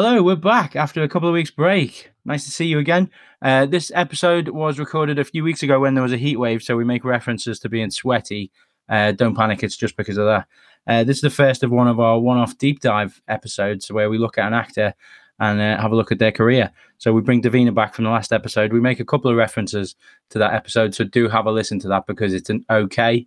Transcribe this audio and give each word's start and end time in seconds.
Hello, 0.00 0.22
we're 0.22 0.36
back 0.36 0.76
after 0.76 1.02
a 1.02 1.08
couple 1.08 1.28
of 1.28 1.32
weeks 1.32 1.50
break. 1.50 2.12
Nice 2.24 2.44
to 2.44 2.52
see 2.52 2.66
you 2.66 2.78
again. 2.78 3.10
Uh, 3.42 3.66
this 3.66 3.90
episode 3.96 4.50
was 4.50 4.78
recorded 4.78 5.18
a 5.18 5.24
few 5.24 5.42
weeks 5.42 5.64
ago 5.64 5.80
when 5.80 5.94
there 5.94 6.04
was 6.04 6.12
a 6.12 6.16
heat 6.16 6.36
wave, 6.36 6.62
so 6.62 6.76
we 6.76 6.84
make 6.84 7.04
references 7.04 7.58
to 7.58 7.68
being 7.68 7.90
sweaty. 7.90 8.52
Uh, 8.88 9.10
don't 9.10 9.34
panic, 9.34 9.64
it's 9.64 9.76
just 9.76 9.96
because 9.96 10.16
of 10.16 10.26
that. 10.26 10.46
Uh, 10.86 11.02
this 11.02 11.16
is 11.16 11.22
the 11.22 11.30
first 11.30 11.64
of 11.64 11.72
one 11.72 11.88
of 11.88 11.98
our 11.98 12.20
one-off 12.20 12.56
deep 12.58 12.78
dive 12.78 13.20
episodes 13.26 13.90
where 13.90 14.08
we 14.08 14.18
look 14.18 14.38
at 14.38 14.46
an 14.46 14.54
actor 14.54 14.94
and 15.40 15.60
uh, 15.60 15.82
have 15.82 15.90
a 15.90 15.96
look 15.96 16.12
at 16.12 16.20
their 16.20 16.30
career. 16.30 16.70
So 16.98 17.12
we 17.12 17.20
bring 17.20 17.42
Davina 17.42 17.74
back 17.74 17.92
from 17.92 18.04
the 18.04 18.12
last 18.12 18.32
episode. 18.32 18.72
We 18.72 18.78
make 18.78 19.00
a 19.00 19.04
couple 19.04 19.32
of 19.32 19.36
references 19.36 19.96
to 20.30 20.38
that 20.38 20.54
episode, 20.54 20.94
so 20.94 21.02
do 21.02 21.28
have 21.28 21.46
a 21.46 21.50
listen 21.50 21.80
to 21.80 21.88
that 21.88 22.06
because 22.06 22.34
it's 22.34 22.50
an 22.50 22.64
okay 22.70 23.26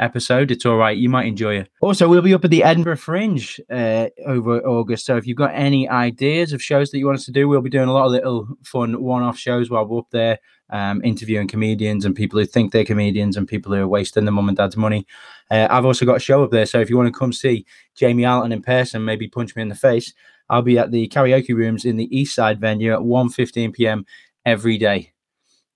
episode. 0.00 0.50
It's 0.50 0.66
all 0.66 0.76
right. 0.76 0.96
You 0.96 1.08
might 1.08 1.26
enjoy 1.26 1.56
it. 1.56 1.68
Also, 1.80 2.08
we'll 2.08 2.22
be 2.22 2.34
up 2.34 2.44
at 2.44 2.50
the 2.50 2.64
Edinburgh 2.64 2.96
Fringe 2.96 3.60
uh, 3.70 4.08
over 4.26 4.60
August. 4.66 5.06
So 5.06 5.16
if 5.16 5.26
you've 5.26 5.36
got 5.36 5.52
any 5.54 5.88
ideas 5.88 6.52
of 6.52 6.62
shows 6.62 6.90
that 6.90 6.98
you 6.98 7.06
want 7.06 7.18
us 7.18 7.24
to 7.26 7.32
do, 7.32 7.48
we'll 7.48 7.60
be 7.60 7.70
doing 7.70 7.88
a 7.88 7.92
lot 7.92 8.06
of 8.06 8.12
little 8.12 8.48
fun 8.64 9.00
one-off 9.02 9.38
shows 9.38 9.70
while 9.70 9.86
we're 9.86 10.00
up 10.00 10.10
there, 10.10 10.38
um, 10.70 11.02
interviewing 11.04 11.48
comedians 11.48 12.04
and 12.04 12.16
people 12.16 12.38
who 12.38 12.46
think 12.46 12.72
they're 12.72 12.84
comedians 12.84 13.36
and 13.36 13.46
people 13.46 13.72
who 13.72 13.82
are 13.82 13.88
wasting 13.88 14.24
their 14.24 14.32
mum 14.32 14.48
and 14.48 14.56
dad's 14.56 14.76
money. 14.76 15.06
Uh, 15.50 15.68
I've 15.70 15.84
also 15.84 16.06
got 16.06 16.16
a 16.16 16.20
show 16.20 16.42
up 16.42 16.50
there. 16.50 16.66
So 16.66 16.80
if 16.80 16.90
you 16.90 16.96
want 16.96 17.12
to 17.12 17.18
come 17.18 17.32
see 17.32 17.66
Jamie 17.94 18.24
Allerton 18.24 18.52
in 18.52 18.62
person, 18.62 19.04
maybe 19.04 19.28
punch 19.28 19.54
me 19.54 19.62
in 19.62 19.68
the 19.68 19.74
face. 19.74 20.12
I'll 20.48 20.62
be 20.62 20.78
at 20.78 20.90
the 20.90 21.08
karaoke 21.08 21.54
rooms 21.54 21.84
in 21.84 21.96
the 21.96 22.14
East 22.16 22.34
Side 22.34 22.60
venue 22.60 22.92
at 22.92 23.00
1.15 23.00 23.72
p.m. 23.72 24.04
every 24.44 24.78
day. 24.78 25.12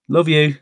Love 0.09 0.29
you. 0.29 0.57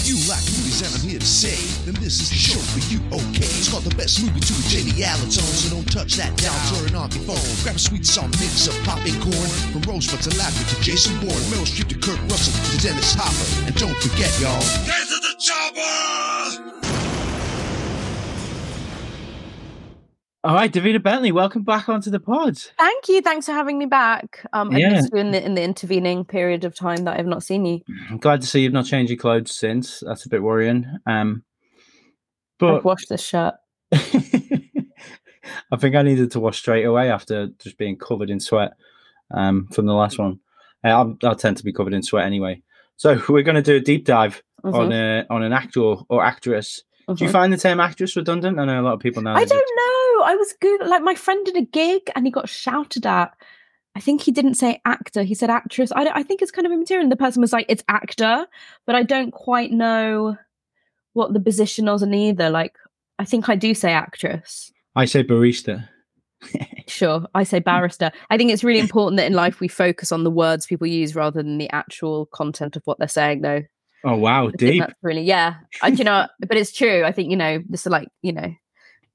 If 0.00 0.08
you 0.08 0.16
like 0.32 0.40
movies 0.56 0.80
and 0.80 0.88
I'm 0.96 1.04
here 1.04 1.20
to 1.20 1.28
say, 1.28 1.60
then 1.84 1.92
this 2.00 2.24
is 2.24 2.32
the 2.32 2.40
show 2.40 2.56
for 2.72 2.80
you, 2.88 3.04
okay? 3.12 3.44
It's 3.60 3.68
called 3.68 3.84
the 3.84 3.94
best 4.00 4.24
movie 4.24 4.40
to 4.40 4.54
a 4.56 4.64
Jamie 4.64 5.04
Allerton, 5.04 5.44
so 5.44 5.76
don't 5.76 5.84
touch 5.92 6.16
that 6.16 6.32
dial, 6.40 6.56
turn 6.72 6.96
off 6.96 7.12
your 7.12 7.28
phone. 7.28 7.50
Grab 7.60 7.76
a 7.76 7.78
sweet 7.78 8.08
song 8.08 8.32
mix 8.40 8.64
of 8.64 8.72
popping 8.88 9.20
corn, 9.20 9.50
from 9.76 9.84
Rosebud 9.84 10.24
to 10.24 10.32
Lavender 10.40 10.72
to 10.72 10.80
Jason 10.80 11.12
Bourne, 11.20 11.44
Meryl 11.52 11.68
Streep 11.68 11.92
to 11.92 12.00
Kurt 12.00 12.16
Russell 12.32 12.56
to 12.56 12.80
Dennis 12.80 13.12
Hopper. 13.12 13.68
And 13.68 13.76
don't 13.76 13.96
forget, 14.00 14.32
y'all, 14.40 14.56
this 14.88 15.12
is 15.12 15.20
the 15.20 15.36
chopper! 15.36 16.09
All 20.42 20.54
right, 20.54 20.72
Davina 20.72 21.02
Bentley, 21.02 21.32
welcome 21.32 21.64
back 21.64 21.90
onto 21.90 22.10
the 22.10 22.18
pod. 22.18 22.56
Thank 22.78 23.08
you. 23.08 23.20
Thanks 23.20 23.44
for 23.44 23.52
having 23.52 23.76
me 23.76 23.84
back. 23.84 24.46
Um, 24.54 24.70
I 24.74 24.78
Yeah. 24.78 25.02
in 25.12 25.32
the 25.32 25.44
in 25.44 25.54
the 25.54 25.62
intervening 25.62 26.24
period 26.24 26.64
of 26.64 26.74
time 26.74 27.04
that 27.04 27.18
I've 27.20 27.26
not 27.26 27.42
seen 27.42 27.66
you. 27.66 27.80
I'm 28.08 28.16
glad 28.16 28.40
to 28.40 28.46
see 28.46 28.62
you've 28.62 28.72
not 28.72 28.86
changed 28.86 29.10
your 29.10 29.18
clothes 29.18 29.52
since. 29.52 30.00
That's 30.00 30.24
a 30.24 30.30
bit 30.30 30.42
worrying. 30.42 30.86
Um, 31.04 31.44
but 32.58 32.76
I've 32.76 32.84
washed 32.86 33.10
this 33.10 33.22
shirt. 33.22 33.54
I 33.92 35.76
think 35.78 35.94
I 35.94 36.02
needed 36.02 36.30
to 36.32 36.40
wash 36.40 36.58
straight 36.58 36.84
away 36.84 37.10
after 37.10 37.48
just 37.58 37.76
being 37.76 37.98
covered 37.98 38.30
in 38.30 38.40
sweat 38.40 38.72
um, 39.30 39.68
from 39.72 39.84
the 39.84 39.92
last 39.94 40.18
one. 40.18 40.40
Uh, 40.82 41.00
I'm, 41.02 41.18
I 41.22 41.34
tend 41.34 41.58
to 41.58 41.64
be 41.64 41.72
covered 41.72 41.92
in 41.92 42.02
sweat 42.02 42.24
anyway. 42.24 42.62
So 42.96 43.20
we're 43.28 43.42
going 43.42 43.56
to 43.56 43.62
do 43.62 43.76
a 43.76 43.80
deep 43.80 44.06
dive 44.06 44.42
on 44.64 44.90
a, 44.92 45.26
on 45.28 45.42
an 45.42 45.52
actor 45.52 45.80
or 46.08 46.24
actress. 46.24 46.82
Do 47.14 47.24
you 47.24 47.28
Mhm. 47.30 47.32
find 47.32 47.52
the 47.52 47.56
term 47.56 47.80
actress 47.80 48.16
redundant? 48.16 48.58
I 48.58 48.64
know 48.64 48.80
a 48.80 48.82
lot 48.82 48.94
of 48.94 49.00
people 49.00 49.22
now. 49.22 49.34
I 49.34 49.44
don't 49.44 49.58
know. 49.76 50.24
I 50.24 50.36
was 50.36 50.54
good. 50.60 50.86
Like 50.86 51.02
my 51.02 51.14
friend 51.14 51.44
did 51.44 51.56
a 51.56 51.62
gig 51.62 52.10
and 52.14 52.26
he 52.26 52.30
got 52.30 52.48
shouted 52.48 53.06
at. 53.06 53.32
I 53.96 54.00
think 54.00 54.22
he 54.22 54.30
didn't 54.30 54.54
say 54.54 54.80
actor. 54.84 55.22
He 55.24 55.34
said 55.34 55.50
actress. 55.50 55.90
I, 55.94 56.04
don't, 56.04 56.16
I 56.16 56.22
think 56.22 56.42
it's 56.42 56.52
kind 56.52 56.66
of 56.66 56.72
immaterial. 56.72 57.02
And 57.02 57.10
the 57.12 57.16
person 57.16 57.40
was 57.40 57.52
like, 57.52 57.66
"It's 57.68 57.82
actor," 57.88 58.46
but 58.86 58.94
I 58.94 59.02
don't 59.02 59.32
quite 59.32 59.72
know 59.72 60.36
what 61.12 61.32
the 61.34 61.40
position 61.40 61.86
was 61.86 62.02
in 62.02 62.14
either. 62.14 62.50
Like, 62.50 62.74
I 63.18 63.24
think 63.24 63.48
I 63.48 63.56
do 63.56 63.74
say 63.74 63.92
actress. 63.92 64.70
I 64.94 65.04
say 65.06 65.24
barista. 65.24 65.88
Sure, 66.86 67.24
I 67.34 67.44
say 67.44 67.60
barrister. 67.60 68.10
I 68.30 68.36
think 68.36 68.50
it's 68.50 68.64
really 68.64 68.80
important 68.80 69.16
that 69.18 69.26
in 69.26 69.32
life 69.32 69.60
we 69.60 69.68
focus 69.68 70.10
on 70.10 70.24
the 70.24 70.30
words 70.30 70.66
people 70.66 70.86
use 70.86 71.14
rather 71.14 71.40
than 71.42 71.58
the 71.58 71.70
actual 71.70 72.26
content 72.26 72.74
of 72.76 72.82
what 72.84 72.98
they're 72.98 73.06
saying. 73.08 73.42
Though, 73.42 73.62
Oh 74.04 74.16
wow, 74.16 74.48
deep. 74.48 74.82
really 75.02 75.22
yeah. 75.22 75.56
I, 75.82 75.88
you 75.88 76.04
know, 76.04 76.26
but 76.40 76.56
it's 76.56 76.72
true. 76.72 77.04
I 77.04 77.12
think 77.12 77.30
you 77.30 77.36
know 77.36 77.62
this 77.68 77.86
is 77.86 77.92
like 77.92 78.08
you 78.22 78.32
know 78.32 78.54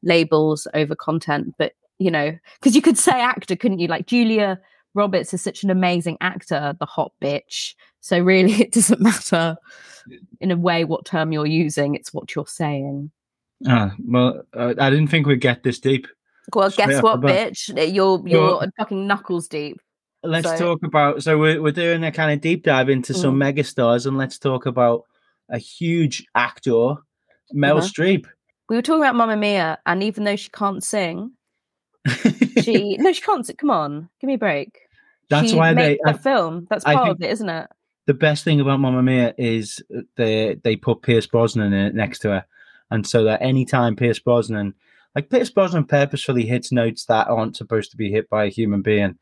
labels 0.03 0.68
over 0.73 0.96
content, 0.96 1.56
but 1.57 1.73
you 1.97 2.12
know 2.12 2.38
because 2.59 2.75
you 2.75 2.81
could 2.81 2.97
say 2.97 3.19
actor, 3.19 3.56
couldn't 3.56 3.79
you? 3.79 3.88
Like 3.88 4.06
Julia 4.07 4.59
Roberts 4.94 5.34
is 5.34 5.41
such 5.41 5.63
an 5.63 5.69
amazing 5.69 6.18
actor, 6.22 6.75
the 6.79 6.85
hot 6.85 7.12
bitch. 7.22 7.73
So 8.01 8.19
really, 8.19 8.53
it 8.62 8.72
doesn't 8.72 9.01
matter 9.01 9.57
in 10.40 10.51
a 10.51 10.57
way 10.57 10.84
what 10.85 11.06
term 11.06 11.31
you're 11.31 11.46
using. 11.46 11.96
It's 11.96 12.13
what 12.13 12.35
you're 12.35 12.47
saying. 12.47 13.12
Ah, 13.67 13.94
well, 14.06 14.44
uh, 14.53 14.73
I 14.78 14.90
didn't 14.90 15.07
think 15.07 15.28
we'd 15.28 15.41
get 15.41 15.63
this 15.63 15.79
deep. 15.79 16.07
Well, 16.53 16.69
Straight 16.69 16.90
guess 16.90 17.02
what, 17.02 17.22
bitch? 17.22 17.69
You're 17.94 18.22
you're 18.28 18.41
Well- 18.41 18.72
fucking 18.78 19.07
knuckles 19.07 19.47
deep. 19.47 19.79
Let's 20.28 20.50
So- 20.50 20.58
talk 20.58 20.84
about. 20.84 21.24
So 21.24 21.38
we're 21.38 21.62
we're 21.62 21.72
doing 21.72 22.03
a 22.03 22.12
kind 22.12 22.31
of 22.31 22.41
deep 22.41 22.63
dive 22.63 22.90
into 22.90 23.13
some 23.13 23.36
Mm. 23.40 23.56
megastars, 23.56 24.06
and 24.06 24.18
let's 24.18 24.38
talk 24.40 24.66
about 24.66 25.03
a 25.50 25.58
huge 25.58 26.25
actor, 26.36 26.96
Meryl 27.53 27.78
Uh-huh. 27.78 27.88
Streep. 27.88 28.25
We 28.69 28.75
were 28.75 28.81
talking 28.81 29.02
about 29.03 29.16
Mamma 29.16 29.38
Mia, 29.38 29.78
and 29.85 30.02
even 30.03 30.24
though 30.24 30.35
she 30.35 30.50
can't 30.50 30.84
sing, 30.84 31.31
she 32.62 32.97
no, 33.00 33.12
she 33.12 33.22
can't. 33.22 33.46
sing. 33.46 33.56
Come 33.56 33.69
on, 33.69 34.09
give 34.19 34.28
me 34.28 34.35
a 34.35 34.38
break. 34.40 34.80
That's 35.30 35.52
She 35.52 35.56
why 35.58 35.74
they. 35.74 35.97
that 36.03 36.22
film. 36.22 36.68
That's 36.69 36.84
part 36.84 37.09
of 37.09 37.22
it, 37.22 37.30
isn't 37.31 37.50
it? 37.50 37.68
the 38.08 38.14
best 38.14 38.44
thing 38.44 38.62
about 38.62 38.80
Mamma 38.80 39.02
Mia 39.02 39.34
is 39.38 39.81
they 40.16 40.58
they 40.64 40.75
put 40.75 41.02
Pierce 41.02 41.25
Brosnan 41.25 41.74
in 41.74 41.85
it 41.88 41.96
next 41.96 42.19
to 42.19 42.30
her, 42.30 42.46
and 42.91 43.06
so 43.08 43.24
that 43.24 43.41
anytime 43.41 43.96
Pierce 43.96 44.19
Brosnan, 44.19 44.75
like 45.16 45.30
Pierce 45.30 45.50
Brosnan, 45.50 45.85
purposefully 45.85 46.46
hits 46.46 46.72
notes 46.72 47.06
that 47.06 47.28
aren't 47.28 47.58
supposed 47.58 47.90
to 47.91 47.97
be 47.97 48.12
hit 48.12 48.30
by 48.30 48.46
a 48.46 48.50
human 48.50 48.81
being, 48.84 49.18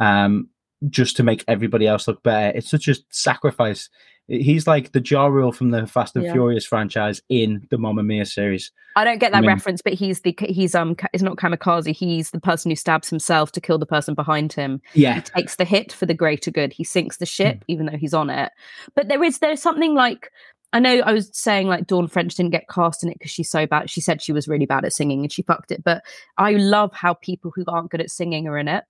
um, 0.00 0.48
just 0.88 1.16
to 1.18 1.22
make 1.22 1.44
everybody 1.46 1.86
else 1.86 2.08
look 2.08 2.22
better. 2.22 2.56
It's 2.56 2.70
such 2.70 2.88
a 2.88 2.96
sacrifice. 3.10 3.88
He's 4.28 4.66
like 4.66 4.92
the 4.92 5.02
Ja 5.04 5.26
Rule 5.26 5.50
from 5.50 5.72
the 5.72 5.86
Fast 5.88 6.14
and 6.14 6.24
Yeah. 6.24 6.32
Furious 6.32 6.64
franchise 6.64 7.20
in 7.28 7.66
the 7.70 7.78
Mamma 7.78 8.02
Mia 8.04 8.24
series. 8.24 8.70
I 8.94 9.04
don't 9.04 9.18
get 9.18 9.32
that 9.32 9.38
I 9.38 9.40
mean- 9.40 9.48
reference, 9.48 9.82
but 9.82 9.92
he's 9.94 10.20
the 10.20 10.36
he's 10.40 10.74
um 10.74 10.94
it's 11.12 11.22
not 11.22 11.36
kamikaze. 11.36 11.94
He's 11.94 12.30
the 12.30 12.40
person 12.40 12.70
who 12.70 12.76
stabs 12.76 13.10
himself 13.10 13.50
to 13.52 13.60
kill 13.60 13.78
the 13.78 13.86
person 13.86 14.14
behind 14.14 14.52
him. 14.52 14.80
Yeah, 14.94 15.16
He 15.16 15.20
takes 15.22 15.56
the 15.56 15.64
hit 15.64 15.92
for 15.92 16.06
the 16.06 16.14
greater 16.14 16.50
good. 16.52 16.72
He 16.72 16.84
sinks 16.84 17.16
the 17.16 17.26
ship, 17.26 17.64
even 17.68 17.86
though 17.86 17.96
he's 17.98 18.14
on 18.14 18.30
it. 18.30 18.52
But 18.94 19.08
there 19.08 19.22
is 19.22 19.40
there's 19.40 19.60
something 19.62 19.94
like 19.94 20.30
I 20.72 20.78
know 20.78 21.00
I 21.00 21.12
was 21.12 21.28
saying 21.36 21.66
like 21.66 21.88
Dawn 21.88 22.06
French 22.06 22.36
didn't 22.36 22.52
get 22.52 22.68
cast 22.68 23.02
in 23.02 23.10
it 23.10 23.18
because 23.18 23.32
she's 23.32 23.50
so 23.50 23.66
bad. 23.66 23.90
She 23.90 24.00
said 24.00 24.22
she 24.22 24.32
was 24.32 24.46
really 24.46 24.66
bad 24.66 24.84
at 24.84 24.92
singing 24.92 25.22
and 25.22 25.32
she 25.32 25.42
fucked 25.42 25.72
it. 25.72 25.82
But 25.82 26.04
I 26.38 26.52
love 26.52 26.92
how 26.94 27.14
people 27.14 27.50
who 27.52 27.64
aren't 27.66 27.90
good 27.90 28.00
at 28.00 28.10
singing 28.12 28.46
are 28.46 28.56
in 28.56 28.68
it. 28.68 28.84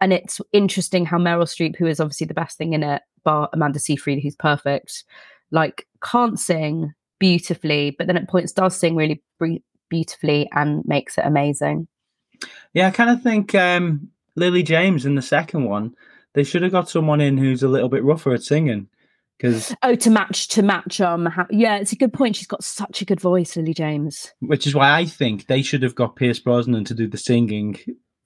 And 0.00 0.12
it's 0.12 0.40
interesting 0.52 1.06
how 1.06 1.18
Meryl 1.18 1.44
Streep, 1.44 1.76
who 1.76 1.86
is 1.86 2.00
obviously 2.00 2.26
the 2.26 2.34
best 2.34 2.58
thing 2.58 2.72
in 2.72 2.82
it, 2.82 3.02
bar 3.24 3.48
Amanda 3.52 3.78
Seyfried, 3.78 4.22
who's 4.22 4.36
perfect, 4.36 5.04
like 5.50 5.86
can't 6.02 6.38
sing 6.38 6.92
beautifully, 7.18 7.94
but 7.96 8.06
then 8.06 8.16
at 8.16 8.28
points 8.28 8.52
does 8.52 8.76
sing 8.76 8.96
really 8.96 9.22
beautifully 9.88 10.48
and 10.52 10.84
makes 10.84 11.16
it 11.16 11.24
amazing. 11.24 11.86
yeah. 12.74 12.88
I 12.88 12.90
kind 12.90 13.10
of 13.10 13.22
think 13.22 13.54
um, 13.54 14.08
Lily 14.36 14.62
James 14.62 15.06
in 15.06 15.14
the 15.14 15.22
second 15.22 15.64
one, 15.64 15.94
they 16.34 16.42
should 16.44 16.62
have 16.62 16.72
got 16.72 16.88
someone 16.90 17.20
in 17.20 17.38
who's 17.38 17.62
a 17.62 17.68
little 17.68 17.88
bit 17.88 18.02
rougher 18.04 18.34
at 18.34 18.42
singing, 18.42 18.88
because 19.38 19.74
Oh, 19.82 19.94
to 19.94 20.10
match 20.10 20.48
to 20.48 20.62
match 20.62 21.00
um 21.00 21.26
how, 21.26 21.46
yeah, 21.50 21.76
it's 21.76 21.92
a 21.92 21.96
good 21.96 22.12
point. 22.12 22.36
She's 22.36 22.46
got 22.48 22.64
such 22.64 23.00
a 23.00 23.04
good 23.04 23.20
voice, 23.20 23.56
Lily 23.56 23.72
James. 23.74 24.32
which 24.40 24.66
is 24.66 24.74
why 24.74 24.92
I 24.92 25.04
think 25.06 25.46
they 25.46 25.62
should 25.62 25.82
have 25.82 25.94
got 25.94 26.16
Pierce 26.16 26.40
Brosnan 26.40 26.84
to 26.86 26.94
do 26.94 27.06
the 27.06 27.16
singing 27.16 27.78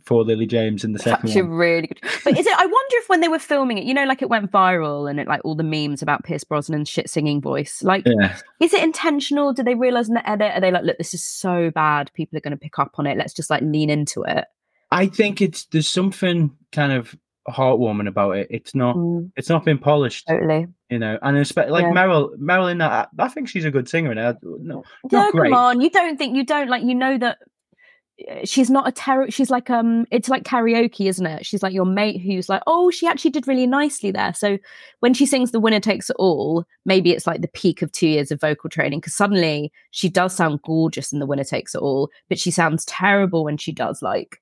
for 0.09 0.25
Lily 0.25 0.47
James 0.47 0.83
in 0.83 0.93
the 0.93 0.99
second 0.99 1.29
Actually, 1.29 1.43
one. 1.43 1.51
really 1.53 1.87
good. 1.87 2.01
But 2.25 2.39
is 2.39 2.47
it? 2.47 2.53
I 2.59 2.65
wonder 2.67 2.97
if 2.97 3.09
when 3.09 3.21
they 3.21 3.29
were 3.29 3.39
filming 3.39 3.79
it, 3.79 3.85
you 3.85 3.93
know, 3.95 4.05
like 4.05 4.23
it 4.23 4.29
went 4.31 4.51
viral 4.51 5.09
and 5.09 5.21
it 5.21 5.29
like 5.29 5.43
all 5.45 5.55
the 5.55 5.63
memes 5.63 6.03
about 6.03 6.25
Pierce 6.25 6.43
Brosnan's 6.45 6.89
shit 6.89 7.09
singing 7.11 7.41
voice. 7.41 7.83
Like, 7.83 8.05
Yeah, 8.07 8.37
is 8.61 8.73
it 8.75 8.83
intentional? 8.83 9.53
Did 9.53 9.67
they 9.67 9.75
realize 9.75 10.09
in 10.09 10.15
the 10.15 10.29
edit? 10.29 10.53
Are 10.55 10.61
they 10.61 10.71
like, 10.73 10.83
look, 10.85 10.99
this 10.99 11.15
is 11.15 11.23
so 11.23 11.71
bad, 11.71 12.11
people 12.15 12.37
are 12.39 12.41
going 12.41 12.53
to 12.53 12.57
pick 12.57 12.79
up 12.79 12.93
on 12.97 13.07
it. 13.07 13.17
Let's 13.19 13.35
just 13.35 13.51
like 13.51 13.63
lean 13.63 13.91
into 13.91 14.23
it. 14.23 14.47
I 14.91 15.07
think 15.07 15.43
it's 15.43 15.67
there's 15.67 15.87
something 15.87 16.51
kind 16.73 16.93
of 16.93 17.15
heartwarming 17.49 18.09
about 18.09 18.33
it. 18.37 18.47
It's 18.51 18.75
not 18.75 18.97
Mm, 18.97 19.31
it's 19.37 19.49
not 19.49 19.65
been 19.65 19.79
polished, 19.79 20.27
totally. 20.29 20.67
you 20.91 20.99
know. 20.99 21.19
And 21.23 21.37
especially 21.39 21.73
like 21.73 21.83
Yeah. 21.85 21.93
Meryl, 21.93 22.35
Meryl 22.37 22.71
in 22.71 22.79
that, 22.79 23.09
I 23.19 23.29
think 23.29 23.49
she's 23.49 23.65
a 23.65 23.71
good 23.71 23.89
singer. 23.89 24.11
And 24.13 24.37
no, 24.43 24.59
No, 24.63 24.85
not 25.13 25.33
great. 25.33 25.51
come 25.53 25.59
on. 25.59 25.81
You 25.81 25.91
don't 25.91 26.17
think 26.19 26.37
you 26.37 26.45
don't 26.45 26.69
like 26.69 26.83
you 26.85 26.95
know 26.95 27.17
that 27.19 27.39
she's 28.45 28.71
not 28.71 28.89
a 28.89 28.93
terror. 28.93 29.31
She's 29.31 29.51
like 29.51 29.71
um, 29.71 30.07
it's 30.11 30.29
like 30.29 30.43
karaoke, 30.43 31.09
isn't 31.09 31.27
it? 31.27 31.47
She's 31.47 31.63
like 31.63 31.73
your 31.73 31.85
mate 31.85 32.21
who's 32.21 32.49
like, 32.49 32.63
oh, 32.67 32.91
she 32.91 33.07
actually 33.07 33.31
did 33.31 33.47
really 33.47 33.67
nicely 33.67 34.11
there. 34.11 34.35
So 34.35 34.59
when 35.01 35.15
she 35.15 35.27
sings 35.27 35.51
"The 35.51 35.61
Winner 35.61 35.81
Takes 35.81 36.11
It 36.11 36.17
All," 36.19 36.65
maybe 36.85 37.13
it's 37.13 37.27
like 37.27 37.41
the 37.41 37.49
peak 37.49 37.83
of 37.83 37.93
two 37.93 38.09
years 38.09 38.31
of 38.31 38.41
vocal 38.41 38.71
training 38.71 39.01
because 39.01 39.15
suddenly 39.15 39.73
she 39.91 40.09
does 40.09 40.35
sound 40.35 40.61
gorgeous 40.63 41.13
in 41.13 41.21
"The 41.21 41.27
Winner 41.27 41.45
Takes 41.45 41.75
It 41.75 41.81
All," 41.81 42.11
but 42.29 42.39
she 42.39 42.51
sounds 42.51 42.85
terrible 42.87 43.45
when 43.45 43.57
she 43.57 43.73
does 43.73 44.03
like 44.03 44.41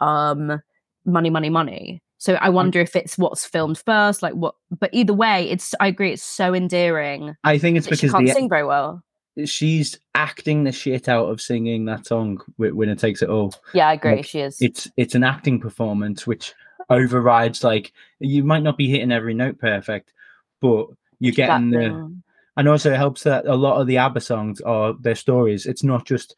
um, 0.00 0.60
"Money, 1.04 1.30
Money, 1.30 1.50
Money." 1.50 2.02
So 2.18 2.34
I 2.34 2.48
wonder 2.48 2.80
if 2.80 2.96
it's 2.96 3.18
what's 3.18 3.44
filmed 3.44 3.78
first, 3.78 4.22
like 4.22 4.34
what. 4.34 4.54
But 4.70 4.90
either 4.92 5.12
way, 5.12 5.50
it's 5.50 5.74
I 5.80 5.88
agree. 5.88 6.12
It's 6.12 6.22
so 6.22 6.54
endearing. 6.54 7.36
I 7.44 7.58
think 7.58 7.76
it's 7.76 7.86
because 7.86 8.00
she 8.00 8.08
can't 8.08 8.26
the 8.26 8.32
sing 8.32 8.48
very 8.48 8.64
well. 8.64 9.02
She's 9.44 9.98
acting 10.14 10.64
the 10.64 10.72
shit 10.72 11.08
out 11.08 11.26
of 11.26 11.40
singing 11.40 11.84
that 11.86 12.06
song 12.06 12.38
Wi- 12.58 12.74
"Winner 12.74 12.94
Takes 12.94 13.22
It 13.22 13.28
All." 13.28 13.54
Yeah, 13.74 13.88
I 13.88 13.92
agree. 13.94 14.16
Like, 14.16 14.26
she 14.26 14.40
is. 14.40 14.60
It's 14.60 14.90
it's 14.96 15.14
an 15.14 15.24
acting 15.24 15.60
performance 15.60 16.26
which 16.26 16.54
overrides 16.88 17.64
like 17.64 17.92
you 18.20 18.44
might 18.44 18.62
not 18.62 18.76
be 18.78 18.88
hitting 18.88 19.12
every 19.12 19.34
note 19.34 19.58
perfect, 19.58 20.12
but 20.60 20.86
you're 21.18 21.32
getting 21.32 21.70
the 21.70 21.78
thing. 21.78 22.22
and 22.56 22.68
also 22.68 22.92
it 22.92 22.96
helps 22.96 23.22
that 23.24 23.46
a 23.46 23.54
lot 23.54 23.80
of 23.80 23.86
the 23.86 23.98
ABBA 23.98 24.20
songs 24.20 24.60
are 24.60 24.94
their 25.00 25.14
stories. 25.14 25.66
It's 25.66 25.82
not 25.84 26.06
just 26.06 26.36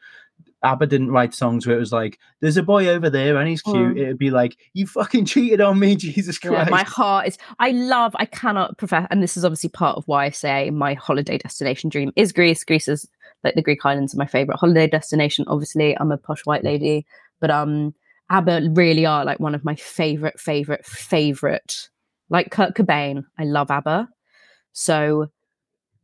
ABBA 0.63 0.87
didn't 0.87 1.11
write 1.11 1.35
songs 1.35 1.67
where 1.67 1.77
it 1.77 1.81
was 1.81 1.93
like, 1.93 2.19
"There's 2.41 2.57
a 2.57 2.63
boy 2.63 2.89
over 2.89 3.09
there 3.11 3.37
and 3.37 3.49
he's 3.49 3.63
cute." 3.63 3.97
Mm. 3.97 3.99
It'd 3.99 4.19
be 4.19 4.31
like, 4.31 4.57
"You 4.75 4.87
fucking 4.87 5.25
cheated 5.25 5.61
on 5.61 5.79
me, 5.79 5.97
Jesus 5.97 6.39
Yeah, 6.43 6.51
Christ!" 6.51 6.71
my 6.71 6.83
heart 6.83 7.29
is. 7.29 7.39
I 7.59 7.71
love. 7.71 8.15
I 8.19 8.25
cannot 8.25 8.79
profess, 8.79 9.07
and 9.11 9.23
this 9.23 9.37
is 9.37 9.45
obviously 9.45 9.71
part 9.71 9.97
of 9.97 10.07
why 10.07 10.27
I 10.27 10.31
say 10.31 10.71
my 10.71 10.95
holiday 10.95 11.39
destination 11.39 11.91
dream 11.91 12.13
is 12.17 12.33
Greece. 12.33 12.65
Greece 12.65 12.89
is 12.89 13.09
like 13.45 13.55
the 13.55 13.63
Greek 13.63 13.85
islands 13.85 14.15
are 14.15 14.19
my 14.19 14.27
favorite 14.27 14.59
holiday 14.59 14.87
destination. 14.87 15.45
Obviously, 15.49 15.97
I'm 15.99 16.13
a 16.13 16.19
posh 16.19 16.45
white 16.45 16.65
lady, 16.65 17.07
but 17.41 17.51
um, 17.51 17.95
ABBA 18.31 18.71
really 18.73 19.07
are 19.07 19.25
like 19.25 19.41
one 19.41 19.55
of 19.55 19.65
my 19.65 19.75
favorite, 19.75 20.41
favorite, 20.41 20.85
favorite. 20.85 21.89
Like 22.31 22.51
Kurt 22.51 22.75
Cobain, 22.75 23.25
I 23.39 23.45
love 23.45 23.71
ABBA. 23.71 24.09
So 24.73 25.31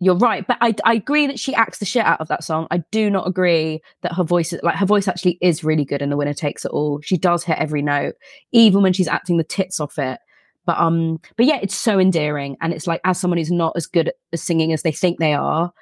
you're 0.05 0.17
right, 0.17 0.47
but 0.47 0.59
I, 0.61 0.75
I 0.85 0.95
agree 0.95 1.27
that 1.27 1.39
she 1.39 1.55
acts 1.55 1.79
the 1.79 1.85
shit 1.85 2.05
out 2.05 2.21
of 2.21 2.29
that 2.29 2.45
song. 2.45 2.67
I 2.71 2.79
do 2.91 3.11
not 3.11 3.27
agree 3.27 3.81
that 4.03 4.13
her 4.15 4.25
voice, 4.25 4.53
is 4.53 4.61
like 4.63 4.77
her 4.77 4.87
voice, 4.87 5.09
actually 5.09 5.39
is 5.41 5.65
really 5.65 5.85
good 5.85 6.03
in 6.03 6.11
"The 6.11 6.17
Winner 6.17 6.35
Takes 6.35 6.65
It 6.65 6.71
All." 6.71 7.01
She 7.03 7.17
does 7.17 7.45
hit 7.45 7.59
every 7.59 7.83
note, 7.83 8.15
even 8.53 8.83
when 8.83 8.93
she's 8.93 9.09
acting 9.09 9.37
the 9.37 9.45
tits 9.45 9.81
off 9.81 9.99
it. 9.99 10.19
But 10.67 10.79
um, 10.79 11.21
but 11.37 11.47
yeah, 11.47 11.59
it's 11.63 11.75
so 11.75 11.99
endearing, 11.99 12.57
and 12.61 12.73
it's 12.73 12.87
like 12.87 13.01
as 13.05 13.19
someone 13.19 13.39
who's 13.39 13.51
not 13.51 13.75
as 13.77 13.87
good 13.87 14.13
at 14.33 14.39
singing 14.39 14.73
as 14.73 14.83
they 14.83 14.93
think 14.93 15.19
they 15.19 15.35
are, 15.35 15.73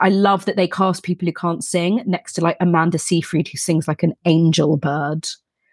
I 0.00 0.08
love 0.10 0.44
that 0.44 0.56
they 0.56 0.68
cast 0.68 1.02
people 1.02 1.26
who 1.26 1.32
can't 1.32 1.64
sing 1.64 2.02
next 2.06 2.34
to 2.34 2.40
like 2.40 2.56
Amanda 2.60 2.98
Seyfried, 2.98 3.48
who 3.48 3.58
sings 3.58 3.88
like 3.88 4.02
an 4.02 4.14
angel 4.24 4.76
bird. 4.76 5.26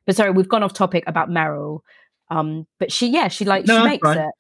But 0.06 0.16
sorry, 0.16 0.32
we've 0.32 0.50
gone 0.50 0.64
off 0.64 0.74
topic 0.74 1.04
about 1.08 1.30
Meryl. 1.30 1.80
Um, 2.30 2.66
but 2.80 2.92
she, 2.92 3.08
yeah, 3.08 3.28
she 3.28 3.46
like 3.46 3.66
No, 3.66 3.80
she 3.82 3.88
makes 3.88 4.08
fine. 4.08 4.18
it. 4.18 4.32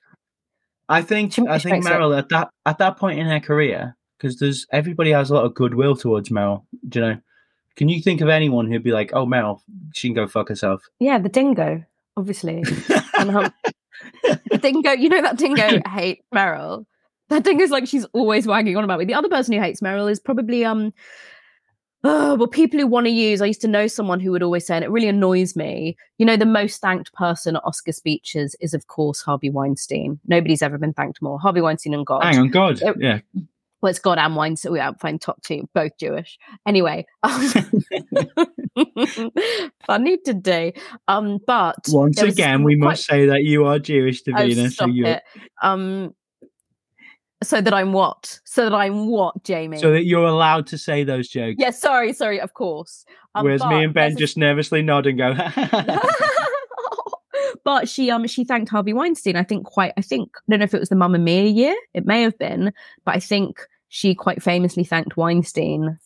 I 0.90 1.02
think 1.02 1.38
I 1.40 1.60
think. 1.60 1.86
Meryl 1.86 2.18
at 2.18 2.30
that 2.30 2.50
at 2.66 2.78
that 2.78 2.98
point 2.98 3.20
in 3.20 3.28
her 3.28 3.40
career, 3.40 3.96
because 4.18 4.38
there's 4.38 4.66
everybody 4.72 5.12
has 5.12 5.30
a 5.30 5.34
lot 5.34 5.46
of 5.46 5.54
goodwill 5.54 5.96
towards 5.96 6.30
Meryl. 6.30 6.64
Do 6.88 7.00
you 7.00 7.06
know? 7.06 7.18
Can 7.76 7.90
you 7.90 8.02
think 8.02 8.22
of 8.22 8.30
anyone 8.30 8.72
who'd 8.72 8.84
be 8.84 8.92
like, 8.92 9.12
"Oh, 9.14 9.26
Meryl, 9.26 9.60
she 9.94 10.08
can 10.08 10.16
go 10.16 10.28
fuck 10.28 10.50
herself"? 10.50 10.84
Yeah, 11.00 11.18
the 11.18 11.30
dingo, 11.30 11.84
obviously. 12.16 12.64
um, 13.18 13.52
the 14.24 14.58
dingo, 14.62 14.92
you 14.92 15.10
know 15.10 15.22
that 15.22 15.38
dingo 15.38 15.82
hates 15.88 16.22
Meryl. 16.34 16.86
That 17.30 17.44
dingo's 17.44 17.72
like 17.72 17.88
she's 17.88 18.06
always 18.14 18.46
wagging 18.46 18.78
on 18.78 18.84
about 18.84 19.00
me. 19.00 19.06
The 19.06 19.16
other 19.16 19.30
person 19.30 19.54
who 19.54 19.62
hates 19.62 19.82
Meryl 19.82 20.10
is 20.10 20.20
probably 20.20 20.64
um 20.64 20.94
oh 22.06 22.36
well 22.36 22.48
people 22.48 22.80
who 22.80 22.88
want 22.88 23.06
to 23.08 23.12
use 23.12 23.42
I 23.42 23.46
used 23.48 23.62
to 23.62 23.68
know 23.68 23.88
someone 23.88 24.20
who 24.22 24.32
would 24.32 24.44
always 24.44 24.66
say, 24.66 24.76
and 24.76 24.86
it 24.86 24.90
really 24.92 25.08
annoys 25.10 25.56
me, 25.56 25.98
you 26.18 26.26
know, 26.26 26.38
the 26.38 26.46
most 26.46 26.80
thanked 26.80 27.12
person 27.14 27.58
at 27.58 27.64
Oscar 27.66 27.92
speeches 27.92 28.56
is 28.62 28.74
of 28.74 28.88
course 28.88 29.22
Harvey 29.22 29.50
Weinstein. 29.50 30.20
Nobody's 30.28 30.62
ever 30.62 30.78
been 30.78 30.94
thanked 30.94 31.22
more. 31.22 31.40
Harvey 31.40 31.62
Weinstein 31.62 31.94
and 31.94 32.06
God. 32.06 32.24
Hang 32.24 32.40
on, 32.40 32.50
God, 32.50 32.82
Uh, 32.82 32.94
yeah. 33.00 33.20
Well, 33.82 33.90
it's 33.92 34.00
God 34.00 34.18
and 34.18 34.36
Weinstein. 34.36 34.72
We 34.72 34.80
outfind 34.80 35.22
top 35.22 35.42
two, 35.44 35.70
both 35.76 35.92
Jewish. 36.00 36.40
Anyway, 36.66 37.06
um, 37.24 37.52
funny 39.86 40.18
today. 40.18 40.74
Um, 41.08 41.40
but 41.46 41.76
Once 41.90 42.22
again, 42.22 42.64
we 42.64 42.78
quite- 42.78 42.90
must 42.90 43.06
say 43.06 43.28
that 43.28 43.44
you 43.44 43.66
are 43.66 43.78
Jewish, 43.80 44.22
Oh, 44.28 44.32
Davina. 44.32 44.64
so 44.64 44.70
stop 44.70 44.90
you, 44.92 45.06
it. 45.06 45.24
Um, 45.62 46.16
so 47.44 47.62
that 47.62 47.74
I'm 47.74 47.94
what? 47.94 48.40
So 48.46 48.70
that 48.70 48.76
I'm 48.76 49.08
what, 49.08 49.44
Jamie? 49.44 49.78
so 49.78 49.92
that 49.92 50.06
you're 50.06 50.26
allowed 50.26 50.68
to 50.68 50.78
say 50.78 51.04
those 51.04 51.28
jokes. 51.28 51.58
yeah, 51.60 51.72
sorry, 51.72 52.14
sorry, 52.14 52.40
of 52.40 52.54
course. 52.54 53.06
Um, 53.36 53.44
Whereas 53.46 53.66
me 53.66 53.84
and 53.84 53.94
Ben 53.94 54.10
there's 54.12 54.16
a- 54.16 54.20
just 54.20 54.38
nervously 54.38 54.82
nod 54.82 55.06
and 55.08 55.18
go. 55.18 55.36
but 57.64 57.90
she 57.90 58.10
um 58.12 58.26
she 58.28 58.44
thanked 58.44 58.70
Harvey 58.70 58.94
Weinstein. 58.94 59.36
I 59.36 59.44
think 59.44 59.66
quite. 59.66 59.94
I 59.98 60.02
think 60.02 60.32
I 60.38 60.42
don't 60.50 60.60
know 60.60 60.66
if 60.66 60.74
it 60.74 60.80
was 60.80 60.90
the 60.90 60.96
Mamma 60.96 61.18
Mia 61.18 61.46
year. 61.46 61.76
It 61.94 62.06
may 62.06 62.22
have 62.22 62.38
been, 62.38 62.72
but 63.04 63.16
I 63.16 63.20
think 63.20 63.60
she 63.90 64.16
quite 64.16 64.42
famously 64.42 64.84
thanked 64.84 65.18
Weinstein. 65.18 65.98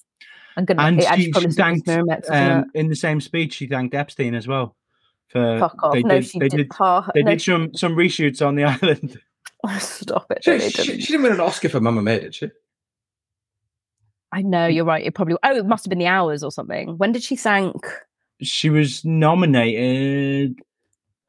I'm 0.58 0.66
gonna. 0.66 0.82
and 0.84 1.00
it 1.00 1.16
she, 1.16 1.32
she 1.32 1.48
thanked 1.52 1.88
Miramax, 1.88 2.30
um, 2.32 2.66
in 2.74 2.88
the 2.90 2.96
same 2.96 3.22
speech. 3.22 3.54
She 3.54 3.68
thanked 3.68 3.94
Epstein 3.94 4.36
as 4.36 4.48
well. 4.48 4.76
For 5.28 5.60
Fuck 5.60 5.84
off! 5.84 5.94
they 5.94 6.02
no, 6.02 6.16
did, 6.16 6.26
she 6.26 6.40
they 6.40 6.48
did. 6.50 6.58
did 6.70 6.72
they 7.14 7.22
no, 7.24 7.32
did 7.32 7.42
some 7.42 7.74
some 7.76 7.96
reshoots 7.96 8.46
on 8.46 8.56
the 8.56 8.64
island. 8.84 9.20
Stop 9.80 10.32
it! 10.32 10.44
She, 10.44 10.52
no, 10.52 10.60
she, 10.60 10.84
didn't. 10.84 11.02
she 11.02 11.08
didn't 11.08 11.24
win 11.24 11.34
an 11.34 11.40
Oscar 11.40 11.70
for 11.70 11.80
Mamma 11.80 12.02
Mia, 12.02 12.22
did 12.22 12.36
she? 12.36 12.50
I 14.32 14.42
know 14.42 14.68
you're 14.68 14.86
right. 14.86 15.06
It 15.06 15.16
probably. 15.16 15.36
Oh, 15.44 15.56
it 15.56 15.66
must 15.66 15.86
have 15.86 15.90
been 15.90 16.00
the 16.00 16.08
hours 16.08 16.44
or 16.44 16.52
something. 16.52 16.98
When 16.98 17.12
did 17.12 17.24
she 17.24 17.36
thank? 17.36 17.76
She 18.42 18.70
was 18.70 19.04
nominated. 19.04 20.60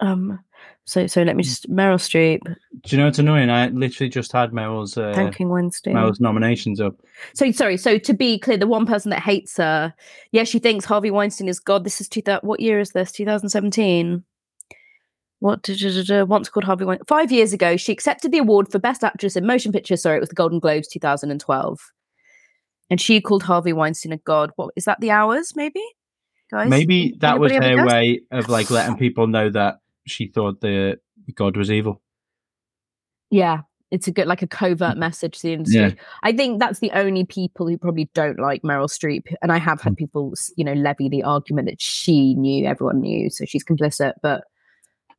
Um. 0.00 0.40
So 0.84 1.06
so 1.06 1.22
let 1.22 1.36
me 1.36 1.42
just 1.42 1.70
Meryl 1.70 1.96
Streep 1.96 2.42
Do 2.42 2.56
you 2.86 2.98
know 2.98 3.04
what's 3.04 3.18
annoying? 3.18 3.48
I 3.48 3.68
literally 3.68 4.08
just 4.08 4.32
had 4.32 4.50
Meryl's 4.50 4.96
uh, 4.96 5.12
thanking 5.14 5.48
Wednesday. 5.48 5.92
Meryl's 5.92 6.20
nominations 6.20 6.80
up. 6.80 6.96
So 7.34 7.50
sorry. 7.52 7.76
So 7.76 7.98
to 7.98 8.14
be 8.14 8.38
clear, 8.38 8.56
the 8.56 8.66
one 8.66 8.86
person 8.86 9.10
that 9.10 9.20
hates 9.20 9.56
her, 9.58 9.94
yeah, 10.32 10.44
she 10.44 10.58
thinks 10.58 10.84
Harvey 10.84 11.10
Weinstein 11.10 11.48
is 11.48 11.60
God. 11.60 11.84
This 11.84 12.00
is 12.00 12.08
two 12.08 12.22
thousand. 12.22 12.48
What 12.48 12.60
year 12.60 12.80
is 12.80 12.90
this? 12.90 13.12
Two 13.12 13.24
thousand 13.24 13.50
seventeen. 13.50 14.24
What 15.40 15.62
da- 15.62 15.74
da- 15.74 15.90
da- 15.90 16.02
da, 16.04 16.24
once 16.24 16.48
called 16.48 16.64
Harvey 16.64 16.84
Weinstein? 16.84 17.06
Five 17.06 17.32
years 17.32 17.52
ago, 17.52 17.76
she 17.76 17.92
accepted 17.92 18.30
the 18.30 18.38
award 18.38 18.70
for 18.70 18.78
Best 18.78 19.02
Actress 19.02 19.36
in 19.36 19.46
Motion 19.46 19.72
Picture. 19.72 19.96
Sorry, 19.96 20.16
it 20.16 20.20
was 20.20 20.28
the 20.28 20.34
Golden 20.34 20.58
Globes, 20.60 20.86
two 20.88 21.00
thousand 21.00 21.30
and 21.30 21.40
twelve. 21.40 21.80
And 22.90 23.00
she 23.00 23.20
called 23.20 23.42
Harvey 23.42 23.72
Weinstein 23.72 24.12
a 24.12 24.16
god. 24.18 24.50
What 24.56 24.72
is 24.76 24.84
that? 24.84 25.00
The 25.00 25.10
hours, 25.12 25.54
maybe, 25.56 25.82
guys? 26.50 26.68
Maybe 26.68 27.14
that 27.20 27.38
was 27.40 27.52
her 27.52 27.86
way 27.86 28.20
of 28.30 28.48
like 28.48 28.70
letting 28.70 28.96
people 28.98 29.26
know 29.26 29.48
that 29.50 29.78
she 30.06 30.26
thought 30.28 30.60
the 30.60 30.98
God 31.34 31.56
was 31.56 31.70
evil. 31.70 32.02
Yeah, 33.30 33.60
it's 33.90 34.08
a 34.08 34.10
good 34.12 34.26
like 34.26 34.42
a 34.42 34.46
covert 34.46 34.96
message 34.96 35.38
to 35.38 35.46
the 35.46 35.52
industry. 35.54 35.80
Yeah. 35.80 35.90
I 36.22 36.32
think 36.32 36.58
that's 36.60 36.80
the 36.80 36.90
only 36.92 37.24
people 37.24 37.66
who 37.68 37.78
probably 37.78 38.10
don't 38.14 38.38
like 38.40 38.62
Meryl 38.62 38.88
Streep. 38.90 39.32
And 39.40 39.52
I 39.52 39.58
have 39.58 39.78
Mm. 39.80 39.84
had 39.84 39.96
people, 39.96 40.34
you 40.56 40.64
know, 40.64 40.72
levy 40.74 41.08
the 41.08 41.22
argument 41.22 41.68
that 41.68 41.80
she 41.80 42.34
knew, 42.34 42.66
everyone 42.66 43.00
knew, 43.00 43.30
so 43.30 43.44
she's 43.44 43.64
complicit. 43.64 44.14
But 44.22 44.42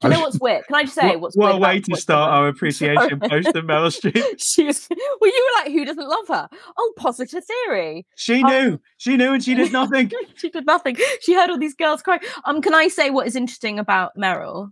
do 0.01 0.07
you 0.07 0.13
know 0.13 0.21
what's 0.21 0.39
weird? 0.39 0.65
Can 0.67 0.75
I 0.75 0.83
just 0.83 0.95
say 0.99 1.09
what 1.11 1.21
what's 1.21 1.37
what 1.37 1.45
weird 1.53 1.55
a 1.57 1.59
way 1.61 1.79
to 1.79 1.95
start 1.95 2.31
our 2.31 2.47
appreciation 2.47 3.19
post 3.29 3.47
of 3.49 3.65
Meryl 3.65 3.87
Streep. 3.87 4.23
she 4.39 4.63
was 4.63 4.87
well, 4.89 5.29
you 5.31 5.49
were 5.55 5.63
like, 5.63 5.71
who 5.71 5.85
doesn't 5.85 6.07
love 6.09 6.27
her? 6.27 6.49
Oh, 6.77 6.93
positive 6.97 7.43
theory. 7.45 8.05
She 8.15 8.43
Um, 8.43 8.49
knew. 8.49 8.79
She 8.97 9.15
knew 9.17 9.33
and 9.33 9.43
she 9.43 9.55
did 9.55 9.71
nothing. 9.71 10.11
she 10.35 10.49
did 10.49 10.65
nothing. 10.65 10.97
She 11.21 11.33
heard 11.33 11.49
all 11.49 11.57
these 11.59 11.75
girls 11.75 12.01
cry. 12.01 12.19
Um, 12.45 12.61
can 12.61 12.73
I 12.73 12.87
say 12.87 13.09
what 13.11 13.27
is 13.27 13.35
interesting 13.35 13.79
about 13.79 14.11
Meryl? 14.17 14.71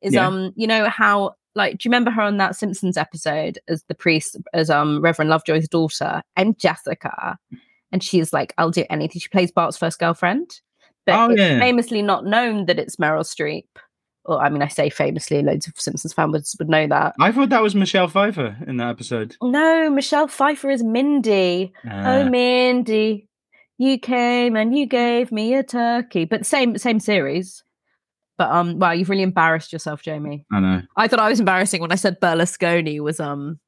Is 0.00 0.14
Yeah. 0.14 0.26
um, 0.26 0.52
you 0.56 0.66
know 0.66 0.88
how 0.88 1.34
like 1.54 1.78
do 1.78 1.86
you 1.86 1.90
remember 1.90 2.10
her 2.12 2.22
on 2.22 2.36
that 2.36 2.54
Simpsons 2.54 2.96
episode 2.96 3.58
as 3.68 3.82
the 3.88 3.94
priest 3.94 4.36
as 4.54 4.70
um 4.70 5.00
Reverend 5.02 5.28
Lovejoy's 5.30 5.68
daughter 5.68 6.22
and 6.36 6.56
Jessica, 6.58 7.36
and 7.90 8.02
she's 8.02 8.32
like, 8.32 8.54
I'll 8.58 8.70
do 8.70 8.84
anything. 8.90 9.18
She 9.20 9.28
plays 9.28 9.50
Bart's 9.50 9.76
first 9.76 9.98
girlfriend, 9.98 10.60
but 11.04 11.16
Oh, 11.16 11.30
it's 11.32 11.40
yeah. 11.40 11.58
famously 11.58 12.00
not 12.02 12.24
known 12.24 12.66
that 12.66 12.78
it's 12.78 12.96
Meryl 12.96 13.24
Streep. 13.24 13.64
Well, 14.28 14.38
I 14.38 14.50
mean, 14.50 14.60
I 14.62 14.68
say 14.68 14.90
famously, 14.90 15.42
loads 15.42 15.66
of 15.66 15.80
Simpsons 15.80 16.12
fans 16.12 16.32
would, 16.32 16.44
would 16.58 16.68
know 16.68 16.86
that. 16.86 17.14
I 17.18 17.32
thought 17.32 17.48
that 17.48 17.62
was 17.62 17.74
Michelle 17.74 18.08
Pfeiffer 18.08 18.58
in 18.66 18.76
that 18.76 18.90
episode. 18.90 19.36
No, 19.42 19.88
Michelle 19.88 20.28
Pfeiffer 20.28 20.68
is 20.70 20.84
Mindy. 20.84 21.72
oh, 21.90 21.90
Uh, 21.90 22.28
Mindy, 22.28 23.26
you 23.78 23.98
came 23.98 24.54
and 24.54 24.76
you 24.76 24.84
gave 24.86 25.32
me 25.32 25.54
a 25.54 25.62
turkey. 25.62 26.26
But 26.26 26.44
same 26.44 26.76
same 26.76 27.00
series. 27.00 27.64
But 28.36 28.50
um, 28.50 28.78
wow, 28.78 28.92
you've 28.92 29.08
really 29.10 29.22
embarrassed 29.22 29.72
yourself, 29.72 30.02
Jamie. 30.02 30.44
I 30.52 30.60
know. 30.60 30.82
I 30.96 31.08
thought 31.08 31.18
I 31.20 31.28
was 31.30 31.40
embarrassing 31.40 31.80
when 31.80 31.90
I 31.90 31.96
said 31.96 32.20
Berlusconi 32.20 33.00
was 33.00 33.18
um, 33.20 33.58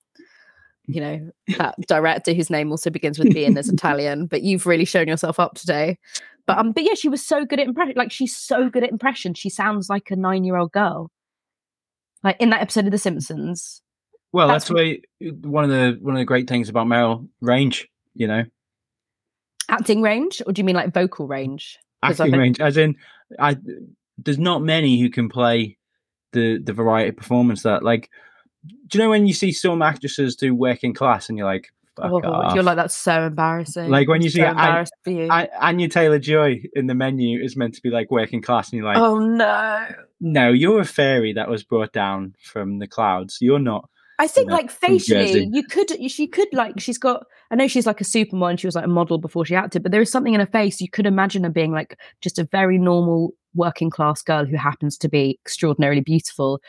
you 0.86 1.00
know, 1.00 1.30
that 1.58 1.74
director 1.88 2.32
whose 2.34 2.50
name 2.50 2.70
also 2.70 2.90
begins 2.90 3.18
with 3.18 3.32
B 3.32 3.44
and 3.44 3.56
is 3.56 3.68
Italian. 3.72 4.26
But 4.26 4.42
you've 4.42 4.66
really 4.66 4.84
shown 4.84 5.08
yourself 5.08 5.40
up 5.40 5.54
today. 5.54 5.98
But 6.50 6.58
um, 6.58 6.72
but 6.72 6.82
yeah, 6.82 6.94
she 6.94 7.08
was 7.08 7.24
so 7.24 7.44
good 7.44 7.60
at 7.60 7.66
impression. 7.68 7.94
Like 7.96 8.10
she's 8.10 8.36
so 8.36 8.68
good 8.68 8.82
at 8.82 8.90
impression. 8.90 9.34
She 9.34 9.48
sounds 9.50 9.88
like 9.88 10.10
a 10.10 10.16
nine 10.16 10.42
year 10.42 10.56
old 10.56 10.72
girl. 10.72 11.10
Like 12.24 12.36
in 12.40 12.50
that 12.50 12.60
episode 12.60 12.86
of 12.86 12.90
The 12.90 12.98
Simpsons. 12.98 13.82
Well, 14.32 14.48
That's 14.48 14.68
that's, 14.68 14.74
why 14.74 14.98
one 15.42 15.64
of 15.64 15.70
the 15.70 15.98
one 16.00 16.14
of 16.14 16.18
the 16.18 16.24
great 16.24 16.48
things 16.48 16.68
about 16.68 16.86
Meryl 16.86 17.28
range. 17.40 17.88
You 18.14 18.26
know, 18.26 18.44
Acting 19.68 20.02
range, 20.02 20.42
or 20.44 20.52
do 20.52 20.60
you 20.60 20.64
mean 20.64 20.74
like 20.74 20.92
vocal 20.92 21.28
range? 21.28 21.78
acting 22.02 22.26
think- 22.26 22.36
range. 22.36 22.60
As 22.60 22.76
in, 22.76 22.96
I 23.38 23.56
there's 24.18 24.38
not 24.38 24.62
many 24.62 25.00
who 25.00 25.08
can 25.08 25.28
play 25.28 25.78
the 26.32 26.58
the 26.58 26.72
variety 26.72 27.12
performance 27.12 27.62
that 27.62 27.82
like. 27.84 28.10
Do 28.88 28.98
you 28.98 29.04
know 29.04 29.10
when 29.10 29.26
you 29.26 29.32
see 29.32 29.52
some 29.52 29.80
actresses 29.80 30.36
do 30.36 30.54
working 30.54 30.92
class 30.92 31.28
and 31.28 31.38
you're 31.38 31.46
like, 31.46 31.68
Oh, 32.02 32.20
off. 32.22 32.54
you're 32.54 32.62
like 32.62 32.76
that's 32.76 32.94
so 32.94 33.26
embarrassing. 33.26 33.90
Like 33.90 34.08
when 34.08 34.16
I'm 34.16 34.22
you 34.22 34.30
see 34.30 34.40
so 34.40 34.46
An- 34.46 34.86
for 35.04 35.10
you. 35.10 35.28
A- 35.30 35.48
Anya 35.60 35.88
Taylor 35.88 36.18
Joy 36.18 36.62
in 36.74 36.86
the 36.86 36.94
menu 36.94 37.42
is 37.42 37.56
meant 37.56 37.74
to 37.74 37.82
be 37.82 37.90
like 37.90 38.10
working 38.10 38.42
class, 38.42 38.70
and 38.70 38.78
you're 38.78 38.86
like, 38.86 38.98
oh 38.98 39.18
no. 39.18 39.86
no, 40.20 40.50
you're 40.50 40.80
a 40.80 40.84
fairy 40.84 41.32
that 41.32 41.48
was 41.48 41.62
brought 41.62 41.92
down 41.92 42.34
from 42.42 42.78
the 42.78 42.86
clouds. 42.86 43.38
You're 43.40 43.58
not. 43.58 43.88
I 44.20 44.26
think 44.26 44.48
know, 44.48 44.54
like 44.54 44.70
facially, 44.70 45.48
you 45.50 45.62
could 45.62 45.90
she 46.10 46.26
could 46.26 46.48
like 46.52 46.78
she's 46.78 46.98
got. 46.98 47.24
I 47.50 47.54
know 47.54 47.66
she's 47.66 47.86
like 47.86 48.02
a 48.02 48.04
supermodel. 48.04 48.50
and 48.50 48.60
She 48.60 48.66
was 48.66 48.74
like 48.74 48.84
a 48.84 48.88
model 48.88 49.16
before 49.16 49.46
she 49.46 49.54
acted, 49.54 49.82
but 49.82 49.92
there 49.92 50.02
is 50.02 50.10
something 50.12 50.34
in 50.34 50.40
her 50.40 50.46
face 50.46 50.80
you 50.80 50.90
could 50.90 51.06
imagine 51.06 51.44
her 51.44 51.50
being 51.50 51.72
like 51.72 51.98
just 52.20 52.38
a 52.38 52.44
very 52.44 52.76
normal 52.76 53.32
working 53.54 53.88
class 53.88 54.20
girl 54.22 54.44
who 54.44 54.56
happens 54.56 54.98
to 54.98 55.08
be 55.08 55.38
extraordinarily 55.42 56.02
beautiful. 56.02 56.60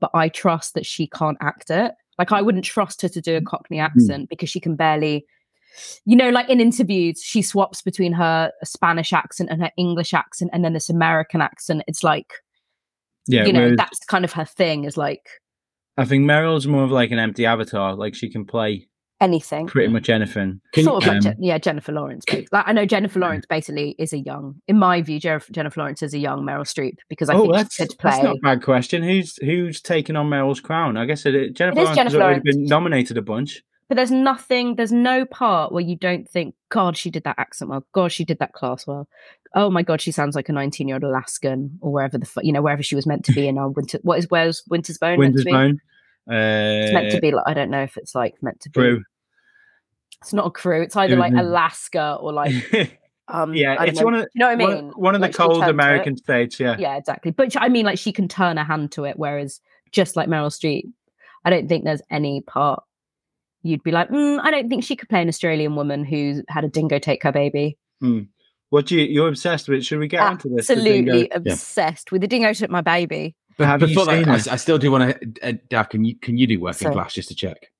But 0.00 0.10
I 0.12 0.28
trust 0.28 0.74
that 0.74 0.84
she 0.84 1.06
can't 1.08 1.38
act 1.40 1.70
it. 1.70 1.92
Like 2.18 2.32
I 2.32 2.42
wouldn't 2.42 2.64
trust 2.64 3.02
her 3.02 3.08
to 3.08 3.20
do 3.20 3.36
a 3.36 3.40
mm. 3.40 3.46
Cockney 3.46 3.78
hmm. 3.78 3.84
accent 3.84 4.28
because 4.28 4.50
she 4.50 4.60
can 4.60 4.76
barely. 4.76 5.24
You 6.04 6.16
know, 6.16 6.30
like 6.30 6.48
in 6.48 6.60
interviews, 6.60 7.22
she 7.22 7.40
swaps 7.40 7.82
between 7.82 8.12
her 8.12 8.50
Spanish 8.64 9.12
accent 9.12 9.50
and 9.50 9.62
her 9.62 9.70
English 9.76 10.12
accent, 10.12 10.50
and 10.52 10.64
then 10.64 10.72
this 10.72 10.90
American 10.90 11.40
accent. 11.40 11.82
It's 11.86 12.02
like 12.02 12.32
Yeah, 13.26 13.44
you 13.44 13.52
know 13.52 13.76
that's 13.76 14.00
kind 14.06 14.24
of 14.24 14.32
her 14.32 14.44
thing. 14.44 14.84
Is 14.84 14.96
like 14.96 15.28
I 15.96 16.04
think 16.04 16.24
Meryl's 16.24 16.66
more 16.66 16.84
of 16.84 16.90
like 16.90 17.10
an 17.10 17.18
empty 17.18 17.46
avatar. 17.46 17.94
Like 17.94 18.14
she 18.14 18.28
can 18.28 18.44
play 18.44 18.88
anything. 19.20 19.66
pretty 19.66 19.92
much 19.92 20.08
anything. 20.08 20.60
Can- 20.72 20.84
sort 20.84 21.02
of 21.02 21.08
like 21.08 21.16
um, 21.16 21.22
Je- 21.22 21.34
yeah 21.40 21.58
jennifer 21.58 21.92
lawrence 21.92 22.24
like 22.52 22.64
i 22.66 22.72
know 22.72 22.84
jennifer 22.84 23.18
lawrence 23.18 23.46
basically 23.46 23.94
is 23.98 24.12
a 24.12 24.18
young 24.18 24.56
in 24.68 24.78
my 24.78 25.02
view 25.02 25.18
Jennifer, 25.18 25.52
jennifer 25.52 25.80
lawrence 25.80 26.02
is 26.02 26.14
a 26.14 26.18
young 26.18 26.42
meryl 26.44 26.60
streep 26.60 26.98
because 27.08 27.28
i 27.28 27.34
oh, 27.34 27.42
think 27.42 27.54
that's, 27.54 27.74
she 27.74 27.86
could 27.86 27.98
play. 27.98 28.10
that's 28.10 28.22
not 28.22 28.36
a 28.36 28.40
bad 28.40 28.62
question. 28.62 29.02
Who's 29.02 29.36
who's 29.36 29.80
taken 29.80 30.16
on 30.16 30.28
Meryl's 30.28 30.60
crown? 30.60 30.96
I 30.96 31.04
guess 31.04 31.26
it, 31.26 31.34
it 31.34 31.54
Jennifer 31.54 31.78
is 31.80 31.84
Lawrence 31.84 31.96
Jennifer 31.96 32.16
has 32.16 32.22
already 32.22 32.40
Lawrence. 32.40 32.56
been 32.56 32.64
nominated 32.64 33.16
a 33.18 33.22
bunch. 33.22 33.62
but 33.88 33.96
there's 33.96 34.10
nothing 34.10 34.76
there's 34.76 34.92
no 34.92 35.24
part 35.24 35.72
where 35.72 35.82
you 35.82 35.96
don't 35.96 36.28
think 36.28 36.54
god 36.68 36.96
she 36.96 37.10
did 37.10 37.24
that 37.24 37.38
accent 37.38 37.70
well 37.70 37.84
god 37.92 38.12
she 38.12 38.24
did 38.24 38.38
that 38.38 38.52
class 38.52 38.86
well 38.86 39.08
oh 39.54 39.70
my 39.70 39.82
god 39.82 40.00
she 40.00 40.12
sounds 40.12 40.36
like 40.36 40.48
a 40.48 40.52
19 40.52 40.88
year 40.88 40.96
old 40.96 41.04
alaskan 41.04 41.78
or 41.80 41.92
wherever 41.92 42.18
the 42.18 42.30
you 42.42 42.52
know 42.52 42.62
wherever 42.62 42.82
she 42.82 42.94
was 42.94 43.06
meant 43.06 43.24
to 43.24 43.32
be 43.32 43.48
in 43.48 43.58
our 43.58 43.70
winter 43.70 43.98
what 44.02 44.18
is 44.18 44.26
where's 44.28 44.62
winter's 44.68 44.98
bone 44.98 45.18
Winter's 45.18 45.44
meant 45.44 45.46
to 45.46 45.50
be? 45.50 45.52
Bone. 45.52 45.80
Uh, 46.28 46.84
it's 46.84 46.92
meant 46.92 47.10
to 47.10 47.20
be 47.20 47.30
like 47.30 47.44
i 47.46 47.54
don't 47.54 47.70
know 47.70 47.82
if 47.82 47.96
it's 47.96 48.14
like 48.14 48.34
meant 48.42 48.60
to 48.60 48.70
be 48.70 48.98
it's 50.20 50.32
not 50.32 50.46
a 50.46 50.50
crew 50.50 50.82
it's 50.82 50.96
either 50.96 51.16
like 51.16 51.32
alaska 51.32 52.18
or 52.20 52.32
like 52.32 52.52
um 53.28 53.54
yeah, 53.54 53.82
it's 53.84 53.98
know. 53.98 54.04
one 54.04 54.14
of 54.14 54.20
you 54.34 54.40
know 54.40 54.46
what 54.46 54.52
i 54.52 54.56
mean 54.56 54.68
one, 54.68 54.92
one 54.96 55.14
of 55.14 55.20
Like, 55.20 55.32
the 55.32 55.38
cold 55.38 55.52
turned 55.54 55.62
to 55.64 55.68
it. 55.68 55.72
American 55.72 56.16
states. 56.16 56.58
Yeah. 56.58 56.76
yeah, 56.78 56.96
exactly. 56.96 57.30
But 57.30 57.54
I 57.60 57.68
mean, 57.68 57.84
like 57.84 57.98
she 57.98 58.12
can 58.12 58.26
turn 58.26 58.58
a 58.58 58.64
hand 58.64 58.92
to 58.92 59.04
it, 59.04 59.18
whereas 59.18 59.60
just 59.92 60.16
like 60.16 60.28
Meryl 60.28 60.50
Streep, 60.50 60.90
I 61.44 61.50
don't 61.50 61.68
think 61.68 61.84
there's 61.84 62.02
any 62.10 62.40
part 62.42 62.82
you'd 63.62 63.82
be 63.82 63.90
like, 63.90 64.08
mm, 64.08 64.40
I 64.42 64.50
don't 64.50 64.68
think 64.68 64.84
she 64.84 64.96
could 64.96 65.08
play 65.08 65.20
an 65.20 65.28
Australian 65.28 65.76
woman 65.76 66.04
who 66.04 66.42
had 66.48 66.64
a 66.64 66.68
dingo 66.68 66.98
take 66.98 67.22
her 67.22 67.32
baby. 67.32 67.76
What 68.70 68.86
do 68.86 68.96
you 68.96 69.04
you're 69.04 69.28
obsessed 69.28 69.68
with? 69.68 69.84
Should 69.84 69.98
we 69.98 70.08
get 70.08 70.30
into 70.30 70.48
this? 70.48 70.70
Absolutely 70.70 71.30
obsessed 71.30 72.12
with 72.12 72.20
the 72.20 72.28
dingo 72.28 72.52
took 72.52 72.70
my 72.70 72.82
baby. 72.82 73.34
But 73.58 73.66
Have 73.66 73.80
before 73.80 74.06
that, 74.06 74.24
seen 74.24 74.50
I. 74.50 74.54
I 74.54 74.56
still 74.56 74.78
do 74.78 74.90
want 74.92 75.20
to. 75.20 75.48
Uh, 75.48 75.52
Dav, 75.68 75.88
can 75.88 76.04
you 76.04 76.14
can 76.16 76.38
you 76.38 76.46
do 76.46 76.60
working 76.60 76.88
So- 76.88 76.92
class 76.92 77.12
just 77.12 77.28
to 77.28 77.34
check? 77.34 77.70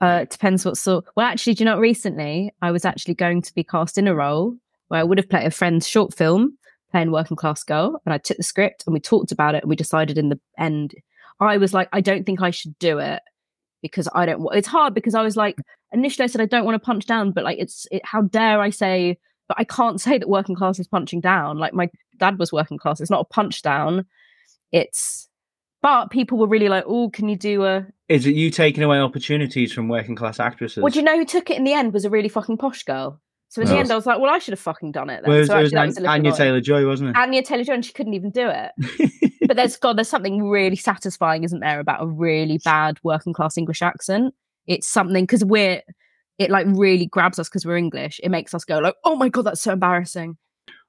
Uh, 0.00 0.20
it 0.22 0.30
depends 0.30 0.64
what 0.64 0.76
sort. 0.76 1.04
Well, 1.14 1.26
actually, 1.26 1.54
do 1.54 1.62
you 1.62 1.66
know 1.66 1.76
what? 1.76 1.82
Recently, 1.82 2.52
I 2.60 2.72
was 2.72 2.84
actually 2.84 3.14
going 3.14 3.40
to 3.42 3.54
be 3.54 3.62
cast 3.62 3.98
in 3.98 4.08
a 4.08 4.14
role 4.14 4.56
where 4.88 4.98
I 4.98 5.04
would 5.04 5.18
have 5.18 5.28
played 5.28 5.46
a 5.46 5.50
friend's 5.50 5.86
short 5.86 6.12
film 6.12 6.58
playing 6.90 7.12
working 7.12 7.36
class 7.36 7.62
girl, 7.62 8.00
and 8.04 8.12
I 8.12 8.18
took 8.18 8.38
the 8.38 8.42
script 8.42 8.82
and 8.86 8.94
we 8.94 8.98
talked 9.00 9.30
about 9.30 9.54
it, 9.54 9.62
and 9.62 9.70
we 9.70 9.76
decided 9.76 10.18
in 10.18 10.30
the 10.30 10.40
end, 10.58 10.94
I 11.38 11.56
was 11.56 11.72
like, 11.72 11.88
I 11.92 12.00
don't 12.00 12.24
think 12.24 12.42
I 12.42 12.50
should 12.50 12.76
do 12.78 12.98
it 12.98 13.22
because 13.82 14.08
I 14.14 14.26
don't. 14.26 14.44
It's 14.54 14.66
hard 14.66 14.94
because 14.94 15.14
I 15.14 15.22
was 15.22 15.36
like, 15.36 15.56
initially 15.92 16.24
I 16.24 16.28
said 16.28 16.40
I 16.40 16.46
don't 16.46 16.64
want 16.64 16.74
to 16.74 16.84
punch 16.84 17.06
down, 17.06 17.30
but 17.32 17.44
like, 17.44 17.58
it's 17.58 17.86
it, 17.92 18.04
how 18.04 18.22
dare 18.22 18.60
I 18.60 18.70
say? 18.70 19.18
But 19.48 19.58
I 19.60 19.64
can't 19.64 20.00
say 20.00 20.16
that 20.16 20.28
working 20.28 20.56
class 20.56 20.78
is 20.78 20.88
punching 20.88 21.20
down. 21.20 21.58
Like 21.58 21.74
my 21.74 21.90
dad 22.18 22.38
was 22.38 22.52
working 22.52 22.78
class. 22.78 23.00
It's 23.00 23.10
not 23.10 23.20
a 23.20 23.32
punch 23.34 23.60
down. 23.62 24.06
It's. 24.72 25.28
But 25.82 26.10
people 26.10 26.38
were 26.38 26.46
really 26.46 26.68
like, 26.68 26.84
"Oh, 26.86 27.10
can 27.10 27.28
you 27.28 27.36
do 27.36 27.64
a 27.64 27.84
Is 28.08 28.24
it 28.26 28.34
you 28.36 28.50
taking 28.50 28.84
away 28.84 28.98
opportunities 28.98 29.72
from 29.72 29.88
working 29.88 30.14
class 30.14 30.38
actresses? 30.38 30.82
well, 30.82 30.90
do 30.92 30.98
you 31.00 31.04
know 31.04 31.16
who 31.18 31.24
took 31.24 31.50
it 31.50 31.56
in 31.56 31.64
the 31.64 31.72
end 31.72 31.92
was 31.92 32.04
a 32.04 32.10
really 32.10 32.28
fucking 32.28 32.56
posh 32.58 32.84
girl. 32.84 33.20
So 33.48 33.60
in 33.62 33.68
the 33.68 33.74
Oh. 33.74 33.78
end, 33.80 33.90
I 33.90 33.96
was 33.96 34.06
like, 34.06 34.18
well, 34.18 34.30
I 34.30 34.38
should 34.38 34.52
have 34.52 34.60
fucking 34.60 34.92
done 34.92 35.10
it. 35.10 35.22
Then. 35.22 35.28
Well, 35.28 35.36
it 35.36 35.40
was, 35.40 35.48
so 35.48 35.58
it 35.58 35.62
was 35.62 35.74
actually, 35.74 35.74
that 35.74 35.82
An- 35.82 35.88
was 35.88 35.96
a 35.98 36.00
little 36.00 36.14
Anya. 36.14 36.32
Taylor 36.32 36.60
Joy, 36.60 36.86
wasn't 36.86 37.10
it? 37.10 37.16
Anya 37.16 37.42
Taylor 37.42 37.64
Joy, 37.64 37.74
and 37.74 37.84
she 37.84 37.92
couldn't 37.92 38.14
even 38.14 38.30
do 38.30 38.48
it. 38.48 39.20
but 39.48 39.56
there's 39.56 39.76
God, 39.76 39.98
there's 39.98 40.08
something 40.08 40.48
really 40.48 40.76
satisfying, 40.76 41.42
isn't 41.44 41.60
there, 41.60 41.78
about 41.80 42.02
a 42.02 42.06
really 42.06 42.58
bad 42.64 42.98
working 43.02 43.32
class 43.34 43.58
English 43.58 43.82
accent? 43.82 44.32
It's 44.66 44.86
something 44.86 45.24
because 45.24 45.44
we're 45.44 45.82
it 46.38 46.48
like 46.50 46.66
really 46.70 47.04
grabs 47.06 47.38
us 47.38 47.48
because 47.48 47.66
we're 47.66 47.76
English. 47.76 48.20
It 48.22 48.30
makes 48.30 48.54
us 48.54 48.64
go 48.64 48.78
like, 48.78 48.94
oh 49.04 49.16
my 49.16 49.28
god, 49.28 49.42
that's 49.46 49.60
so 49.60 49.72
embarrassing. 49.72 50.38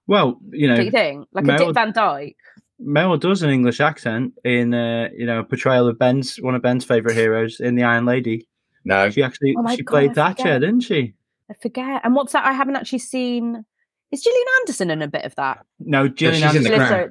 well, 0.07 0.39
you 0.51 0.67
know, 0.69 0.75
Do 0.77 0.83
you 0.83 0.91
think? 0.91 1.27
Like 1.33 1.43
a 1.45 1.47
Meryl- 1.47 1.57
Dick 1.57 1.73
Van 1.73 1.91
Dyke. 1.91 2.37
Meryl 2.85 3.19
does 3.19 3.41
an 3.43 3.49
English 3.49 3.79
accent 3.79 4.33
in, 4.43 4.73
uh, 4.73 5.09
you 5.15 5.25
know, 5.25 5.39
a 5.39 5.43
portrayal 5.43 5.87
of 5.87 5.97
Ben's 5.97 6.37
one 6.37 6.55
of 6.55 6.61
Ben's 6.61 6.85
favorite 6.85 7.15
heroes 7.15 7.59
in 7.59 7.75
The 7.75 7.83
Iron 7.83 8.05
Lady. 8.05 8.47
No. 8.85 9.09
She 9.09 9.23
actually 9.23 9.55
Oh 9.57 9.75
she 9.75 9.83
God, 9.83 9.91
played 9.91 10.15
Thatcher, 10.15 10.59
didn't 10.59 10.81
she? 10.81 11.13
I 11.49 11.53
forget. 11.53 12.01
And 12.03 12.15
what's 12.15 12.33
that? 12.33 12.45
I 12.45 12.53
haven't 12.53 12.75
actually 12.75 12.99
seen. 12.99 13.65
Is 14.11 14.21
Gillian 14.21 14.45
Anderson 14.61 14.91
in 14.91 15.01
a 15.01 15.07
bit 15.07 15.23
of 15.25 15.33
that? 15.35 15.65
No, 15.79 16.07
Gillian 16.07 16.49
she's 16.51 16.55
in 16.57 16.63
The 16.63 16.73
Anderson. 16.73 16.95
Crown. 16.97 17.09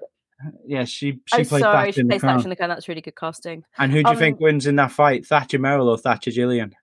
Yeah, 0.66 0.84
she 0.84 1.12
she 1.12 1.18
oh, 1.42 1.44
played 1.44 1.48
sorry, 1.48 1.60
Thatcher 1.62 1.92
she 1.92 2.00
in 2.00 2.06
the 2.08 2.12
plays 2.12 2.20
Thatcher 2.20 2.32
Crown. 2.34 2.44
in 2.44 2.50
the 2.50 2.56
Crown. 2.56 2.68
That's 2.68 2.88
really 2.88 3.00
good 3.00 3.16
casting. 3.16 3.64
And 3.78 3.92
who 3.92 4.02
do 4.02 4.08
you 4.10 4.14
Um, 4.14 4.18
think 4.18 4.40
wins 4.40 4.66
in 4.66 4.76
that 4.76 4.90
fight, 4.92 5.26
Thatcher 5.26 5.58
Meryl 5.58 5.86
or 5.86 5.96
Thatcher 5.98 6.30
Gillian? 6.30 6.74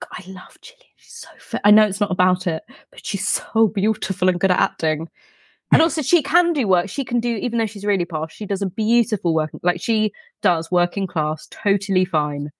God, 0.00 0.08
I 0.12 0.30
love 0.30 0.56
Gillian. 0.60 0.82
She's 0.96 1.14
so 1.14 1.28
fit. 1.38 1.60
I 1.64 1.70
know 1.70 1.86
it's 1.86 2.00
not 2.00 2.10
about 2.10 2.46
it, 2.46 2.62
but 2.90 3.04
she's 3.04 3.26
so 3.26 3.68
beautiful 3.68 4.28
and 4.28 4.38
good 4.38 4.50
at 4.50 4.60
acting. 4.60 5.08
And 5.76 5.82
also, 5.82 6.00
she 6.02 6.22
can 6.22 6.52
do 6.52 6.66
work. 6.66 6.88
She 6.88 7.04
can 7.04 7.20
do, 7.20 7.36
even 7.36 7.58
though 7.58 7.66
she's 7.66 7.84
really 7.84 8.04
posh, 8.04 8.34
she 8.34 8.46
does 8.46 8.62
a 8.62 8.66
beautiful 8.66 9.34
working, 9.34 9.60
like 9.62 9.80
she 9.80 10.12
does 10.42 10.70
working 10.70 11.06
class, 11.06 11.46
totally 11.50 12.04
fine. 12.04 12.50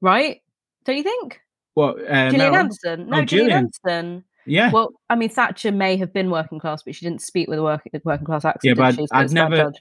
Right? 0.00 0.40
Don't 0.84 0.96
you 0.96 1.02
think? 1.02 1.40
What? 1.74 1.96
Uh, 2.08 2.30
Gillian 2.30 2.52
Meryl? 2.52 2.56
Anderson. 2.58 3.08
No, 3.08 3.18
Oh, 3.18 3.24
Gillian 3.24 3.26
Gillian. 3.26 3.52
Anderson. 3.52 4.24
Yeah, 4.46 4.70
Well, 4.70 4.90
I 5.10 5.14
mean, 5.16 5.28
Thatcher 5.28 5.72
may 5.72 5.96
have 5.98 6.12
been 6.12 6.30
working 6.30 6.58
class, 6.58 6.82
but 6.82 6.94
she 6.94 7.04
didn't 7.04 7.20
speak 7.20 7.48
with 7.48 7.58
a 7.58 7.62
working, 7.62 7.92
working 8.04 8.24
class 8.24 8.44
accent. 8.46 8.76
Yeah, 8.78 8.82
but? 8.82 8.94
So 8.94 9.06
I'd 9.12 9.30
never- 9.30 9.72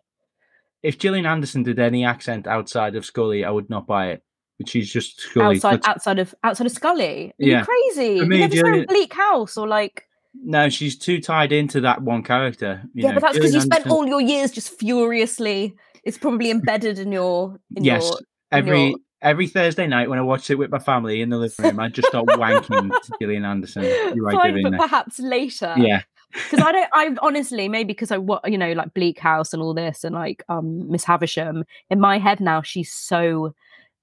if 0.84 0.98
Gillian 0.98 1.26
Anderson 1.26 1.64
did 1.64 1.80
any 1.80 2.04
accent 2.04 2.48
outside 2.48 2.96
of 2.96 3.06
Scully, 3.06 3.46
I 3.46 3.50
would 3.50 3.70
not 3.70 3.88
buy 3.88 4.08
it. 4.12 4.24
But 4.58 4.68
she's 4.70 4.92
just 4.92 5.20
Scully. 5.22 5.56
outside 5.58 5.82
outside 5.86 6.20
of 6.20 6.34
outside 6.44 6.66
of 6.66 6.72
Scully. 6.74 7.28
Are 7.30 7.34
Yeah. 7.38 7.64
crazy? 7.64 8.18
For 8.18 8.24
you 8.24 8.30
me, 8.30 8.40
never 8.40 8.56
saw 8.56 8.64
Gillian- 8.64 8.80
in 8.82 8.86
Bleak 8.88 9.14
House 9.14 9.56
or 9.56 9.68
like 9.68 10.07
No, 10.44 10.70
she's 10.70 10.98
too 10.98 11.20
tied 11.22 11.52
into 11.52 11.82
that 11.82 12.02
one 12.02 12.24
character. 12.24 12.82
you 12.94 13.04
yeah, 13.04 13.10
know. 13.10 13.16
but 13.16 13.22
that's 13.22 13.38
because 13.38 13.54
you 13.54 13.62
spent 13.62 13.88
all 13.88 14.08
your 14.08 14.22
years 14.22 14.52
just 14.52 14.78
furiously. 14.80 15.76
It's 16.04 16.18
probably 16.18 16.52
embedded 16.52 17.00
in 17.00 17.12
your 17.12 17.60
in 17.76 17.84
Yes, 17.84 18.04
your. 18.04 18.20
every 18.52 18.90
your- 18.90 19.00
every 19.22 19.48
Thursday 19.48 19.88
night 19.88 20.10
when 20.10 20.20
I 20.20 20.22
watch 20.22 20.50
it 20.50 20.56
with 20.56 20.70
my 20.72 20.80
family 20.80 21.22
in 21.22 21.30
the 21.30 21.38
living 21.38 21.66
room, 21.66 21.80
I 21.80 21.90
just 21.90 22.08
start 22.10 22.28
wanking 22.28 22.92
to 23.04 23.12
Gillian 23.20 23.44
Anderson. 23.46 23.84
You're 23.84 24.24
right, 24.24 24.36
Fine, 24.40 24.62
but 24.62 24.78
perhaps 24.78 25.20
later. 25.20 25.74
Yeah, 25.78 26.04
because 26.34 26.60
I 26.62 26.72
don't. 26.72 26.90
I 26.94 27.16
honestly 27.22 27.68
maybe 27.68 27.88
because 27.88 28.12
I 28.12 28.18
what 28.18 28.50
you 28.50 28.58
know 28.58 28.72
like 28.74 28.94
Bleak 28.94 29.20
House 29.20 29.54
and 29.54 29.62
all 29.62 29.74
this 29.74 30.04
and 30.04 30.14
like 30.16 30.44
um 30.50 30.90
Miss 30.90 31.04
Havisham 31.04 31.64
in 31.90 32.00
my 32.00 32.20
head 32.20 32.40
now 32.40 32.62
she's 32.62 32.94
so 32.94 33.54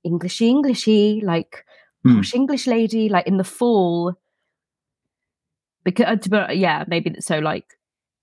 Englishy 0.05 0.49
Englishy 0.51 1.23
like 1.25 1.65
Hmm. 2.05 2.17
posh 2.17 2.35
English 2.35 2.67
lady 2.67 3.09
like 3.09 3.27
in 3.27 3.39
the 3.39 3.45
fall. 3.45 4.15
Because 5.85 6.27
but 6.29 6.57
yeah 6.57 6.85
maybe 6.89 7.15
so 7.21 7.39
like 7.39 7.65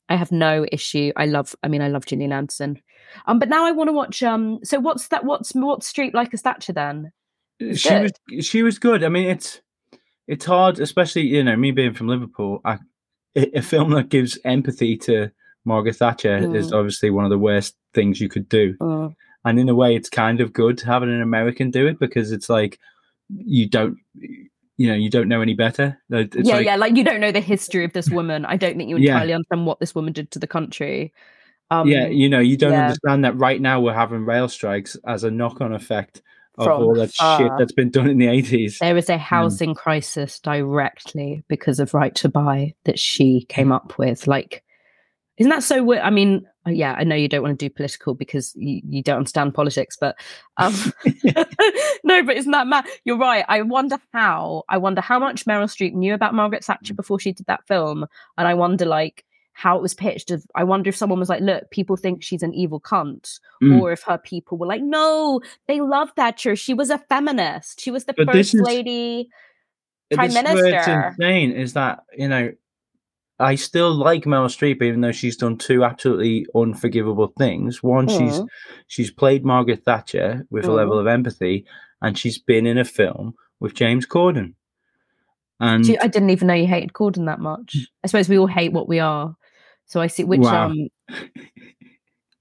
I 0.10 0.16
have 0.16 0.32
no 0.32 0.66
issue. 0.72 1.12
I 1.16 1.26
love. 1.26 1.56
I 1.64 1.68
mean 1.70 1.82
I 1.82 1.88
love 1.88 2.06
Gillian 2.06 2.34
Anderson. 2.34 2.82
Um, 3.28 3.40
but 3.40 3.50
now 3.50 3.66
I 3.66 3.72
want 3.72 3.88
to 3.90 3.94
watch. 3.94 4.22
Um, 4.24 4.60
so 4.64 4.80
what's 4.80 5.08
that? 5.10 5.24
What's 5.26 5.54
what's 5.54 5.92
Streep 5.92 6.14
like 6.14 6.34
a 6.34 6.38
statue 6.38 6.74
then? 6.74 7.12
she 7.76 7.90
good. 7.90 8.12
was 8.32 8.46
she 8.46 8.64
was 8.64 8.80
good. 8.80 9.04
I 9.04 9.10
mean, 9.10 9.30
it's 9.30 9.62
it's 10.28 10.46
hard, 10.46 10.80
especially 10.80 11.24
you 11.24 11.44
know 11.44 11.56
me 11.56 11.72
being 11.72 11.94
from 11.94 12.08
Liverpool. 12.08 12.60
I, 12.66 12.80
a 13.36 13.62
film 13.62 13.92
that 13.92 14.10
gives 14.10 14.38
empathy 14.44 14.98
to 14.98 15.32
Margaret 15.64 15.96
Thatcher 15.96 16.38
is 16.56 16.72
Mm. 16.72 16.78
obviously 16.78 17.10
one 17.12 17.24
of 17.24 17.30
the 17.32 17.38
worst 17.40 17.76
things 17.94 18.20
you 18.20 18.28
could 18.28 18.50
do. 18.50 18.76
Mm. 18.82 19.16
and 19.46 19.60
in 19.60 19.70
a 19.70 19.76
way 19.76 19.96
it's 19.96 20.10
kind 20.10 20.42
of 20.42 20.54
good 20.54 20.80
having 20.82 21.10
an 21.10 21.22
american 21.22 21.72
do 21.72 21.88
it 21.88 21.98
because 22.00 22.32
it's 22.32 22.50
like 22.50 22.78
you 23.30 23.68
don't 23.68 23.98
you 24.82 24.88
know 24.88 24.96
you 24.96 25.10
don't 25.10 25.28
know 25.28 25.42
any 25.42 25.54
better 25.54 26.00
it's 26.10 26.48
yeah, 26.48 26.56
like, 26.56 26.66
yeah. 26.66 26.76
Like 26.76 26.96
you 26.96 27.04
don't 27.04 27.22
know 27.22 27.32
the 27.32 27.40
history 27.40 27.86
of 27.86 27.94
this 27.94 28.10
woman. 28.10 28.46
I 28.46 28.58
don't 28.58 28.78
think 28.78 28.90
you 28.90 28.98
Yeah. 29.02 29.14
entirely 29.14 29.34
understand 29.34 29.66
what 29.66 29.80
this 29.80 29.94
woman 29.94 30.14
did 30.14 30.32
to 30.32 30.40
the 30.40 30.48
country. 30.48 31.14
Um, 31.70 31.88
yeah 31.88 32.08
you 32.08 32.28
know 32.28 32.40
you 32.40 32.58
don't 32.58 32.74
yeah. 32.74 32.88
understand 32.88 33.24
that 33.24 33.38
right 33.38 33.62
now 33.62 33.80
we're 33.80 33.94
having 33.94 34.26
rail 34.26 34.50
strikes 34.50 34.98
as 35.08 35.24
a 35.24 35.32
knock-on 35.32 35.72
effect 35.74 36.22
of 36.58 36.66
From 36.66 36.84
all 36.84 36.96
that 36.96 37.14
shit 37.14 37.52
that's 37.58 37.72
been 37.72 37.90
done 37.90 38.10
in 38.10 38.18
the 38.18 38.26
80s 38.26 38.80
There 38.80 38.98
is 38.98 39.10
a 39.10 39.18
housing 39.18 39.74
crisis 39.74 40.40
directly 40.40 41.44
because 41.48 41.80
of 41.80 41.94
right 41.94 42.14
to 42.16 42.30
buy 42.30 42.74
that 42.84 43.00
she 43.00 43.46
came 43.48 43.72
up 43.72 43.98
with. 43.98 44.28
Like, 44.28 44.64
isn't 45.38 45.50
that 45.50 45.64
so 45.64 45.82
weird? 45.82 46.02
I 46.02 46.10
mean, 46.10 46.46
yeah, 46.68 46.94
I 46.98 47.04
know 47.04 47.16
you 47.16 47.28
don't 47.28 47.42
want 47.42 47.58
to 47.58 47.66
do 47.70 47.74
political 47.74 48.14
because 48.14 48.54
you, 48.56 48.82
you 48.88 49.02
don't 49.04 49.18
understand 49.18 49.54
politics, 49.54 49.98
but 50.00 50.16
um, 50.58 50.74
no, 52.04 52.24
but 52.24 52.38
isn't 52.38 52.52
that 52.52 52.68
mad? 52.68 52.86
You're 53.04 53.18
right. 53.18 53.46
I 53.48 53.62
wonder 53.62 53.98
how. 54.14 54.64
I 54.70 54.78
wonder 54.78 55.02
how 55.02 55.20
much 55.20 55.46
Meryl 55.46 55.64
Streep 55.66 55.94
knew 55.94 56.14
about 56.14 56.34
Margaret 56.36 56.64
Thatcher 56.64 56.94
before 56.94 57.20
she 57.20 57.32
did 57.32 57.48
that 57.48 57.66
film, 57.68 58.06
and 58.38 58.48
I 58.48 58.54
wonder 58.54 58.86
like 58.86 59.26
how 59.54 59.76
it 59.78 59.82
was 59.82 59.94
pitched. 59.94 60.32
I 60.56 60.64
wonder 60.64 60.90
if 60.90 60.96
someone 60.96 61.20
was 61.20 61.30
like, 61.30 61.42
"Look, 61.42 61.70
people 61.72 61.98
think 61.98 62.24
she's 62.24 62.44
an 62.44 62.54
evil 62.54 62.80
cunt," 62.80 63.40
Mm. 63.62 63.82
or 63.82 63.92
if 63.92 64.04
her 64.04 64.18
people 64.18 64.58
were 64.58 64.68
like, 64.68 64.82
"No, 64.82 65.42
they 65.68 65.82
love 65.82 66.12
Thatcher. 66.16 66.56
She 66.56 66.74
was 66.74 66.90
a 66.90 66.98
feminist. 66.98 67.82
She 67.82 67.92
was 67.92 68.06
the 68.06 68.14
But 68.14 68.32
first 68.32 68.54
is- 68.54 68.62
lady." 68.62 69.30
Prime 70.14 70.30
is 70.30 70.36
where 70.36 70.66
it's 70.78 70.88
insane 70.88 71.52
is 71.54 71.72
that 71.74 72.04
you 72.18 72.28
know 72.28 72.52
I 73.42 73.56
still 73.56 73.92
like 73.94 74.24
Meryl 74.26 74.46
Streep 74.46 74.82
even 74.82 75.02
though 75.02 75.12
she's 75.12 75.36
done 75.38 75.58
two 75.58 75.84
absolutely 75.84 76.46
unforgivable 76.56 77.34
things. 77.38 77.82
One, 77.84 78.08
she's 78.08 78.40
Mm. 78.40 78.48
she's 78.88 79.12
played 79.12 79.44
Margaret 79.44 79.84
Thatcher 79.84 80.46
with 80.50 80.66
a 80.66 80.70
Mm. 80.70 80.76
level 80.76 81.00
of 81.00 81.08
empathy, 81.08 81.66
and 82.02 82.18
she's 82.18 82.38
been 82.38 82.66
in 82.66 82.78
a 82.78 82.86
film 82.86 83.34
with 83.60 83.74
James 83.74 84.06
Corden. 84.06 84.54
And 85.60 85.86
I 86.02 86.08
didn't 86.08 86.32
even 86.32 86.48
know 86.48 86.54
you 86.56 86.66
hated 86.68 86.94
Corden 86.94 87.26
that 87.26 87.40
much. 87.40 87.76
I 88.04 88.08
suppose 88.08 88.28
we 88.30 88.38
all 88.40 88.48
hate 88.48 88.74
what 88.74 88.88
we 88.88 89.00
are. 89.00 89.36
So 89.86 90.00
I 90.02 90.08
see 90.08 90.24
which 90.24 90.40
Wow. 90.42 90.68
um 90.70 90.90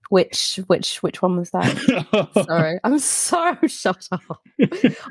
which 0.08 0.58
which 0.66 1.02
which 1.02 1.22
one 1.22 1.36
was 1.36 1.50
that? 1.50 2.28
Sorry, 2.46 2.80
I'm 2.82 2.98
so 2.98 3.56
shut 3.66 4.08
up. 4.10 4.40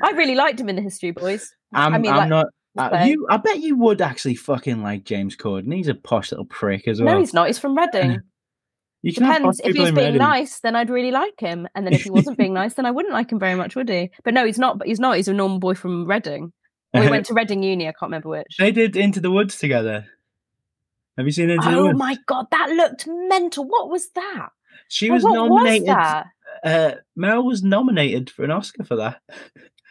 I 0.02 0.10
really 0.12 0.34
liked 0.34 0.60
him 0.60 0.68
in 0.68 0.76
the 0.76 0.82
History 0.82 1.10
Boys. 1.12 1.54
I'm, 1.72 1.94
I 1.94 1.98
mean, 1.98 2.10
I'm 2.12 2.16
like, 2.18 2.28
not. 2.28 2.46
Uh, 2.78 3.04
you, 3.06 3.26
I 3.28 3.36
bet 3.36 3.60
you 3.60 3.76
would 3.76 4.00
actually 4.00 4.36
fucking 4.36 4.82
like 4.82 5.04
James 5.04 5.36
Corden. 5.36 5.74
He's 5.74 5.88
a 5.88 5.94
posh 5.94 6.30
little 6.30 6.44
prick 6.44 6.86
as 6.86 7.00
well. 7.00 7.14
No, 7.14 7.20
he's 7.20 7.34
not. 7.34 7.48
He's 7.48 7.58
from 7.58 7.76
Reading. 7.76 8.20
you 9.02 9.12
can 9.12 9.24
Depends. 9.24 9.60
If 9.60 9.66
he 9.66 9.72
people 9.72 9.86
was 9.86 9.92
being 9.92 10.06
Reading. 10.06 10.18
nice, 10.18 10.60
then 10.60 10.76
I'd 10.76 10.90
really 10.90 11.10
like 11.10 11.38
him. 11.40 11.68
And 11.74 11.84
then 11.84 11.92
if 11.92 12.02
he 12.02 12.10
wasn't 12.10 12.38
being 12.38 12.54
nice, 12.54 12.74
then 12.74 12.86
I 12.86 12.90
wouldn't 12.92 13.12
like 13.12 13.32
him 13.32 13.40
very 13.40 13.56
much, 13.56 13.74
would 13.74 13.88
he? 13.88 14.10
But 14.22 14.34
no, 14.34 14.46
he's 14.46 14.58
not. 14.58 14.78
But 14.78 14.86
he's 14.86 15.00
not. 15.00 15.16
He's 15.16 15.28
a 15.28 15.34
normal 15.34 15.58
boy 15.58 15.74
from 15.74 16.06
Reading. 16.06 16.52
We 16.92 17.08
went 17.08 17.26
to 17.26 17.34
Reading 17.34 17.62
Uni. 17.62 17.86
I 17.86 17.92
can't 17.92 18.08
remember 18.10 18.30
which. 18.30 18.56
they 18.58 18.72
did 18.72 18.96
Into 18.96 19.20
the 19.20 19.30
Woods 19.30 19.58
together. 19.58 20.06
Have 21.16 21.24
you 21.24 21.30
seen 21.30 21.48
Into 21.48 21.70
the 21.70 21.82
Woods? 21.82 21.94
Oh 21.94 21.96
my 21.96 22.16
god, 22.26 22.46
that 22.50 22.70
looked 22.70 23.06
mental. 23.06 23.64
What 23.64 23.88
was 23.88 24.08
that? 24.16 24.48
She 24.88 25.08
was 25.08 25.22
what 25.22 25.34
nominated. 25.34 25.86
was 25.86 25.96
that? 25.96 26.26
Uh, 26.64 26.94
Meryl 27.16 27.44
was 27.44 27.62
nominated 27.62 28.28
for 28.28 28.44
an 28.44 28.50
Oscar 28.50 28.82
for 28.82 28.96
that. 28.96 29.20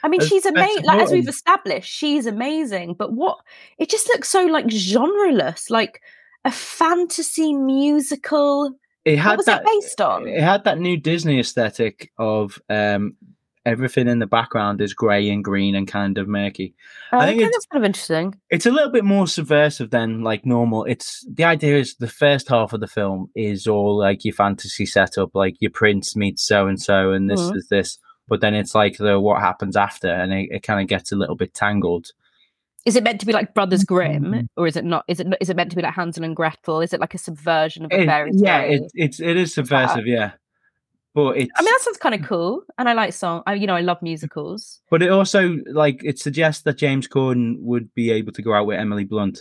I 0.04 0.08
mean, 0.08 0.22
as 0.22 0.28
she's 0.28 0.46
amazing. 0.46 0.84
Like 0.86 1.02
as 1.02 1.12
we've 1.12 1.28
established, 1.28 1.92
she's 1.92 2.26
amazing. 2.26 2.94
But 2.94 3.14
what? 3.14 3.38
It 3.78 3.90
just 3.90 4.08
looks 4.08 4.30
so 4.30 4.46
like 4.46 4.66
genreless, 4.68 5.70
like 5.70 6.02
a 6.46 6.52
fantasy 6.52 7.54
musical. 7.54 8.74
It 9.06 9.18
had 9.18 9.30
What 9.32 9.38
was 9.38 9.46
that. 9.48 9.62
it 9.64 9.68
based 9.68 10.02
on? 10.02 10.28
It 10.28 10.42
had 10.42 10.64
that 10.66 10.80
new 10.80 10.98
Disney 10.98 11.40
aesthetic 11.40 12.12
of 12.18 12.62
um, 12.70 13.16
everything 13.66 14.08
in 14.08 14.20
the 14.20 14.28
background 14.28 14.82
is 14.82 14.94
grey 14.94 15.30
and 15.30 15.44
green 15.44 15.76
and 15.76 15.88
kind 15.88 16.18
of 16.18 16.28
murky. 16.28 16.76
Oh, 17.12 17.20
I 17.20 17.28
think 17.28 17.38
it's- 17.42 17.52
that's 17.54 17.66
kind 17.68 17.84
of 17.84 17.88
interesting. 17.88 18.36
It's 18.50 18.66
a 18.66 18.72
little 18.72 18.92
bit 18.92 19.06
more 19.06 19.28
subversive 19.28 19.90
than 19.90 20.22
like 20.24 20.46
normal. 20.46 20.86
It's 20.86 21.26
the 21.32 21.44
idea 21.46 21.78
is 21.78 21.96
the 21.96 22.08
first 22.08 22.50
half 22.50 22.74
of 22.74 22.80
the 22.82 22.88
film 22.88 23.30
is 23.36 23.68
all 23.68 23.98
like 23.98 24.24
your 24.26 24.34
fantasy 24.34 24.86
setup, 24.86 25.32
like 25.34 25.56
your 25.60 25.72
prince 25.72 26.16
meets 26.16 26.44
so 26.44 26.68
and 26.68 26.80
so, 26.82 27.12
and 27.12 27.30
this 27.30 27.42
Mhm. 27.42 27.56
is 27.58 27.68
this. 27.70 28.00
But 28.30 28.42
then 28.42 28.54
it's 28.54 28.76
like 28.76 28.98
the 28.98 29.20
what 29.20 29.42
happens 29.42 29.76
after, 29.76 30.08
and 30.10 30.32
it, 30.32 30.50
it 30.52 30.64
kind 30.64 30.80
of 30.82 30.88
gets 30.88 31.12
a 31.12 31.16
little 31.16 31.36
bit 31.36 31.54
tangled. 31.54 32.08
Is 32.86 32.96
it 32.96 33.04
meant 33.04 33.20
to 33.20 33.26
be 33.26 33.34
like 33.34 33.54
Brothers 33.54 33.84
Grimm, 33.84 34.24
Mhm. 34.24 34.48
or 34.56 34.66
is 34.68 34.76
it 34.78 34.86
not? 34.86 35.04
Is 35.08 35.20
it 35.20 35.28
is 35.42 35.50
it 35.50 35.56
meant 35.58 35.70
to 35.72 35.76
be 35.76 35.82
like 35.82 35.94
Hansel 35.94 36.24
and 36.24 36.36
Gretel? 36.36 36.82
Is 36.82 36.94
it 36.94 37.00
like 37.02 37.14
a 37.14 37.18
subversion 37.18 37.86
of 37.86 37.92
a 37.92 38.02
It- 38.02 38.06
fairy 38.06 38.32
yeah, 38.34 38.62
tale? 38.62 38.84
it, 38.86 38.92
it's 38.96 39.20
it 39.20 39.36
is 39.36 39.54
subversive, 39.54 40.08
yeah. 40.08 40.32
But 41.16 41.38
it's 41.38 41.52
I 41.58 41.62
mean, 41.64 41.72
that 41.74 41.80
sounds 41.82 41.98
kind 41.98 42.16
of 42.16 42.22
cool, 42.22 42.62
and 42.78 42.88
I 42.88 42.94
like 42.94 43.12
song. 43.14 43.42
I, 43.48 43.56
you 43.56 43.68
know, 43.68 43.76
I 43.76 43.82
love 43.82 44.02
musicals. 44.02 44.80
but 44.92 45.02
it 45.02 45.10
also 45.10 45.58
like 45.72 46.02
it 46.04 46.20
suggests 46.20 46.64
that 46.64 46.78
James 46.78 47.08
Corden 47.08 47.56
would 47.60 47.94
be 47.96 48.12
able 48.12 48.32
to 48.34 48.42
go 48.42 48.54
out 48.54 48.68
with 48.68 48.80
Emily 48.80 49.04
Blunt. 49.06 49.40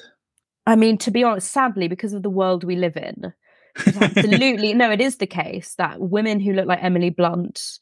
I 0.66 0.76
mean, 0.76 0.99
to 0.99 1.11
be 1.11 1.23
honest, 1.25 1.52
sadly, 1.52 1.87
because 1.88 2.14
of 2.14 2.23
the 2.23 2.30
world 2.30 2.64
we 2.64 2.75
live 2.76 2.97
in, 2.97 3.33
absolutely 4.00 4.75
no, 4.75 4.90
it 4.90 5.00
is 5.00 5.16
the 5.18 5.26
case 5.26 5.75
that 5.76 6.00
women 6.00 6.40
who 6.40 6.52
look 6.54 6.66
like 6.66 6.83
Emily 6.83 7.11
Blunt. 7.11 7.78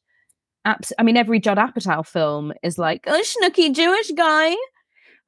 Abs- 0.66 0.92
I 0.98 1.02
mean, 1.04 1.16
every 1.16 1.38
Judd 1.40 1.58
Apatow 1.58 2.04
film 2.04 2.52
is 2.62 2.76
like 2.76 3.06
a 3.06 3.12
schnooky 3.22 3.72
Jewish 3.72 4.10
guy 4.10 4.54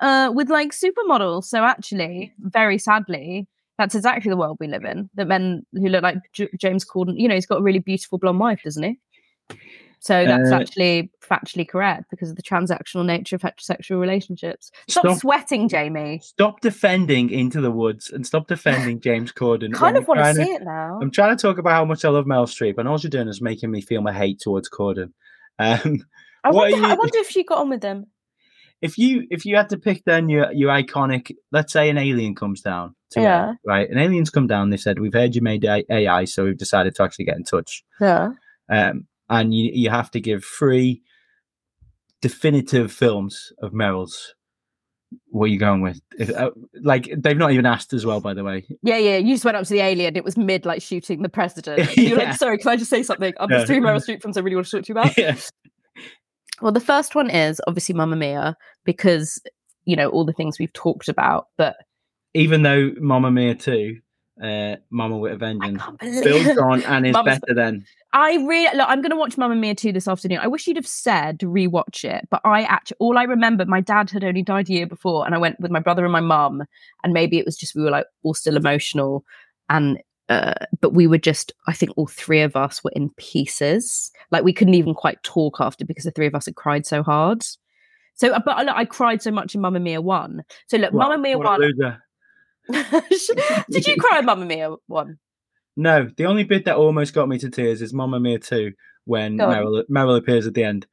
uh, 0.00 0.32
with 0.34 0.50
like 0.50 0.72
supermodels. 0.72 1.44
So 1.44 1.62
actually, 1.64 2.32
very 2.40 2.76
sadly, 2.76 3.46
that's 3.78 3.94
exactly 3.94 4.30
the 4.30 4.36
world 4.36 4.56
we 4.58 4.66
live 4.66 4.84
in. 4.84 5.08
That 5.14 5.28
men 5.28 5.64
who 5.72 5.88
look 5.88 6.02
like 6.02 6.18
J- 6.32 6.50
James 6.58 6.84
Corden, 6.84 7.14
you 7.16 7.28
know, 7.28 7.36
he's 7.36 7.46
got 7.46 7.60
a 7.60 7.62
really 7.62 7.78
beautiful 7.78 8.18
blonde 8.18 8.40
wife, 8.40 8.60
doesn't 8.64 8.82
he? 8.82 8.98
So 10.00 10.24
that's 10.24 10.52
Uh, 10.52 10.56
actually 10.56 11.10
factually 11.28 11.68
correct 11.68 12.04
because 12.10 12.30
of 12.30 12.36
the 12.36 12.42
transactional 12.42 13.04
nature 13.04 13.34
of 13.36 13.42
heterosexual 13.42 14.00
relationships. 14.00 14.70
Stop, 14.88 15.04
Stop- 15.04 15.18
sweating, 15.18 15.68
Jamie. 15.68 16.20
Stop 16.22 16.60
defending 16.60 17.30
Into 17.30 17.60
the 17.60 17.70
Woods 17.70 18.10
and 18.10 18.24
stop 18.26 18.46
defending 18.46 19.00
James 19.08 19.32
Corden. 19.32 19.72
Kind 19.72 19.96
of 19.96 20.02
I'm 20.04 20.06
want 20.06 20.18
to 20.18 20.22
trying 20.22 20.34
see 20.34 20.52
it 20.52 20.62
now. 20.62 20.98
I'm 21.02 21.10
trying 21.10 21.36
to 21.36 21.40
talk 21.40 21.58
about 21.58 21.72
how 21.72 21.84
much 21.84 22.04
I 22.04 22.10
love 22.10 22.26
Meryl 22.26 22.46
Streep, 22.46 22.78
and 22.78 22.88
all 22.88 22.98
you're 22.98 23.10
doing 23.10 23.28
is 23.28 23.40
making 23.40 23.70
me 23.70 23.80
feel 23.80 24.00
my 24.00 24.12
hate 24.12 24.40
towards 24.40 24.68
Corden. 24.68 25.12
Um, 25.58 26.04
I 26.44 26.50
wonder, 26.50 26.76
I 26.76 26.92
you- 26.92 26.98
wonder 26.98 27.18
if 27.18 27.28
she 27.30 27.44
got 27.44 27.58
on 27.58 27.68
with 27.70 27.80
them. 27.80 28.06
if 28.80 28.96
you 28.96 29.26
if 29.30 29.44
you 29.44 29.56
had 29.56 29.68
to 29.70 29.76
pick 29.78 30.04
then 30.04 30.28
your 30.28 30.52
your 30.52 30.70
iconic, 30.70 31.32
let's 31.50 31.72
say 31.72 31.90
an 31.90 31.98
alien 31.98 32.34
comes 32.34 32.60
down, 32.60 32.94
to 33.10 33.20
Yeah. 33.20 33.50
Earth, 33.50 33.56
right? 33.66 33.90
An 33.90 33.98
alien's 33.98 34.30
come 34.30 34.46
down. 34.46 34.70
They 34.70 34.76
said 34.76 34.98
we've 35.00 35.12
heard 35.12 35.34
you 35.34 35.42
made 35.42 35.64
AI, 35.64 36.24
so 36.26 36.44
we've 36.44 36.56
decided 36.56 36.94
to 36.94 37.02
actually 37.02 37.24
get 37.24 37.36
in 37.36 37.44
touch. 37.44 37.82
Yeah. 38.00 38.30
Um, 38.70 39.06
and 39.28 39.52
you 39.52 39.70
you 39.74 39.90
have 39.90 40.10
to 40.12 40.20
give 40.20 40.44
three 40.44 41.02
definitive 42.20 42.92
films 42.92 43.52
of 43.62 43.72
Meryl's. 43.72 44.34
What 45.30 45.44
are 45.44 45.48
you 45.48 45.58
going 45.58 45.80
with? 45.80 46.00
If, 46.18 46.30
uh, 46.30 46.50
like 46.82 47.08
they've 47.16 47.36
not 47.36 47.52
even 47.52 47.64
asked 47.66 47.92
as 47.92 48.04
well, 48.04 48.20
by 48.20 48.34
the 48.34 48.44
way. 48.44 48.66
Yeah, 48.82 48.98
yeah. 48.98 49.16
You 49.16 49.34
just 49.34 49.44
went 49.44 49.56
up 49.56 49.64
to 49.64 49.72
the 49.72 49.80
alien. 49.80 50.16
It 50.16 50.24
was 50.24 50.36
mid 50.36 50.66
like 50.66 50.82
shooting 50.82 51.22
the 51.22 51.28
president. 51.28 51.88
And 51.96 52.08
You're 52.08 52.18
like, 52.18 52.34
sorry, 52.36 52.58
can 52.58 52.70
I 52.70 52.76
just 52.76 52.90
say 52.90 53.02
something? 53.02 53.32
I'm 53.40 53.48
just 53.48 53.62
Yeah. 53.68 53.74
doing 53.78 53.82
Meryl 53.82 54.04
Streep 54.04 54.20
films 54.22 54.36
I 54.36 54.40
really 54.40 54.56
want 54.56 54.66
to 54.68 54.76
talk 54.78 54.84
to 54.84 54.92
you 54.92 54.98
about. 55.00 55.16
yeah. 55.18 55.36
Well, 56.60 56.72
the 56.72 56.80
first 56.80 57.14
one 57.14 57.30
is 57.30 57.60
obviously 57.66 57.94
Mamma 57.94 58.16
Mia 58.16 58.56
because 58.84 59.40
you 59.84 59.96
know 59.96 60.08
all 60.08 60.24
the 60.24 60.32
things 60.32 60.58
we've 60.58 60.72
talked 60.72 61.08
about. 61.08 61.48
But 61.56 61.76
Even 62.34 62.62
though 62.62 62.90
Mamma 62.98 63.30
Mia 63.30 63.54
two, 63.54 63.98
uh, 64.42 64.76
Mama 64.90 65.18
with 65.18 65.32
a 65.32 65.36
Vengeance, 65.36 65.82
builds 66.00 66.58
on 66.62 66.82
and 66.84 67.06
is 67.06 67.12
Mama's- 67.12 67.38
better 67.40 67.54
than. 67.54 67.84
I 68.12 68.36
really 68.36 68.74
look. 68.76 68.88
I'm 68.88 69.02
going 69.02 69.10
to 69.10 69.16
watch 69.16 69.36
Mamma 69.36 69.54
Mia 69.54 69.74
2 69.74 69.92
this 69.92 70.08
afternoon. 70.08 70.38
I 70.40 70.46
wish 70.46 70.66
you'd 70.66 70.76
have 70.76 70.86
said 70.86 71.40
rewatch 71.40 72.04
it, 72.04 72.26
but 72.30 72.40
I 72.44 72.62
actually 72.62 72.96
all 73.00 73.18
I 73.18 73.24
remember. 73.24 73.66
My 73.66 73.82
dad 73.82 74.10
had 74.10 74.24
only 74.24 74.42
died 74.42 74.70
a 74.70 74.72
year 74.72 74.86
before, 74.86 75.26
and 75.26 75.34
I 75.34 75.38
went 75.38 75.60
with 75.60 75.70
my 75.70 75.80
brother 75.80 76.04
and 76.04 76.12
my 76.12 76.20
mum, 76.20 76.62
and 77.04 77.12
maybe 77.12 77.38
it 77.38 77.44
was 77.44 77.56
just 77.56 77.74
we 77.74 77.82
were 77.82 77.90
like 77.90 78.06
all 78.22 78.32
still 78.32 78.56
emotional, 78.56 79.24
and 79.68 79.98
uh, 80.30 80.54
but 80.80 80.94
we 80.94 81.06
were 81.06 81.18
just. 81.18 81.52
I 81.66 81.74
think 81.74 81.92
all 81.96 82.06
three 82.06 82.40
of 82.40 82.56
us 82.56 82.82
were 82.82 82.92
in 82.96 83.10
pieces. 83.18 84.10
Like 84.30 84.42
we 84.44 84.54
couldn't 84.54 84.74
even 84.74 84.94
quite 84.94 85.22
talk 85.22 85.56
after 85.60 85.84
because 85.84 86.04
the 86.04 86.10
three 86.10 86.26
of 86.26 86.34
us 86.34 86.46
had 86.46 86.56
cried 86.56 86.86
so 86.86 87.02
hard. 87.02 87.44
So, 88.14 88.30
but 88.44 88.66
look, 88.66 88.74
I 88.76 88.84
cried 88.84 89.22
so 89.22 89.30
much 89.30 89.54
in 89.54 89.60
Mamma 89.60 89.80
Mia 89.80 90.00
one. 90.00 90.42
So 90.66 90.76
look, 90.76 90.92
Well, 90.92 91.08
Mamma 91.08 91.22
Mia 91.22 91.38
one. 91.38 91.60
Did 93.70 93.86
you 93.86 93.96
cry 93.96 94.20
Mamma 94.20 94.44
Mia 94.44 94.74
one? 94.86 95.18
No, 95.76 96.10
the 96.16 96.26
only 96.26 96.44
bit 96.44 96.64
that 96.64 96.76
almost 96.76 97.14
got 97.14 97.28
me 97.28 97.38
to 97.38 97.50
tears 97.50 97.82
is 97.82 97.94
Mamma 97.94 98.18
Mia 98.18 98.38
2 98.38 98.72
when 99.04 99.38
Meryl, 99.38 99.84
Meryl 99.90 100.18
appears 100.18 100.46
at 100.46 100.54
the 100.54 100.64
end. 100.64 100.86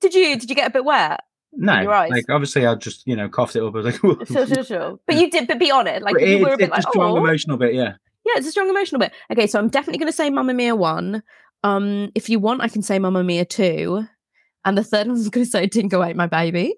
Did 0.00 0.14
you? 0.14 0.38
Did 0.38 0.48
you 0.48 0.56
get 0.56 0.68
a 0.68 0.72
bit 0.72 0.84
wet? 0.84 1.20
No, 1.56 1.80
your 1.80 1.92
eyes? 1.92 2.10
like 2.10 2.28
obviously 2.30 2.66
I 2.66 2.74
just 2.74 3.06
you 3.06 3.14
know 3.14 3.28
coughed 3.28 3.54
it 3.56 3.62
up. 3.62 3.74
I 3.74 3.78
was 3.78 3.86
like. 3.86 4.26
Sure, 4.28 4.46
sure, 4.46 4.64
sure. 4.64 4.98
But 5.06 5.16
you 5.16 5.30
did. 5.30 5.46
But 5.46 5.58
be 5.58 5.70
on 5.70 5.86
it. 5.86 6.02
Like 6.02 6.14
But 6.14 6.26
you 6.26 6.40
were 6.40 6.48
a 6.48 6.52
it's, 6.52 6.58
bit 6.58 6.70
like, 6.70 6.80
a 6.80 6.82
strong 6.82 7.12
oh, 7.12 7.16
emotional 7.16 7.56
bit, 7.56 7.74
yeah. 7.74 7.94
yeah, 8.24 8.32
it's 8.36 8.46
a 8.46 8.50
strong 8.50 8.68
emotional 8.68 8.98
bit. 8.98 9.12
Okay, 9.30 9.46
so 9.46 9.58
I'm 9.58 9.68
definitely 9.68 9.98
going 9.98 10.10
to 10.10 10.16
say 10.16 10.30
Mamma 10.30 10.54
Mia 10.54 10.74
one. 10.74 11.22
Um, 11.62 12.10
if 12.14 12.28
you 12.28 12.40
want, 12.40 12.60
I 12.60 12.68
can 12.68 12.82
say 12.82 12.98
Mamma 12.98 13.22
Mia 13.22 13.44
two, 13.44 14.04
and 14.64 14.76
the 14.76 14.84
third 14.84 15.06
one's 15.06 15.28
going 15.28 15.44
to 15.44 15.50
say 15.50 15.66
Dingo 15.66 16.02
ate 16.02 16.16
my 16.16 16.26
baby, 16.26 16.74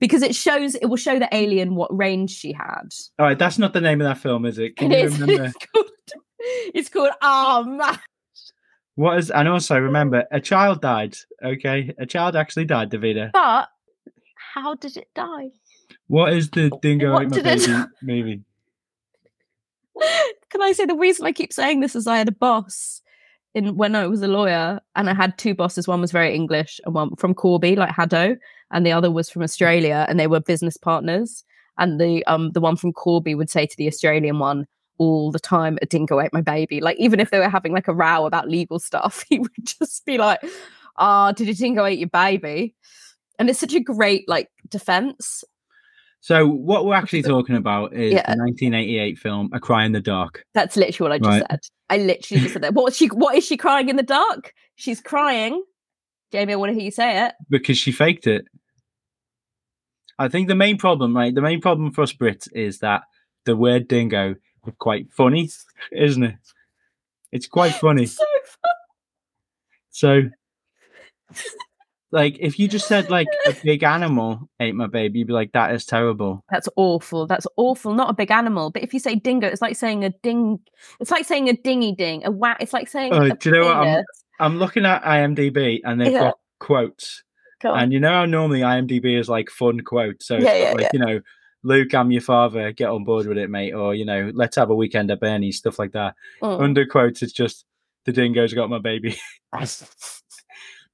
because 0.00 0.22
it 0.22 0.34
shows 0.34 0.74
it 0.74 0.86
will 0.86 0.96
show 0.96 1.18
the 1.18 1.28
alien 1.34 1.74
what 1.74 1.96
range 1.96 2.30
she 2.30 2.52
had. 2.52 2.88
All 3.18 3.26
right, 3.26 3.38
that's 3.38 3.58
not 3.58 3.72
the 3.72 3.80
name 3.80 4.00
of 4.00 4.06
that 4.06 4.18
film, 4.18 4.46
is 4.46 4.58
it? 4.58 4.76
Can 4.76 4.92
It 4.92 4.98
you 5.00 5.04
is. 5.06 5.20
remember 5.20 5.44
It's 5.46 5.56
called. 5.72 5.90
It's 6.74 6.88
called. 6.88 7.10
Oh 7.22 7.64
man. 7.64 7.98
what 8.94 9.18
is? 9.18 9.30
And 9.30 9.48
also 9.48 9.78
remember, 9.78 10.24
a 10.30 10.40
child 10.40 10.80
died. 10.80 11.16
Okay, 11.44 11.94
a 11.98 12.06
child 12.06 12.36
actually 12.36 12.64
died, 12.66 12.90
Davida. 12.90 13.30
But 13.32 13.68
how 14.54 14.74
did 14.74 14.96
it 14.96 15.08
die? 15.14 15.50
What 16.06 16.32
is 16.32 16.50
the 16.50 16.70
Dingo 16.80 17.12
What 17.12 17.22
Ate 17.24 17.30
My 17.30 17.36
did 17.36 17.46
it- 17.46 17.66
Baby 17.66 17.84
movie? 18.02 18.40
Can 20.50 20.62
I 20.62 20.72
say 20.72 20.86
the 20.86 20.94
reason 20.94 21.26
I 21.26 21.32
keep 21.32 21.52
saying 21.52 21.80
this 21.80 21.96
is 21.96 22.06
I 22.06 22.18
had 22.18 22.28
a 22.28 22.32
boss 22.32 23.02
in 23.54 23.76
when 23.76 23.94
I 23.96 24.06
was 24.06 24.22
a 24.22 24.28
lawyer, 24.28 24.80
and 24.94 25.10
I 25.10 25.14
had 25.14 25.36
two 25.38 25.54
bosses. 25.54 25.88
One 25.88 26.00
was 26.00 26.12
very 26.12 26.34
English, 26.34 26.80
and 26.84 26.94
one 26.94 27.16
from 27.16 27.34
Corby, 27.34 27.76
like 27.76 27.90
Haddo, 27.90 28.36
and 28.70 28.84
the 28.86 28.92
other 28.92 29.10
was 29.10 29.30
from 29.30 29.42
Australia, 29.42 30.06
and 30.08 30.18
they 30.18 30.26
were 30.26 30.40
business 30.40 30.76
partners. 30.76 31.44
And 31.78 32.00
the 32.00 32.24
um 32.26 32.50
the 32.52 32.60
one 32.60 32.76
from 32.76 32.92
Corby 32.92 33.34
would 33.34 33.50
say 33.50 33.66
to 33.66 33.76
the 33.76 33.86
Australian 33.88 34.38
one 34.38 34.66
all 34.98 35.30
the 35.30 35.38
time, 35.38 35.78
"A 35.82 35.86
dingo 35.86 36.20
ate 36.20 36.32
my 36.32 36.40
baby." 36.42 36.80
Like 36.80 36.98
even 36.98 37.20
if 37.20 37.30
they 37.30 37.38
were 37.38 37.48
having 37.48 37.72
like 37.72 37.88
a 37.88 37.94
row 37.94 38.26
about 38.26 38.48
legal 38.48 38.78
stuff, 38.78 39.24
he 39.28 39.38
would 39.38 39.50
just 39.64 40.04
be 40.04 40.18
like, 40.18 40.40
"Ah, 40.96 41.32
did 41.32 41.48
a 41.48 41.54
dingo 41.54 41.86
eat 41.86 41.98
your 42.00 42.08
baby?" 42.08 42.74
And 43.38 43.48
it's 43.48 43.60
such 43.60 43.74
a 43.74 43.80
great 43.80 44.28
like 44.28 44.48
defense. 44.68 45.44
So 46.20 46.48
what 46.48 46.84
we're 46.84 46.96
actually 46.96 47.22
talking 47.22 47.54
about 47.54 47.92
is 47.94 48.14
Yeah. 48.14 48.22
the 48.34 48.36
1988 48.42 49.18
film 49.20 49.50
A 49.52 49.60
Cry 49.60 49.84
in 49.84 49.92
the 49.92 50.00
Dark. 50.00 50.42
That's 50.52 50.76
literally 50.76 51.08
what 51.10 51.14
I 51.14 51.18
just 51.18 51.28
Right. 51.28 51.46
said. 51.48 51.60
I 51.90 51.98
literally 51.98 52.40
just 52.42 52.54
said 52.54 52.62
that. 52.64 52.74
What 52.74 52.92
she? 52.92 53.06
What 53.06 53.36
is 53.36 53.44
she 53.46 53.56
crying 53.56 53.88
in 53.88 53.94
the 53.94 54.02
dark? 54.02 54.52
She's 54.74 55.00
crying. 55.00 55.62
Jamie, 56.32 56.52
I 56.52 56.56
want 56.56 56.70
to 56.70 56.74
hear 56.74 56.84
you 56.84 56.90
say 56.90 57.26
it. 57.26 57.34
because 57.48 57.78
she 57.78 57.92
faked 57.92 58.26
it. 58.26 58.44
I 60.18 60.28
think 60.28 60.48
the 60.48 60.54
main 60.54 60.78
problem, 60.78 61.16
right? 61.16 61.34
The 61.34 61.40
main 61.40 61.60
problem 61.60 61.92
for 61.92 62.02
us 62.02 62.12
Brits 62.12 62.48
is 62.52 62.80
that 62.80 63.02
the 63.44 63.56
word 63.56 63.88
dingo 63.88 64.34
is 64.66 64.74
quite 64.78 65.12
funny, 65.12 65.48
isn't 65.92 66.22
it? 66.22 66.34
It's 67.32 67.46
quite 67.46 67.74
funny. 67.86 68.06
So 68.06 68.24
fun. 68.44 68.70
So, 69.90 70.22
like, 72.10 72.36
if 72.40 72.58
you 72.58 72.68
just 72.68 72.88
said 72.88 73.10
like 73.10 73.26
a 73.46 73.54
big 73.62 73.82
animal 73.82 74.48
ate 74.60 74.74
my 74.74 74.86
baby, 74.86 75.20
you'd 75.20 75.28
be 75.28 75.34
like, 75.34 75.52
that 75.52 75.72
is 75.72 75.84
terrible. 75.84 76.44
That's 76.50 76.68
awful. 76.76 77.26
That's 77.26 77.46
awful. 77.56 77.94
Not 77.94 78.10
a 78.10 78.14
big 78.14 78.30
animal, 78.30 78.70
but 78.70 78.82
if 78.82 78.92
you 78.92 79.00
say 79.00 79.14
dingo, 79.16 79.46
it's 79.46 79.62
like 79.62 79.76
saying 79.76 80.04
a 80.04 80.10
ding. 80.22 80.60
It's 81.00 81.10
like 81.10 81.24
saying 81.26 81.48
a 81.48 81.52
dingy 81.54 81.92
ding. 81.92 82.24
A 82.26 82.30
whack. 82.30 82.58
It's 82.60 82.72
like 82.72 82.88
saying. 82.88 83.12
Oh, 83.12 83.22
a 83.22 83.30
do 83.30 83.50
you 83.50 83.56
know 83.56 83.66
what? 83.66 83.76
I'm-. 83.76 84.04
I'm 84.40 84.58
looking 84.58 84.86
at 84.86 85.02
IMDb 85.02 85.80
and 85.84 86.00
they've 86.00 86.12
Yeah. 86.12 86.20
got 86.20 86.38
quotes. 86.60 87.22
Go 87.60 87.72
on. 87.72 87.80
And 87.84 87.92
you 87.92 88.00
know 88.00 88.10
how 88.10 88.24
normally 88.24 88.60
IMDb 88.60 89.18
is 89.18 89.28
like 89.28 89.50
fun 89.50 89.80
quotes. 89.80 90.26
So 90.26 90.36
Yeah, 90.36 90.54
yeah, 90.54 90.72
like, 90.72 90.92
you 90.92 91.00
know, 91.00 91.20
Luke, 91.64 91.92
I'm 91.94 92.12
your 92.12 92.22
father, 92.22 92.70
get 92.72 92.88
on 92.88 93.04
board 93.04 93.26
with 93.26 93.36
it, 93.36 93.50
mate. 93.50 93.72
Or, 93.72 93.94
you 93.94 94.04
know, 94.04 94.30
let's 94.34 94.54
have 94.56 94.70
a 94.70 94.74
weekend 94.74 95.10
at 95.10 95.20
Bernie's, 95.20 95.58
stuff 95.58 95.78
like 95.78 95.92
that. 95.92 96.14
Mm. 96.40 96.60
Under 96.62 96.86
quotes, 96.86 97.22
it's 97.22 97.32
just 97.32 97.64
the 98.04 98.12
dingo's 98.12 98.54
got 98.54 98.70
my 98.70 98.78
baby. 98.78 99.16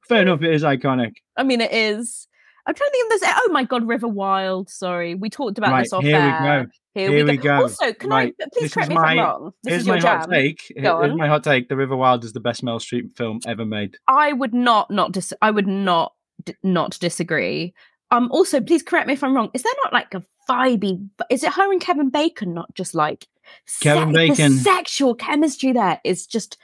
Fair 0.09 0.23
enough, 0.23 0.43
it 0.43 0.55
is 0.55 0.63
iconic. 0.63 1.13
I 1.37 1.43
mean, 1.43 1.61
it 1.61 1.73
is. 1.73 2.29
I'm 2.67 2.75
trying 2.75 2.89
to 2.89 2.93
think 2.93 3.13
of 3.15 3.21
this. 3.21 3.31
Oh 3.37 3.49
my 3.53 3.65
god, 3.65 3.87
River 3.87 4.09
Wild. 4.09 4.71
Sorry, 4.71 5.15
we 5.15 5.29
talked 5.31 5.59
about 5.59 5.73
right, 5.73 5.83
this 5.85 5.93
off 5.93 6.03
here 6.03 6.17
air. 6.17 6.25
we 6.41 6.47
go. 6.67 6.71
Here, 6.95 7.11
Here 7.11 7.27
we, 7.27 7.37
go. 7.37 7.43
go. 7.43 7.63
Also, 7.63 7.93
can 7.93 8.09
Right, 8.11 8.35
I 8.41 8.45
please 8.53 8.63
this 8.63 8.75
correct 8.75 8.89
me 8.91 8.95
if 8.97 9.01
I'm 9.03 9.19
wrong? 9.19 9.53
This 9.65 9.81
is 9.81 9.87
your 9.87 9.97
my 9.97 10.01
jam. 10.01 10.21
hot 10.21 10.31
take. 10.31 10.73
Go 10.81 11.01
Here's 11.01 11.11
on. 11.13 11.19
my 11.19 11.27
hot 11.29 11.43
take. 11.45 11.69
The 11.69 11.77
River 11.77 11.97
Wild 11.97 12.25
is 12.25 12.33
the 12.33 12.41
best 12.41 12.65
Meryl 12.65 12.81
Streep 12.81 13.17
film 13.17 13.41
ever 13.47 13.65
made. 13.67 13.97
I 14.09 14.33
would 14.33 14.55
not 14.55 14.91
not 14.91 15.13
dis- 15.13 15.33
I 15.43 15.51
would 15.51 15.67
not 15.67 16.15
d- 16.45 16.55
not 16.63 16.99
disagree. 17.01 17.75
Um. 18.11 18.31
Also, 18.33 18.61
please 18.61 18.83
correct 18.83 19.09
me 19.09 19.13
if 19.15 19.25
I'm 19.25 19.35
wrong. 19.35 19.51
Is 19.55 19.63
there 19.63 19.73
not 19.83 19.93
like 19.93 20.15
a 20.15 20.23
vibey? 20.49 21.09
Is 21.31 21.43
it 21.43 21.53
her 21.53 21.71
and 21.73 21.81
Kevin 21.81 22.11
Bacon? 22.11 22.55
Not 22.55 22.73
just 22.75 22.95
like 22.95 23.27
Kevin 23.81 24.13
the 24.13 24.29
Bacon. 24.29 24.53
sexual 24.53 25.15
chemistry 25.15 25.73
there 25.73 26.01
is 26.05 26.27
just 26.27 26.57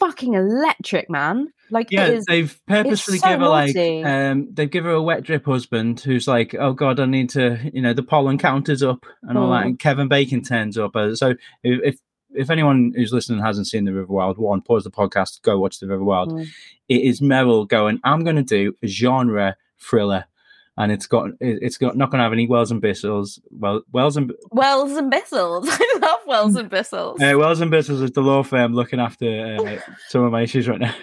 fucking 0.00 0.34
electric, 0.34 1.08
man. 1.08 1.52
Like 1.70 1.90
Yeah, 1.90 2.06
is. 2.06 2.24
they've 2.26 2.58
purposely 2.66 3.18
so 3.18 3.28
give 3.28 3.40
her 3.40 3.48
like 3.48 3.76
um 4.04 4.48
they 4.52 4.66
give 4.66 4.84
her 4.84 4.90
a 4.92 5.02
wet 5.02 5.22
drip 5.22 5.46
husband 5.46 6.00
who's 6.00 6.28
like, 6.28 6.54
oh 6.54 6.72
god, 6.72 7.00
I 7.00 7.06
need 7.06 7.30
to, 7.30 7.58
you 7.72 7.80
know, 7.82 7.92
the 7.94 8.02
pollen 8.02 8.38
count 8.38 8.68
is 8.68 8.82
up 8.82 9.06
and 9.22 9.38
all 9.38 9.50
that. 9.50 9.64
Mm. 9.64 9.66
And 9.66 9.78
Kevin 9.78 10.08
Bacon 10.08 10.42
turns 10.42 10.76
up. 10.78 10.94
Uh, 10.96 11.14
so 11.16 11.34
if 11.62 11.98
if- 12.34 12.50
anyone 12.50 12.92
who's 12.96 13.12
listening 13.12 13.40
hasn't 13.40 13.66
seen 13.68 13.84
the 13.84 13.92
River 13.94 14.12
Wild, 14.12 14.38
one 14.38 14.60
pause 14.60 14.82
the 14.84 14.90
podcast, 14.90 15.40
go 15.42 15.58
watch 15.58 15.78
the 15.78 15.86
River 15.86 16.02
Wild. 16.04 16.32
Mm. 16.32 16.46
It 16.88 17.02
is 17.02 17.20
Meryl 17.20 17.66
going, 17.68 18.00
I'm 18.04 18.24
going 18.24 18.34
to 18.36 18.42
do 18.42 18.74
a 18.82 18.86
genre 18.88 19.56
thriller, 19.78 20.24
and 20.76 20.90
it's 20.90 21.06
got 21.06 21.28
it- 21.40 21.60
it's 21.62 21.78
got 21.78 21.96
not 21.96 22.10
going 22.10 22.18
to 22.18 22.24
have 22.24 22.32
any 22.32 22.48
wells 22.48 22.72
and 22.72 22.82
whistles. 22.82 23.38
Well, 23.50 23.82
wells 23.92 24.16
and 24.16 24.32
Wells 24.50 24.92
and 24.96 25.12
Bissels. 25.12 25.66
I 25.70 25.98
love 26.02 26.20
Wells 26.26 26.56
and 26.56 26.68
Bissels. 26.68 27.22
uh, 27.22 27.38
wells 27.38 27.60
and 27.60 27.70
whistles 27.70 28.00
is 28.00 28.10
the 28.10 28.20
law 28.20 28.42
firm 28.42 28.74
looking 28.74 28.98
after 28.98 29.56
uh, 29.60 29.92
some 30.08 30.24
of 30.24 30.32
my 30.32 30.42
issues 30.42 30.66
right 30.68 30.80
now. 30.80 30.94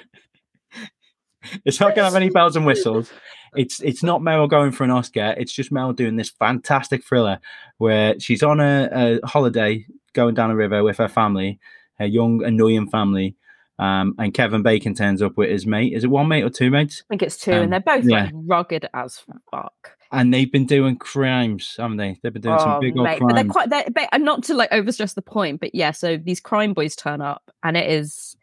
It's 1.65 1.79
not 1.79 1.95
going 1.95 1.97
to 1.97 2.03
have 2.05 2.15
any 2.15 2.29
bells 2.29 2.55
and 2.55 2.65
whistles. 2.65 3.11
It's 3.55 3.81
it's 3.81 4.03
not 4.03 4.21
Meryl 4.21 4.49
going 4.49 4.71
for 4.71 4.83
an 4.83 4.91
Oscar. 4.91 5.35
It's 5.37 5.51
just 5.51 5.71
Meryl 5.71 5.95
doing 5.95 6.15
this 6.15 6.29
fantastic 6.29 7.03
thriller 7.03 7.39
where 7.77 8.19
she's 8.19 8.43
on 8.43 8.59
a, 8.59 9.19
a 9.23 9.27
holiday 9.27 9.85
going 10.13 10.35
down 10.35 10.51
a 10.51 10.55
river 10.55 10.83
with 10.83 10.97
her 10.97 11.09
family, 11.09 11.59
her 11.99 12.05
young 12.05 12.43
annoying 12.43 12.89
family, 12.89 13.35
um, 13.79 14.15
and 14.19 14.33
Kevin 14.33 14.61
Bacon 14.61 14.93
turns 14.93 15.21
up 15.21 15.37
with 15.37 15.49
his 15.49 15.65
mate. 15.65 15.93
Is 15.93 16.03
it 16.03 16.09
one 16.09 16.27
mate 16.27 16.43
or 16.43 16.49
two 16.49 16.69
mates? 16.69 17.03
I 17.03 17.05
think 17.09 17.23
it's 17.23 17.37
two, 17.37 17.53
Um, 17.53 17.63
and 17.63 17.73
they're 17.73 17.79
both 17.79 18.05
yeah. 18.05 18.25
like 18.25 18.31
rugged 18.33 18.87
as 18.93 19.21
fuck. 19.51 19.97
And 20.13 20.33
they've 20.33 20.51
been 20.51 20.65
doing 20.65 20.97
crimes, 20.97 21.75
haven't 21.77 21.97
they? 21.97 22.19
They've 22.21 22.33
been 22.33 22.41
doing 22.41 22.59
some 22.59 22.79
big 22.81 22.97
old 22.97 23.07
Oh, 23.07 23.09
mate, 23.09 23.21
but 23.21 23.33
they're 23.33 23.45
quite. 23.45 23.69
They're, 23.69 23.85
but, 23.93 24.09
and 24.11 24.23
not 24.23 24.43
to 24.43 24.53
like 24.53 24.69
overstress 24.71 25.15
the 25.15 25.21
point, 25.21 25.61
but 25.61 25.73
yeah. 25.73 25.91
So 25.91 26.17
these 26.17 26.39
crime 26.39 26.73
boys 26.73 26.95
turn 26.95 27.21
up, 27.21 27.49
and 27.63 27.75
it 27.75 27.89
is 27.89 28.35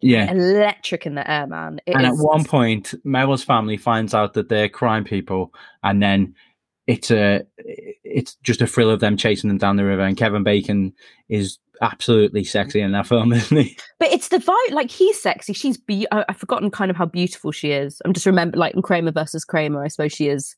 yeah. 0.00 0.30
electric 0.30 1.06
in 1.06 1.14
the 1.14 1.30
air, 1.30 1.46
man. 1.46 1.80
It 1.86 1.94
and 1.94 2.06
at 2.06 2.14
one 2.14 2.44
point, 2.44 2.94
Meryl's 3.04 3.44
family 3.44 3.76
finds 3.76 4.14
out 4.14 4.34
that 4.34 4.48
they're 4.48 4.68
crime 4.68 5.04
people, 5.04 5.52
and 5.82 6.02
then 6.02 6.34
it's 6.86 7.10
a 7.10 7.42
it's 7.58 8.36
just 8.42 8.62
a 8.62 8.66
thrill 8.66 8.90
of 8.90 9.00
them 9.00 9.16
chasing 9.16 9.48
them 9.48 9.58
down 9.58 9.76
the 9.76 9.84
river. 9.84 10.02
And 10.02 10.16
Kevin 10.16 10.44
Bacon 10.44 10.92
is 11.28 11.58
absolutely 11.82 12.44
sexy 12.44 12.80
in 12.80 12.92
that 12.92 13.06
film, 13.06 13.32
isn't 13.32 13.56
he? 13.56 13.76
But 13.98 14.12
it's 14.12 14.28
the 14.28 14.38
vibe. 14.38 14.72
Like 14.72 14.90
he's 14.90 15.20
sexy. 15.20 15.52
She's 15.52 15.76
be. 15.76 16.06
I've 16.12 16.36
forgotten 16.36 16.70
kind 16.70 16.90
of 16.90 16.96
how 16.96 17.06
beautiful 17.06 17.52
she 17.52 17.72
is. 17.72 18.00
I'm 18.04 18.12
just 18.12 18.26
remember 18.26 18.56
like 18.56 18.74
in 18.74 18.82
Kramer 18.82 19.12
versus 19.12 19.44
Kramer. 19.44 19.82
I 19.82 19.88
suppose 19.88 20.12
she 20.12 20.28
is 20.28 20.56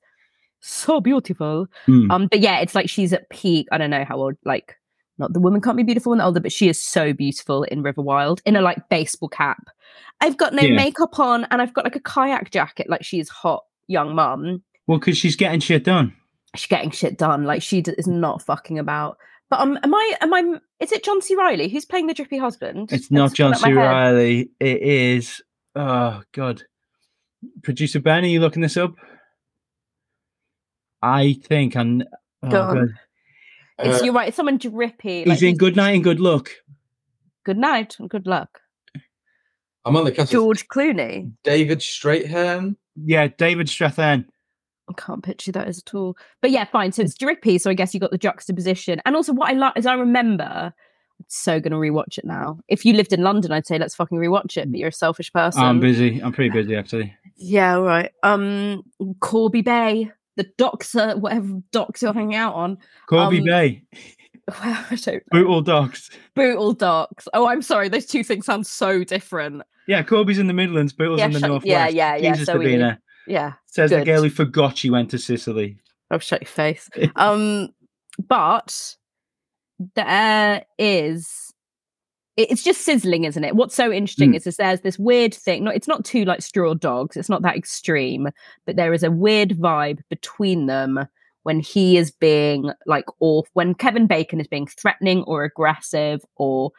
so 0.61 1.01
beautiful. 1.01 1.67
Hmm. 1.87 2.11
Um, 2.11 2.27
but 2.29 2.41
yeah, 2.41 2.61
it's 2.61 2.75
like 2.75 2.89
she's 2.89 3.13
at 3.13 3.29
peak. 3.31 3.69
I 3.73 3.79
don't 3.79 3.91
know 3.91 4.05
how 4.05 4.17
old. 4.17 4.35
Like, 4.45 4.77
not 5.19 5.33
the 5.33 5.41
woman 5.41 5.61
can't 5.61 5.77
be 5.77 5.83
beautiful 5.83 6.15
they're 6.17 6.25
older, 6.25 6.41
but 6.41 6.53
she 6.53 6.69
is 6.69 6.81
so 6.81 7.13
beautiful 7.13 7.65
in 7.65 7.83
River 7.83 8.03
Wild 8.03 8.41
in 8.47 8.57
a 8.57 8.61
like 8.61 8.89
baseball 8.89 9.29
cap. 9.29 9.69
I've 10.21 10.37
got 10.37 10.55
no 10.55 10.63
Yeah. 10.63 10.75
makeup 10.77 11.19
on, 11.19 11.47
and 11.51 11.61
I've 11.63 11.75
got 11.75 11.85
like 11.85 11.97
a 11.97 12.01
kayak 12.01 12.51
jacket. 12.51 12.89
Like 12.89 13.05
she's 13.05 13.29
hot 13.29 13.65
young 13.87 14.15
mum. 14.15 14.63
Well, 14.87 14.99
because 14.99 15.19
she's 15.19 15.37
getting 15.37 15.61
shit 15.61 15.85
done. 15.85 16.15
She's 16.57 16.67
getting 16.67 16.91
shit 16.91 17.19
done. 17.19 17.45
Like 17.45 17.63
she 17.63 17.83
d- 17.83 17.95
is 17.99 18.07
not 18.07 18.43
fucking 18.43 18.79
about. 18.79 19.19
But 19.51 19.61
um, 19.61 19.79
am 19.83 19.95
I? 19.95 20.15
Am 20.21 20.35
I? 20.35 20.59
Is 20.81 20.93
it 20.93 21.05
John 21.05 21.21
C. 21.23 21.35
Reilly 21.37 21.69
who's 21.69 21.85
playing 21.85 22.07
the 22.07 22.15
drippy 22.15 22.39
husband? 22.39 22.93
It's 22.93 23.11
not 23.11 23.33
John 23.35 23.53
gone 23.53 23.57
up 23.57 23.63
my 23.63 23.69
C. 23.69 23.75
Reilly. 23.75 24.51
It 24.61 24.83
is. 24.83 25.43
Oh 25.75 26.23
God. 26.33 26.63
Producer 27.63 28.01
Ben, 28.01 28.25
are 28.25 28.27
you 28.29 28.41
looking 28.41 28.63
this 28.63 28.77
up? 28.77 28.95
I 31.03 31.37
think 31.45 31.77
I'm. 31.77 32.03
Oh, 32.43 32.49
Go. 32.51 32.75
God. 32.75 32.89
It's 33.79 34.01
Uh, 34.01 34.05
you're 34.05 34.15
right. 34.15 34.29
It's 34.29 34.37
someone 34.37 34.59
drippy. 34.59 35.25
He's 35.25 35.43
in 35.43 35.57
Good 35.57 35.77
Night 35.77 35.95
and 35.95 36.05
Good 36.05 36.21
Luck. 36.21 36.51
Good 37.45 37.59
night 37.59 37.97
and 37.99 38.11
good 38.11 38.27
luck. 38.27 38.61
I'm 39.85 39.97
on 39.97 40.05
the 40.05 40.13
cusp 40.13 40.29
of 40.29 40.33
George 40.33 40.69
Clooney. 40.69 41.33
David 41.45 41.79
Strathairn. 41.79 42.77
Yeah, 42.97 43.29
David 43.29 43.69
Strathairn. 43.69 44.27
I 44.91 44.93
can't 44.95 45.23
picture 45.23 45.53
that 45.53 45.67
as 45.67 45.79
at 45.79 45.95
all. 45.95 46.17
But 46.43 46.51
yeah, 46.51 46.65
fine. 46.65 46.93
So 46.93 47.03
it's 47.03 47.15
drippy. 47.15 47.57
So 47.59 47.71
I 47.71 47.75
guess 47.75 47.95
you 47.95 48.01
got 48.01 48.11
the 48.11 48.19
juxtaposition. 48.19 49.01
And 49.07 49.17
also, 49.17 49.33
what 49.33 49.49
I 49.51 49.53
like 49.55 49.75
is 49.77 49.87
I 49.87 49.95
remember. 49.95 50.45
I'm 50.75 51.25
so 51.27 51.59
gonna 51.59 51.77
rewatch 51.77 52.19
it 52.19 52.25
now. 52.25 52.59
If 52.69 52.85
you 52.85 52.93
lived 52.93 53.13
in 53.13 53.23
London, 53.23 53.51
I'd 53.51 53.67
say 53.67 53.79
let's 53.79 53.95
fucking 53.95 54.19
rewatch 54.19 54.57
it. 54.59 54.71
But 54.71 54.79
you're 54.79 54.89
a 54.89 54.93
selfish 54.93 55.33
person. 55.33 55.63
I'm 55.63 55.81
busy. 55.81 56.21
I'm 56.21 56.33
pretty 56.33 56.51
busy 56.51 56.77
actually. 56.77 57.15
yeah, 57.37 57.77
all 57.77 57.83
right. 57.83 58.13
Um, 58.23 58.83
Corby 59.21 59.63
Bay, 59.63 60.11
the 60.39 60.51
docks 60.57 60.93
doctor, 60.93 61.19
whatever 61.19 61.61
docks 61.73 62.01
you're 62.01 62.15
hanging 62.15 62.35
out 62.37 62.55
on. 62.55 62.79
Corby 63.09 63.39
Um, 63.41 63.45
Bay, 63.45 63.83
I 64.49 64.87
don't 65.03 65.07
know. 65.17 65.21
brutal 65.31 65.61
dogs. 65.61 66.11
Brutal 66.35 66.73
docks. 66.73 67.29
Oh, 67.35 67.47
I'm 67.47 67.61
sorry. 67.61 67.91
Those 67.91 68.07
two 68.07 68.25
things 68.25 68.47
sound 68.47 68.67
so 68.67 69.05
different. 69.05 69.63
Yeah, 69.87 70.03
Corby's 70.03 70.39
in 70.39 70.47
the 70.47 70.55
Midlands, 70.55 70.93
Bootle's 70.95 71.19
Yeah, 71.19 71.27
in 71.27 71.33
the 71.33 71.41
shut- 71.41 71.49
Northwest. 71.51 71.67
yeah, 71.69 71.89
yeah, 71.89 72.17
yeah, 72.17 72.33
Jesus, 72.33 72.47
so 72.47 72.57
we- 72.59 72.79
Yeah. 73.27 73.53
Says 73.67 73.91
the 73.91 74.05
girl 74.05 74.23
who 74.23 74.31
forgot 74.31 74.79
she 74.79 74.89
went 74.89 75.11
to 75.11 75.19
Sicily. 75.19 75.77
Oh, 76.11 76.19
shut 76.19 76.41
your 76.41 76.49
face. 76.49 76.89
um, 77.17 77.69
but 78.27 78.97
there 79.95 80.65
is. 80.79 81.48
It- 82.39 82.51
It's 82.53 82.63
just 82.63 82.83
sizzling, 82.83 83.25
isn't 83.25 83.45
it? 83.45 83.55
What's 83.57 83.75
so 83.75 83.93
interesting 83.93 84.33
Mm. 84.33 84.37
is, 84.37 84.47
is 84.47 84.57
there's 84.57 84.81
this 84.81 84.99
weird 84.99 85.35
thing. 85.35 85.65
No, 85.65 85.71
it's 85.71 85.89
not 85.89 86.05
two 86.05 86.25
like 86.25 86.41
straw 86.43 86.75
dogs. 86.75 87.17
It's 87.17 87.29
not 87.29 87.43
that 87.43 87.57
extreme, 87.57 88.29
but 88.65 88.77
there 88.77 88.93
is 88.95 89.03
a 89.03 89.11
weird 89.11 89.51
vibe 89.51 89.99
between 90.09 90.67
them 90.67 91.07
when 91.43 91.61
he 91.61 91.97
is 91.97 92.11
being 92.11 92.71
like 92.87 93.07
off. 93.21 93.49
When 93.55 93.75
Kevin 93.75 94.07
Bacon 94.07 94.41
is 94.41 94.47
being 94.49 94.67
threatening 94.67 95.23
or 95.25 95.45
aggressive, 95.45 96.21
or 96.37 96.71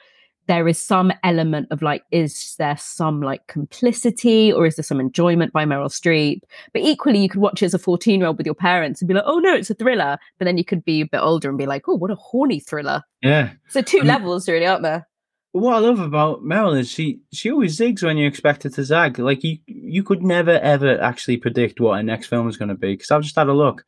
there 0.47 0.67
is 0.67 0.81
some 0.81 1.11
element 1.23 1.67
of 1.71 1.81
like, 1.83 2.03
is 2.11 2.55
there 2.57 2.77
some 2.77 3.21
like 3.21 3.45
complicity 3.47 4.51
or 4.51 4.65
is 4.65 4.75
there 4.77 4.83
some 4.83 4.99
enjoyment 4.99 5.53
by 5.53 5.63
Meryl 5.65 5.89
Streep? 5.91 6.39
But 6.73 6.81
equally, 6.81 7.19
you 7.19 7.29
could 7.29 7.41
watch 7.41 7.61
it 7.61 7.65
as 7.67 7.73
a 7.75 7.79
14 7.79 8.19
year 8.19 8.27
old 8.27 8.37
with 8.37 8.47
your 8.47 8.55
parents 8.55 9.01
and 9.01 9.07
be 9.07 9.13
like, 9.13 9.23
oh 9.27 9.39
no, 9.39 9.53
it's 9.53 9.69
a 9.69 9.75
thriller. 9.75 10.17
But 10.37 10.45
then 10.45 10.57
you 10.57 10.65
could 10.65 10.83
be 10.85 11.01
a 11.01 11.05
bit 11.05 11.19
older 11.19 11.49
and 11.49 11.57
be 11.57 11.65
like, 11.67 11.83
oh, 11.87 11.95
what 11.95 12.09
a 12.11 12.15
horny 12.15 12.59
thriller. 12.59 13.03
Yeah. 13.21 13.51
So, 13.67 13.81
two 13.81 14.01
levels 14.01 14.47
really, 14.47 14.65
aren't 14.65 14.83
there? 14.83 15.05
What 15.51 15.75
I 15.75 15.79
love 15.79 15.99
about 15.99 16.43
Meryl 16.43 16.77
is 16.77 16.89
she 16.89 17.21
she 17.33 17.51
always 17.51 17.77
zigs 17.77 18.03
when 18.03 18.17
you 18.17 18.27
expect 18.27 18.63
her 18.63 18.69
to 18.69 18.83
zag. 18.83 19.17
Like 19.17 19.43
you 19.43 19.57
you 19.65 20.03
could 20.03 20.21
never 20.21 20.59
ever 20.59 21.01
actually 21.01 21.37
predict 21.37 21.79
what 21.79 21.97
her 21.97 22.03
next 22.03 22.27
film 22.27 22.47
is 22.47 22.57
going 22.57 22.69
to 22.69 22.75
be. 22.75 22.93
Because 22.93 23.09
I've 23.11 23.23
just 23.23 23.35
had 23.35 23.47
a 23.47 23.53
look. 23.53 23.83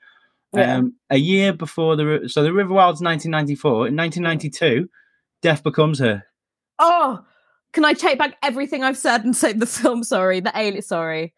Yeah. 0.54 0.78
Um, 0.78 0.96
a 1.10 1.18
year 1.18 1.54
before 1.54 1.96
the 1.96 2.28
so 2.28 2.44
the 2.44 2.52
River 2.52 2.74
Wild's 2.74 3.02
1994. 3.02 3.88
In 3.88 3.96
1992, 3.96 4.90
Death 5.42 5.64
Becomes 5.64 6.00
Her. 6.00 6.24
Oh, 6.80 7.24
can 7.74 7.86
I 7.86 7.94
take 7.94 8.18
back 8.18 8.38
everything 8.42 8.84
I've 8.84 8.98
said 8.98 9.24
and 9.24 9.36
say 9.36 9.54
the 9.54 9.66
film? 9.68 10.04
Sorry, 10.04 10.40
the 10.40 10.52
alien. 10.56 10.82
Sorry, 10.82 11.34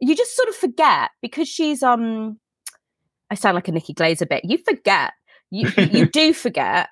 you 0.00 0.14
just 0.14 0.36
sort 0.36 0.48
of 0.50 0.54
forget 0.54 1.10
because 1.22 1.48
she's 1.48 1.82
um 1.82 2.38
I 3.30 3.34
sound 3.34 3.54
like 3.54 3.68
a 3.68 3.72
Nikki 3.72 3.94
Glazer 3.94 4.28
bit. 4.28 4.44
You 4.44 4.58
forget. 4.58 5.14
You 5.50 5.70
you 5.78 6.06
do 6.12 6.34
forget. 6.34 6.90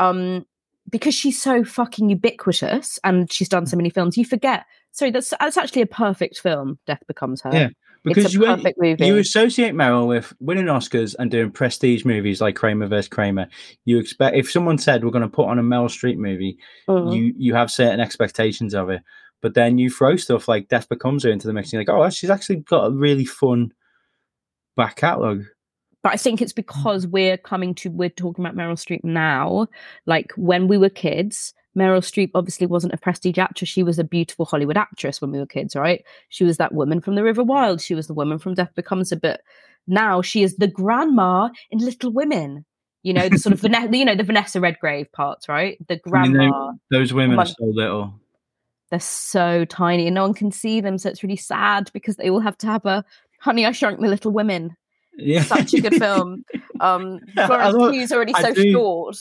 Um, 0.00 0.44
because 0.90 1.14
she's 1.14 1.40
so 1.40 1.64
fucking 1.64 2.08
ubiquitous 2.10 2.98
and 3.04 3.30
she's 3.32 3.48
done 3.48 3.66
so 3.66 3.76
many 3.76 3.90
films, 3.90 4.16
you 4.16 4.24
forget. 4.24 4.64
Sorry, 4.92 5.10
that's 5.10 5.32
that's 5.40 5.56
actually 5.56 5.82
a 5.82 5.86
perfect 5.86 6.38
film. 6.38 6.78
Death 6.86 7.02
becomes 7.06 7.42
her. 7.42 7.50
Yeah, 7.52 7.68
because 8.04 8.26
it's 8.26 8.34
a 8.34 8.38
you, 8.38 8.44
perfect 8.46 8.78
movie. 8.80 9.06
you 9.06 9.16
associate 9.18 9.74
Meryl 9.74 10.06
with 10.08 10.32
winning 10.40 10.66
Oscars 10.66 11.14
and 11.18 11.30
doing 11.30 11.50
prestige 11.50 12.04
movies 12.04 12.40
like 12.40 12.56
Kramer 12.56 12.86
vs. 12.86 13.08
Kramer. 13.08 13.46
You 13.84 13.98
expect 13.98 14.36
if 14.36 14.50
someone 14.50 14.78
said 14.78 15.04
we're 15.04 15.10
going 15.10 15.22
to 15.22 15.28
put 15.28 15.48
on 15.48 15.58
a 15.58 15.62
Meryl 15.62 15.86
Streep 15.88 16.16
movie, 16.16 16.58
Mhm. 16.88 17.14
you 17.14 17.34
you 17.36 17.54
have 17.54 17.70
certain 17.70 18.00
expectations 18.00 18.74
of 18.74 18.88
it. 18.90 19.02
But 19.42 19.52
then 19.54 19.76
you 19.76 19.90
throw 19.90 20.16
stuff 20.16 20.48
like 20.48 20.68
Death 20.68 20.88
Becomes 20.88 21.24
Her 21.24 21.30
into 21.30 21.46
the 21.46 21.52
mix. 21.52 21.66
And 21.72 21.74
you're 21.84 21.94
like, 21.94 22.06
oh, 22.06 22.10
she's 22.10 22.30
actually 22.30 22.56
got 22.56 22.86
a 22.86 22.90
really 22.90 23.26
fun 23.26 23.72
back 24.76 24.96
catalogue. 24.96 25.44
But 26.06 26.12
I 26.12 26.18
think 26.18 26.40
it's 26.40 26.52
because 26.52 27.04
mm. 27.04 27.10
we're 27.10 27.36
coming 27.36 27.74
to 27.74 27.90
we're 27.90 28.08
talking 28.08 28.44
about 28.44 28.54
Meryl 28.54 28.76
Streep 28.76 29.02
now. 29.02 29.66
Like 30.06 30.32
when 30.36 30.68
we 30.68 30.78
were 30.78 30.88
kids, 30.88 31.52
Meryl 31.76 31.98
Streep 31.98 32.30
obviously 32.32 32.64
wasn't 32.68 32.94
a 32.94 32.96
prestige 32.96 33.38
actress. 33.38 33.68
She 33.68 33.82
was 33.82 33.98
a 33.98 34.04
beautiful 34.04 34.44
Hollywood 34.44 34.76
actress 34.76 35.20
when 35.20 35.32
we 35.32 35.40
were 35.40 35.46
kids, 35.46 35.74
right? 35.74 36.04
She 36.28 36.44
was 36.44 36.58
that 36.58 36.72
woman 36.72 37.00
from 37.00 37.16
The 37.16 37.24
River 37.24 37.42
Wild. 37.42 37.80
She 37.80 37.96
was 37.96 38.06
the 38.06 38.14
woman 38.14 38.38
from 38.38 38.54
Death 38.54 38.72
Becomes 38.76 39.10
a 39.10 39.16
But 39.16 39.40
now 39.88 40.22
she 40.22 40.44
is 40.44 40.58
the 40.58 40.68
grandma 40.68 41.48
in 41.72 41.80
Little 41.80 42.12
Women. 42.12 42.64
You 43.02 43.12
know, 43.12 43.28
the 43.28 43.38
sort 43.38 43.54
of 43.54 43.60
Vanessa, 43.62 43.96
you 43.96 44.04
know, 44.04 44.14
the 44.14 44.22
Vanessa 44.22 44.60
Redgrave 44.60 45.10
parts, 45.10 45.48
right? 45.48 45.76
The 45.88 45.96
grandma. 45.96 46.74
those 46.92 47.12
women 47.12 47.36
are 47.36 47.46
so 47.46 47.64
little. 47.64 48.14
They're 48.90 49.00
so 49.00 49.64
tiny 49.64 50.06
and 50.06 50.14
no 50.14 50.22
one 50.22 50.34
can 50.34 50.52
see 50.52 50.80
them. 50.80 50.98
So 50.98 51.08
it's 51.08 51.24
really 51.24 51.34
sad 51.34 51.90
because 51.92 52.14
they 52.14 52.30
all 52.30 52.38
have 52.38 52.58
to 52.58 52.68
have 52.68 52.86
a 52.86 53.04
Honey, 53.40 53.66
I 53.66 53.72
Shrunk 53.72 53.98
the 53.98 54.06
Little 54.06 54.30
Women. 54.30 54.76
Yeah, 55.16 55.42
Such 55.42 55.74
a 55.74 55.80
good 55.80 55.94
film. 55.98 56.44
Um, 56.80 57.20
Florence 57.34 57.74
love- 57.76 57.92
Pugh's 57.92 58.12
already 58.12 58.32
so 58.34 58.52
do- 58.52 58.72
short. 58.72 59.16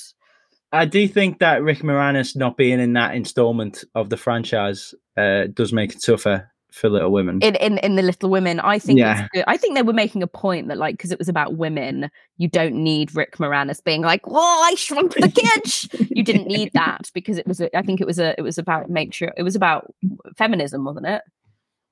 I 0.71 0.83
do 0.85 1.07
think 1.07 1.39
that 1.39 1.63
Rick 1.63 1.79
Moranis 1.79 2.35
not 2.35 2.57
being 2.57 2.79
in 2.81 2.93
that 2.93 3.15
installment 3.15 3.83
of 3.95 4.09
the 4.09 4.17
franchise 4.17 4.93
uh, 5.15 5.45
does 5.53 5.71
make 5.71 5.93
it 5.93 6.01
tougher 6.01 6.51
for 6.73 6.89
Little 6.89 7.11
Women. 7.11 7.39
in, 7.41 7.55
in 7.55 7.77
in 7.77 7.95
the 7.95 8.01
Little 8.01 8.29
Women. 8.29 8.59
I 8.59 8.79
think 8.79 8.99
Yeah. 8.99 9.21
it's 9.21 9.29
good. 9.31 9.43
I 9.47 9.55
think 9.55 9.75
they 9.75 9.83
were 9.83 9.93
making 9.93 10.21
a 10.21 10.27
point 10.27 10.67
that 10.67 10.77
like 10.77 10.95
because 10.97 11.13
it 11.13 11.19
was 11.19 11.29
about 11.29 11.55
women, 11.55 12.09
you 12.37 12.49
don't 12.49 12.75
need 12.75 13.15
Rick 13.15 13.37
Moranis 13.37 13.81
being 13.81 14.01
like, 14.01 14.27
"Whoa, 14.27 14.41
I 14.41 14.75
shrunk 14.75 15.13
the 15.13 15.29
kids." 15.29 15.87
you 16.09 16.21
didn't 16.23 16.47
need 16.47 16.71
that 16.73 17.09
because 17.13 17.37
it 17.37 17.47
was. 17.47 17.61
A, 17.61 17.73
I 17.77 17.81
think 17.81 18.01
it 18.01 18.07
was 18.07 18.19
a. 18.19 18.35
It 18.37 18.41
was 18.41 18.57
about 18.57 18.89
make 18.89 19.13
sure 19.13 19.31
it 19.37 19.43
was 19.43 19.55
about 19.55 19.93
feminism, 20.35 20.83
wasn't 20.83 21.05
it? 21.05 21.21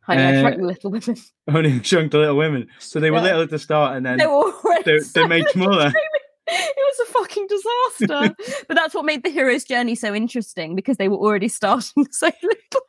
Honey, 0.06 0.22
I 0.22 0.36
Uh, 0.36 0.42
shrunk 0.42 0.58
the 0.58 0.64
Little 0.68 0.92
Women. 0.92 1.16
Only 1.48 1.84
shrunk 1.84 2.12
the 2.12 2.18
Little 2.20 2.38
Women. 2.38 2.68
So 2.80 3.00
they 3.00 3.10
were 3.12 3.18
Yeah. 3.18 3.24
little 3.24 3.42
at 3.44 3.50
the 3.50 3.60
start, 3.60 3.96
and 3.98 4.06
then 4.06 4.18
They 4.18 4.28
were 4.28 4.52
they, 4.86 5.00
so 5.00 5.22
they 5.22 5.28
made 5.28 5.48
smaller. 5.50 5.92
It 6.46 6.76
was 6.78 7.08
a 7.08 7.12
fucking 7.14 7.48
disaster. 7.48 8.36
but 8.68 8.76
that's 8.76 8.94
what 8.94 9.06
made 9.06 9.24
the 9.24 9.30
hero's 9.30 9.64
journey 9.64 9.96
so 9.96 10.14
interesting 10.14 10.76
because 10.76 10.98
they 10.98 11.08
were 11.08 11.16
already 11.18 11.48
starting 11.48 12.06
so 12.12 12.30
little, 12.44 12.82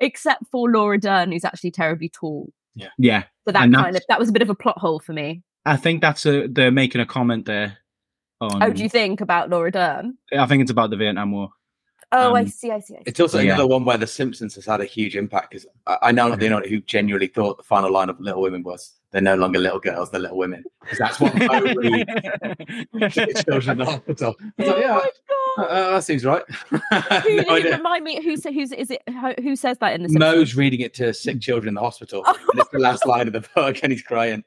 except 0.00 0.44
for 0.50 0.70
Laura 0.70 0.98
Dern, 0.98 1.30
who's 1.30 1.44
actually 1.44 1.72
terribly 1.72 2.08
tall. 2.08 2.50
Yeah, 2.74 2.88
yeah. 2.96 3.24
So 3.46 3.52
that 3.52 3.64
And 3.64 3.74
kind 3.74 3.94
of 3.96 4.02
that 4.08 4.18
was 4.18 4.30
a 4.30 4.32
bit 4.32 4.40
of 4.40 4.48
a 4.48 4.54
plot 4.54 4.78
hole 4.78 4.98
for 4.98 5.12
me. 5.12 5.42
I 5.66 5.76
think 5.76 6.00
that's 6.00 6.24
a 6.24 6.48
they're 6.48 6.70
making 6.72 7.02
a 7.02 7.06
comment 7.06 7.44
there. 7.44 7.76
On, 8.40 8.62
Oh, 8.62 8.70
do 8.72 8.82
you 8.82 8.88
think 8.88 9.20
about 9.20 9.50
Laura 9.50 9.70
Dern? 9.70 10.16
I 10.36 10.46
think 10.46 10.62
it's 10.62 10.70
about 10.70 10.88
the 10.88 10.96
Vietnam 10.96 11.32
War. 11.32 11.50
Oh, 12.12 12.34
I 12.34 12.40
Um, 12.42 12.48
see, 12.48 12.70
I 12.70 12.80
see. 12.80 12.94
I 12.94 12.98
see. 12.98 13.02
It's 13.06 13.20
also 13.20 13.38
Yeah. 13.38 13.54
another 13.54 13.66
one 13.66 13.84
where 13.84 13.96
The 13.96 14.06
Simpsons 14.06 14.54
has 14.56 14.66
had 14.66 14.80
a 14.80 14.84
huge 14.84 15.16
impact 15.16 15.50
because 15.50 15.66
I, 15.86 15.98
I 16.02 16.12
know 16.12 16.24
I'm 16.24 16.30
not 16.30 16.38
the 16.40 16.46
only 16.46 16.54
one 16.60 16.68
who 16.68 16.80
genuinely 16.82 17.26
thought 17.28 17.56
the 17.56 17.62
final 17.62 17.90
line 17.90 18.08
of 18.10 18.20
Little 18.20 18.42
Women 18.42 18.62
was 18.62 18.92
they're 19.12 19.20
no 19.20 19.34
longer 19.34 19.58
little 19.58 19.78
girls, 19.78 20.10
they're 20.10 20.20
little 20.20 20.38
women. 20.38 20.64
Because 20.80 20.98
that's 20.98 21.20
what 21.20 21.34
Moe 21.34 21.60
read 21.76 22.06
to 23.12 23.44
children 23.44 23.72
in 23.72 23.78
the 23.78 23.84
hospital. 23.84 24.34
I 24.40 24.44
was 24.58 24.68
like, 24.68 24.76
oh 24.76 24.80
yeah, 24.80 24.88
my 24.88 24.96
uh, 24.98 25.02
god! 25.56 25.64
uh, 25.68 25.90
that 25.92 26.04
seems 26.04 26.24
right. 26.24 26.42
Who, 26.70 26.80
No 27.46 27.60
did 27.60 27.76
remind 27.76 28.04
me? 28.04 28.22
Who 28.22 28.36
say, 28.38 28.52
who's 28.54 28.72
is 28.72 28.90
it? 28.90 29.02
Who, 29.08 29.34
who 29.42 29.56
says 29.56 29.78
that 29.78 29.94
in 29.94 30.02
the 30.02 30.08
Simpsons? 30.08 30.34
Moe's 30.36 30.54
reading 30.56 30.80
it 30.80 30.94
to 30.94 31.12
sick 31.12 31.40
children 31.40 31.68
in 31.68 31.74
the 31.74 31.80
hospital. 31.80 32.22
Oh. 32.26 32.34
And 32.52 32.60
it's 32.60 32.70
the 32.70 32.78
last 32.78 33.06
line 33.06 33.26
of 33.26 33.32
the 33.34 33.46
book 33.54 33.78
and 33.82 33.92
he's 33.92 34.02
crying. 34.02 34.44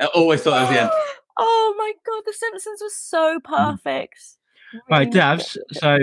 I 0.00 0.06
always 0.14 0.42
thought 0.42 0.52
that 0.52 0.62
was 0.62 0.70
the 0.70 0.80
end. 0.82 0.90
Oh 1.38 1.74
my 1.78 1.92
god, 2.04 2.22
The 2.26 2.34
Simpsons 2.34 2.80
was 2.82 2.94
so 2.94 3.40
perfect. 3.40 4.18
Right, 4.90 5.08
Really 5.08 5.10
Davs. 5.20 5.56
So, 5.72 5.98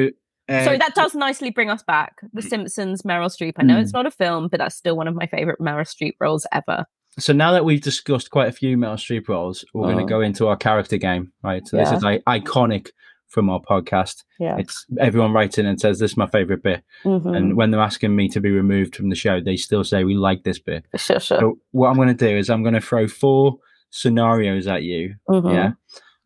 uh, 0.50 0.64
So 0.66 0.78
that 0.78 0.94
does 0.96 1.16
nicely 1.16 1.50
bring 1.52 1.70
us 1.70 1.84
back. 1.84 2.16
The 2.34 2.42
Simpsons, 2.42 3.02
Meryl 3.04 3.28
Streep. 3.30 3.54
I 3.58 3.64
know 3.64 3.76
Mm. 3.76 3.82
it's 3.84 3.94
not 3.94 4.06
a 4.06 4.12
film, 4.12 4.48
but 4.48 4.60
that's 4.60 4.76
still 4.76 4.96
one 4.98 5.08
of 5.08 5.16
my 5.16 5.26
favorite 5.28 5.60
Meryl 5.60 5.86
Streep 5.88 6.14
roles 6.20 6.46
ever. 6.52 6.86
so 7.18 7.34
now 7.34 7.52
that 7.52 7.66
we've 7.66 7.82
discussed 7.82 8.30
quite 8.32 8.48
a 8.48 8.52
few 8.52 8.78
Meryl 8.78 8.94
Streep 8.94 9.28
roles, 9.28 9.66
we're 9.74 9.84
going 9.84 9.96
Uh-huh. 9.98 10.06
to 10.06 10.10
go 10.10 10.22
into 10.22 10.48
our 10.48 10.56
character 10.56 10.96
game. 10.98 11.32
Right. 11.44 11.68
So 11.68 11.76
this 11.78 11.92
is 11.92 12.02
like 12.04 12.24
iconic 12.26 12.90
from 13.28 13.50
our 13.50 13.60
podcast. 13.60 14.24
Yeah. 14.40 14.58
It's 14.58 14.86
everyone 15.00 15.34
writes 15.34 15.58
in 15.58 15.66
and 15.66 15.80
says 15.80 16.00
this 16.00 16.12
is 16.12 16.18
my 16.18 16.28
favorite 16.28 16.64
bit, 16.64 16.84
Mm-hmm. 17.04 17.34
and 17.34 17.56
when 17.58 17.72
they're 17.72 17.82
asking 17.82 18.16
me 18.16 18.28
to 18.30 18.40
be 18.40 18.50
removed 18.52 18.96
from 18.96 19.10
the 19.10 19.16
show, 19.16 19.40
they 19.42 19.56
still 19.58 19.84
say 19.84 20.04
we 20.04 20.16
like 20.16 20.44
this 20.44 20.60
bit. 20.60 20.86
sure, 20.96 21.20
sure. 21.20 21.40
So 21.40 21.60
what 21.72 21.90
I'm 21.90 21.96
going 21.96 22.08
to 22.08 22.14
do 22.14 22.36
is 22.38 22.50
I'm 22.50 22.64
going 22.64 22.74
to 22.76 22.82
throw 22.82 23.08
four 23.08 23.58
scenarios 23.92 24.68
at 24.68 24.84
you. 24.84 25.16
Mhm. 25.30 25.54
Yeah. 25.54 25.72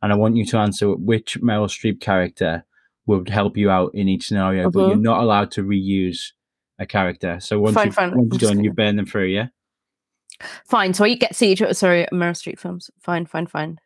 And 0.04 0.12
I 0.12 0.16
want 0.16 0.36
you 0.36 0.46
to 0.48 0.58
answer 0.58 0.94
which 0.96 1.42
Meryl 1.42 1.68
Streep 1.68 2.02
character 2.02 2.66
would 3.08 3.30
help 3.30 3.58
you 3.58 3.70
out 3.72 3.96
in 3.96 4.08
each 4.10 4.28
scenario, 4.28 4.70
but 4.70 4.88
you're 4.88 4.98
not 4.98 5.22
allowed 5.24 5.50
to 5.52 5.64
reuse 5.64 6.34
a 6.78 6.86
character. 6.86 7.40
So 7.40 7.60
once 7.60 7.74
Fine, 7.74 7.86
you've, 7.88 7.96
fine. 7.96 8.16
once 8.18 8.42
you're 8.42 8.52
done, 8.54 8.64
you 8.64 8.74
burn 8.74 8.98
them 8.98 9.06
through, 9.06 9.28
yeah? 9.28 9.48
Fine. 10.68 10.94
So 10.94 11.06
I 11.06 11.16
get 11.16 11.30
to 11.30 11.34
see 11.34 11.52
each 11.54 11.62
other. 11.62 11.74
Sorry, 11.74 12.06
Meryl 12.12 12.32
Streep 12.34 12.60
films. 12.60 12.90
Fine, 13.02 13.28
fine, 13.28 13.48
fine. 13.48 13.78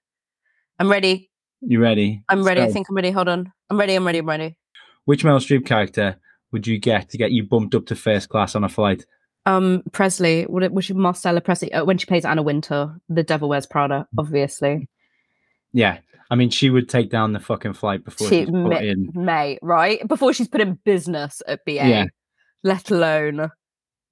I'm 0.80 0.90
ready. 0.90 1.30
You 1.62 1.80
ready? 1.80 2.24
I'm 2.30 2.44
ready. 2.44 2.62
I 2.62 2.72
think 2.72 2.88
I'm 2.90 2.96
ready. 2.96 3.12
Hold 3.12 3.28
on. 3.30 3.52
I'm 3.70 3.80
ready. 3.80 3.96
I'm 3.96 4.06
ready. 4.06 4.20
I'm 4.20 4.28
ready. 4.30 4.58
Which 5.06 5.24
Meryl 5.24 5.38
Streep 5.40 5.66
character 5.66 6.18
would 6.52 6.66
you 6.66 6.80
get 6.80 7.10
to 7.10 7.18
get 7.18 7.32
you 7.32 7.44
bumped 7.44 7.76
up 7.76 7.86
to 7.88 7.96
first 7.96 8.30
class 8.30 8.56
on 8.56 8.64
a 8.64 8.70
flight? 8.70 9.06
Um, 9.46 9.84
Presley. 9.92 10.44
What? 10.44 10.64
it- 10.64 10.72
Which 10.74 10.92
Marcella 10.92 11.42
Presley? 11.42 11.72
Uh, 11.74 11.86
when 11.86 11.98
she 11.98 12.06
plays 12.06 12.26
Anna 12.26 12.42
Wintour, 12.42 13.00
The 13.10 13.24
Devil 13.24 13.50
Wears 13.50 13.66
Prada. 13.66 14.08
Obviously, 14.18 14.90
Yeah. 15.74 16.00
I 16.30 16.36
mean, 16.36 16.50
she 16.50 16.70
would 16.70 16.90
take 16.90 17.10
down 17.10 17.32
the 17.34 17.40
fucking 17.40 17.74
flight 17.74 18.04
before 18.04 18.28
she 18.28 18.40
she's 18.42 18.50
put 18.50 18.54
ma- 18.70 18.78
in. 18.78 19.10
May 19.14 19.58
right 19.62 20.06
before 20.08 20.34
she's 20.34 20.48
put 20.50 20.60
in 20.62 20.74
business 20.84 21.42
at 21.48 21.64
BA. 21.66 21.74
Yeah. 21.74 22.06
Let 22.64 22.92
alone, 22.92 23.50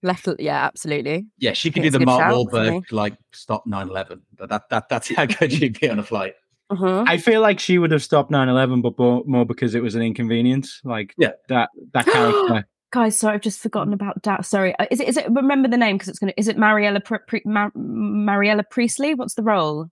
let 0.02 0.28
al- 0.28 0.36
yeah, 0.40 0.64
absolutely. 0.66 1.26
Yeah, 1.40 1.54
she 1.54 1.72
could 1.72 1.82
Think 1.84 1.94
do 1.94 2.00
the 2.00 2.06
Mark 2.06 2.22
shout. 2.22 2.34
Wahlberg 2.34 2.92
like 2.92 3.18
stop 3.34 3.66
9/11. 3.68 4.22
But 4.38 4.50
that 4.50 4.70
that 4.70 4.88
that's 4.90 5.14
how 5.14 5.26
good 5.26 5.52
she'd 5.52 5.80
be 5.80 5.90
on 5.90 6.00
a 6.00 6.04
flight. 6.04 6.34
Mhm. 6.72 7.04
I 7.08 7.18
feel 7.18 7.42
like 7.42 7.60
she 7.60 7.78
would 7.78 7.92
have 7.92 8.02
stopped 8.02 8.32
9 8.32 8.48
11, 8.50 8.82
but 8.82 8.98
more, 8.98 9.24
more 9.28 9.46
because 9.46 9.76
it 9.76 9.84
was 9.84 9.94
an 9.94 10.02
inconvenience. 10.02 10.82
Like, 10.84 11.14
Yeah. 11.18 11.34
that, 11.50 11.70
that 11.94 12.06
character. 12.12 12.66
Guys, 12.92 13.18
sorry, 13.18 13.36
I've 13.36 13.42
just 13.42 13.60
forgotten 13.60 13.92
about 13.94 14.24
that. 14.24 14.46
Sorry, 14.46 14.74
uh, 14.80 14.86
is 14.90 15.00
it? 15.02 15.10
Is 15.10 15.18
it? 15.18 15.30
Remember 15.30 15.68
the 15.68 15.76
name 15.78 15.98
because 15.98 16.08
it's 16.08 16.18
gonna. 16.20 16.34
Is 16.38 16.48
it 16.48 16.58
Mariella 16.58 17.02
Pre- 17.02 17.20
Pre- 17.28 17.42
Mar- 17.46 17.72
Mariella 17.76 18.64
Priestley? 18.72 19.14
What's 19.16 19.34
the 19.36 19.44
role? 19.44 19.88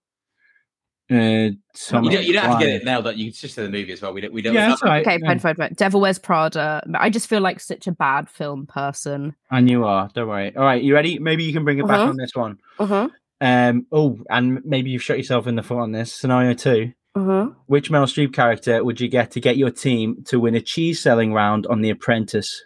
Uh, 1.13 1.17
You 1.17 1.57
Summer 1.73 2.11
don't, 2.11 2.23
you 2.23 2.33
don't 2.33 2.45
have 2.45 2.59
to 2.59 2.65
get 2.65 2.75
it 2.75 2.85
now 2.85 3.01
that 3.01 3.17
you 3.17 3.27
it's 3.27 3.39
just 3.39 3.57
in 3.57 3.65
the 3.65 3.69
movie 3.69 3.91
as 3.93 4.01
well. 4.01 4.13
We 4.13 4.21
don't 4.21 4.33
we 4.33 4.41
don't 4.41 4.53
Yeah, 4.53 4.69
that's 4.69 4.81
right. 4.81 5.05
Okay, 5.05 5.19
yeah. 5.21 5.27
fine, 5.27 5.39
fine, 5.39 5.55
fine. 5.55 5.73
Devil 5.75 6.01
Wears 6.01 6.17
Prada. 6.19 6.81
I 6.95 7.09
just 7.09 7.27
feel 7.27 7.41
like 7.41 7.59
such 7.59 7.85
a 7.87 7.91
bad 7.91 8.29
film 8.29 8.65
person. 8.65 9.35
And 9.51 9.69
you 9.69 9.85
are. 9.85 10.09
Don't 10.13 10.27
worry. 10.27 10.55
All 10.55 10.63
right, 10.63 10.81
you 10.81 10.93
ready? 10.93 11.19
Maybe 11.19 11.43
you 11.43 11.53
can 11.53 11.63
bring 11.63 11.77
it 11.79 11.87
back 11.87 11.99
Uh-huh. 11.99 12.09
on 12.09 12.17
this 12.17 12.31
one. 12.33 12.57
Uh-huh. 12.79 13.09
Um. 13.41 13.85
Oh, 13.91 14.17
and 14.29 14.63
maybe 14.65 14.89
you've 14.89 15.03
shot 15.03 15.17
yourself 15.17 15.45
in 15.47 15.55
the 15.55 15.63
foot 15.63 15.79
on 15.79 15.91
this 15.91 16.13
scenario 16.13 16.53
too. 16.53 16.93
Uh-huh. 17.15 17.49
Which 17.67 17.91
Meryl 17.91 18.05
Streep 18.07 18.33
character 18.33 18.83
would 18.83 18.99
you 18.99 19.07
get 19.07 19.29
to 19.31 19.39
get 19.39 19.57
your 19.57 19.69
team 19.69 20.23
to 20.27 20.39
win 20.39 20.55
a 20.55 20.61
cheese 20.61 20.99
selling 20.99 21.31
round 21.33 21.67
on 21.67 21.81
The 21.81 21.91
Apprentice? 21.91 22.63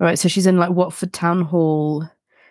Right, 0.00 0.18
so 0.18 0.28
she's 0.28 0.46
in 0.46 0.56
like 0.58 0.70
Watford 0.70 1.12
Town 1.12 1.42
Hall. 1.42 2.08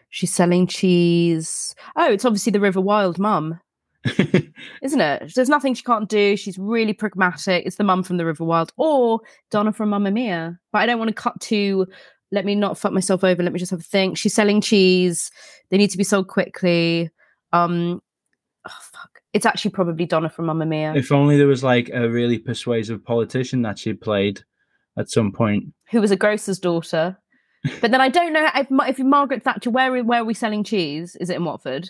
She's 0.10 0.34
selling 0.34 0.68
cheese. 0.68 1.76
Oh, 1.96 2.12
it's 2.12 2.24
obviously 2.26 2.52
the 2.52 2.60
River 2.60 2.80
Wild 2.80 3.18
mum, 3.20 3.60
isn't 4.82 5.02
it? 5.02 5.32
There's 5.36 5.50
nothing 5.50 5.74
she 5.74 5.84
can't 5.84 6.10
do. 6.10 6.36
She's 6.36 6.58
really 6.58 6.94
pragmatic. 6.94 7.66
It's 7.66 7.78
the 7.78 7.84
mum 7.84 8.04
from 8.04 8.18
the 8.18 8.26
River 8.26 8.44
Wild 8.44 8.72
or 8.78 9.22
Donna 9.50 9.72
from 9.72 9.90
Mamma 9.90 10.12
Mia. 10.12 10.60
But 10.72 10.80
I 10.80 10.86
don't 10.86 11.00
want 11.00 11.10
to 11.10 11.14
cut 11.14 11.40
to. 11.42 11.88
Let 12.32 12.46
me 12.46 12.56
not 12.56 12.78
fuck 12.78 12.92
myself 12.92 13.24
over. 13.24 13.44
Let 13.44 13.54
me 13.54 13.60
just 13.60 13.72
have 13.72 13.80
a 13.80 13.84
think. 13.84 14.18
She's 14.18 14.34
selling 14.34 14.60
cheese. 14.60 15.32
They 15.70 15.78
need 15.78 15.92
to 15.92 15.98
be 15.98 16.04
sold 16.04 16.28
quickly. 16.28 17.12
Um, 17.54 18.02
oh 18.68 18.78
fuck. 18.82 19.22
It's 19.34 19.46
actually 19.46 19.72
probably 19.72 20.06
Donna 20.06 20.30
from 20.30 20.46
Mamma 20.46 20.66
Mia, 20.66 20.94
if 20.96 21.12
only 21.12 21.38
there 21.38 21.48
was 21.48 21.64
like 21.64 21.90
a 21.94 22.10
really 22.10 22.38
persuasive 22.38 23.04
politician 23.04 23.62
that 23.64 23.80
she 23.80 23.94
played 23.94 24.44
at 24.98 25.10
some 25.10 25.32
point. 25.32 25.74
who 25.90 26.02
was 26.02 26.12
a 26.12 26.16
grocer's 26.16 26.60
daughter. 26.60 27.18
But 27.80 27.92
then 27.92 28.02
I 28.02 28.10
don't 28.10 28.34
know 28.34 28.50
if, 28.54 28.68
if 28.70 29.00
Margaret 29.00 29.42
Thatcher. 29.42 29.70
Where 29.70 30.04
where 30.04 30.22
are 30.22 30.26
we 30.26 30.34
selling 30.34 30.66
cheese? 30.66 31.16
Is 31.22 31.30
it 31.30 31.38
in 31.38 31.46
Watford? 31.46 31.90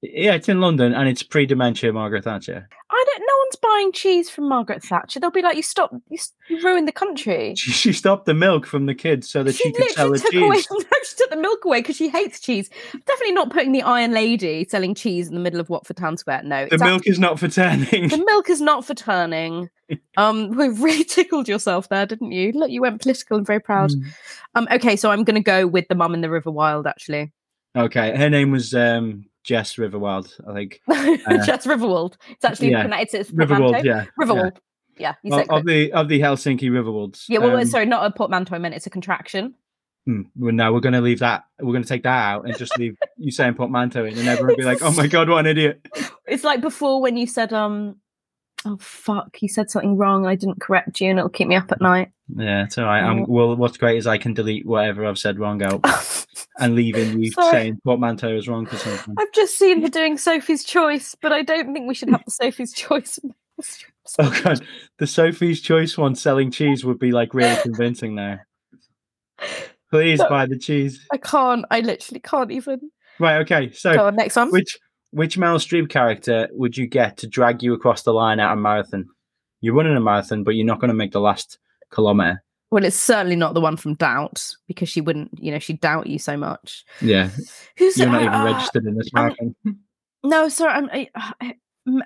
Yeah, 0.00 0.34
it's 0.34 0.48
in 0.48 0.60
London 0.60 0.94
and 0.94 1.08
it's 1.08 1.24
pre-dementia 1.24 1.92
Margaret 1.92 2.22
Thatcher. 2.22 2.68
I 2.90 3.04
don't. 3.06 3.20
No 3.20 3.34
one's 3.44 3.56
buying 3.56 3.92
cheese 3.92 4.30
from 4.30 4.48
Margaret 4.48 4.82
Thatcher. 4.84 5.18
They'll 5.18 5.32
be 5.32 5.42
like, 5.42 5.56
"You 5.56 5.62
stop! 5.62 5.92
You, 6.08 6.18
you 6.48 6.62
ruined 6.62 6.86
the 6.86 6.92
country." 6.92 7.54
She, 7.56 7.72
she 7.72 7.92
stopped 7.92 8.24
the 8.26 8.32
milk 8.34 8.64
from 8.64 8.86
the 8.86 8.94
kids 8.94 9.28
so 9.28 9.42
that 9.42 9.54
she, 9.56 9.64
She 9.64 9.72
could 9.72 9.90
sell 9.90 10.10
the 10.12 10.18
took 10.18 10.34
away. 10.34 10.56
cheese. 10.56 10.68
she 11.10 11.16
took 11.16 11.30
the 11.30 11.36
milk 11.36 11.64
away 11.64 11.80
because 11.80 11.96
she 11.96 12.08
hates 12.08 12.38
cheese. 12.38 12.70
Definitely 13.06 13.32
not 13.32 13.50
putting 13.50 13.72
the 13.72 13.82
Iron 13.82 14.12
Lady 14.12 14.66
selling 14.68 14.94
cheese 14.94 15.26
in 15.28 15.34
the 15.34 15.40
middle 15.40 15.58
of 15.58 15.68
Watford 15.68 15.96
Town 15.96 16.16
Square. 16.16 16.42
No, 16.44 16.66
The 16.70 16.78
milk 16.78 17.06
is 17.08 17.18
not 17.18 17.40
for 17.40 17.48
turning. 17.48 18.08
The 18.08 18.24
milk 18.24 18.48
is 18.50 18.60
not 18.60 18.84
for 18.84 18.94
turning. 18.94 19.68
Um, 20.18 20.50
we 20.56 20.68
really 20.68 21.02
tickled 21.04 21.48
yourself 21.48 21.88
there, 21.88 22.04
didn't 22.04 22.32
you? 22.32 22.52
Look, 22.52 22.70
you 22.70 22.82
went 22.82 23.00
political 23.00 23.38
and 23.38 23.46
very 23.46 23.60
proud. 23.60 23.90
Mm. 23.90 24.04
Um, 24.54 24.68
okay, 24.72 24.96
so 24.96 25.10
I'm 25.10 25.24
gonna 25.24 25.40
go 25.40 25.66
with 25.66 25.88
the 25.88 25.94
mum 25.94 26.12
in 26.12 26.20
the 26.20 26.28
River 26.28 26.50
Wild. 26.50 26.86
Actually, 26.86 27.32
Okay, 27.74 28.14
her 28.14 28.28
name 28.28 28.50
was 28.50 28.74
um, 28.74 29.24
Jess 29.44 29.76
Riverwild, 29.76 30.32
I 30.48 30.52
think. 30.54 30.80
Jess 31.46 31.66
Riverwald. 31.66 32.16
It's 32.30 32.44
actually 32.44 32.70
yeah, 32.70 32.80
pronounced. 32.82 33.14
It's 33.14 33.30
Riverwald, 33.30 33.82
yeah. 33.84 34.04
Riverwald. 34.20 34.56
Yeah, 34.98 35.14
Yeah. 35.22 35.40
Of, 35.42 35.50
of 35.50 35.64
the 35.66 35.92
of 35.92 36.08
the 36.08 36.20
Helsinki 36.20 36.70
Riverwalds. 36.70 37.24
Yeah, 37.28 37.38
well, 37.38 37.56
Um, 37.56 37.64
sorry, 37.66 37.86
not 37.86 38.04
a 38.04 38.10
portmanteau. 38.10 38.56
I 38.56 38.58
meant 38.58 38.74
it's 38.74 38.86
a 38.86 38.90
contraction. 38.90 39.54
hmm, 40.06 40.22
well, 40.36 40.52
no, 40.52 40.72
we're 40.72 40.80
going 40.80 40.94
to 40.94 41.00
leave 41.00 41.20
that. 41.20 41.44
We're 41.60 41.72
going 41.72 41.82
to 41.84 41.88
take 41.88 42.02
that 42.02 42.08
out 42.32 42.44
and 42.46 42.56
just 42.58 42.76
leave 42.78 42.96
you 43.16 43.30
saying 43.30 43.54
portmanteau 43.54 44.04
in, 44.04 44.18
and 44.18 44.26
everyone 44.28 44.48
will 44.48 44.56
be 44.56 44.64
like, 44.64 44.82
"Oh 44.82 44.90
my 44.92 45.06
god, 45.14 45.28
what 45.28 45.38
an 45.38 45.46
idiot!" 45.46 45.86
It's 46.26 46.44
like 46.44 46.60
before 46.60 47.00
when 47.00 47.16
you 47.16 47.26
said, 47.26 47.52
um, 47.52 47.96
oh 48.64 48.76
fuck, 48.80 49.40
you 49.40 49.48
said 49.48 49.70
something 49.70 49.96
wrong. 49.96 50.26
I 50.26 50.34
didn't 50.34 50.60
correct 50.60 51.00
you, 51.00 51.10
and 51.10 51.18
it'll 51.18 51.28
keep 51.28 51.48
me 51.48 51.56
up 51.56 51.70
at 51.72 51.80
night. 51.80 52.10
Yeah, 52.36 52.64
it's 52.64 52.76
all 52.78 52.84
right. 52.84 53.02
Um, 53.02 53.24
well, 53.26 53.56
what's 53.56 53.78
great 53.78 53.96
is 53.98 54.06
I 54.06 54.18
can 54.18 54.34
delete 54.34 54.66
whatever 54.66 55.06
I've 55.06 55.18
said 55.18 55.38
wrong 55.38 55.62
out 55.62 55.82
and 56.58 56.74
leaving 56.74 57.22
you 57.22 57.30
Sorry. 57.32 57.50
saying 57.52 57.80
portmanteau 57.84 58.36
is 58.36 58.46
wrong 58.48 58.66
for 58.66 58.76
something. 58.76 59.14
I've 59.18 59.32
just 59.32 59.56
seen 59.58 59.80
her 59.82 59.88
doing 59.88 60.18
Sophie's 60.18 60.64
Choice, 60.64 61.14
but 61.20 61.32
I 61.32 61.42
don't 61.42 61.72
think 61.72 61.88
we 61.88 61.94
should 61.94 62.10
have 62.10 62.24
the 62.24 62.30
Sophie's 62.30 62.72
Choice. 62.72 63.18
Oh 64.18 64.40
god, 64.42 64.64
the 64.98 65.06
Sophie's 65.06 65.60
Choice 65.60 65.98
one 65.98 66.14
selling 66.14 66.50
cheese 66.50 66.82
would 66.84 66.98
be 66.98 67.10
like 67.12 67.34
really 67.34 67.60
convincing 67.60 68.14
now. 68.14 68.38
Please 69.90 70.18
No. 70.20 70.28
buy 70.28 70.46
the 70.46 70.58
cheese. 70.58 71.06
I 71.12 71.16
can't. 71.18 71.64
I 71.70 71.80
literally 71.80 72.20
can't 72.20 72.50
even. 72.50 72.90
Right, 73.18 73.38
okay. 73.40 73.72
So 73.72 73.94
Go 73.94 74.06
on, 74.06 74.16
next 74.16 74.36
one. 74.36 74.50
which 74.50 74.78
which 75.10 75.38
Meryl 75.38 75.56
Streep 75.58 75.88
character 75.88 76.48
would 76.52 76.76
you 76.76 76.86
get 76.86 77.16
to 77.18 77.26
drag 77.26 77.62
you 77.62 77.72
across 77.74 78.02
the 78.02 78.12
line 78.12 78.40
at 78.40 78.52
a 78.52 78.56
marathon? 78.56 79.08
You're 79.60 79.74
running 79.74 79.96
a 79.96 80.00
marathon, 80.00 80.44
but 80.44 80.54
you're 80.54 80.66
not 80.66 80.80
going 80.80 80.88
to 80.88 80.94
make 80.94 81.12
the 81.12 81.20
last 81.20 81.58
kilometer. 81.90 82.42
Well, 82.70 82.84
it's 82.84 82.96
certainly 82.96 83.34
not 83.36 83.54
the 83.54 83.60
one 83.62 83.76
from 83.78 83.94
Doubt 83.94 84.46
because 84.66 84.90
she 84.90 85.00
wouldn't, 85.00 85.30
you 85.42 85.50
know, 85.50 85.58
she'd 85.58 85.80
doubt 85.80 86.06
you 86.06 86.18
so 86.18 86.36
much. 86.36 86.84
Yeah, 87.00 87.30
Who's 87.78 87.96
you're 87.96 88.08
not 88.10 88.22
uh, 88.22 88.26
even 88.26 88.42
registered 88.42 88.84
in 88.86 88.94
this 88.96 89.08
I'm- 89.14 89.24
marathon. 89.24 89.54
No, 90.24 90.48
sorry. 90.48 90.72
I'm, 90.72 90.90
I, 90.92 91.08
I, 91.14 91.54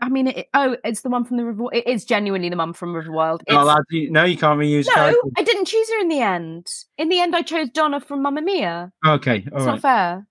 I 0.03 0.09
mean, 0.11 0.29
it, 0.29 0.47
oh, 0.53 0.77
it's 0.85 1.01
the 1.01 1.09
one 1.09 1.25
from 1.25 1.39
the 1.39 1.47
River. 1.47 1.65
It 1.73 1.87
is 1.87 2.05
genuinely 2.05 2.51
the 2.51 2.57
mum 2.57 2.75
from 2.75 2.95
River 2.95 3.11
Wild. 3.11 3.43
It's- 3.49 3.65
lad, 3.65 3.83
you, 3.91 4.11
no, 4.11 4.25
you 4.25 4.37
can't 4.37 4.61
reuse 4.61 4.87
no, 4.87 4.93
characters. 4.93 5.33
I 5.39 5.43
didn't 5.43 5.65
choose 5.65 5.89
her 5.91 6.01
in 6.01 6.09
the 6.09 6.21
end. 6.21 6.67
In 6.99 7.09
the 7.09 7.21
end, 7.21 7.35
I 7.35 7.41
chose 7.41 7.71
Donna 7.71 8.01
from 8.01 8.21
Mamma 8.23 8.43
Mia. 8.43 8.93
Okay, 9.05 9.39
It's 9.47 9.53
all 9.57 9.65
not 9.65 9.81
fair. 9.81 10.27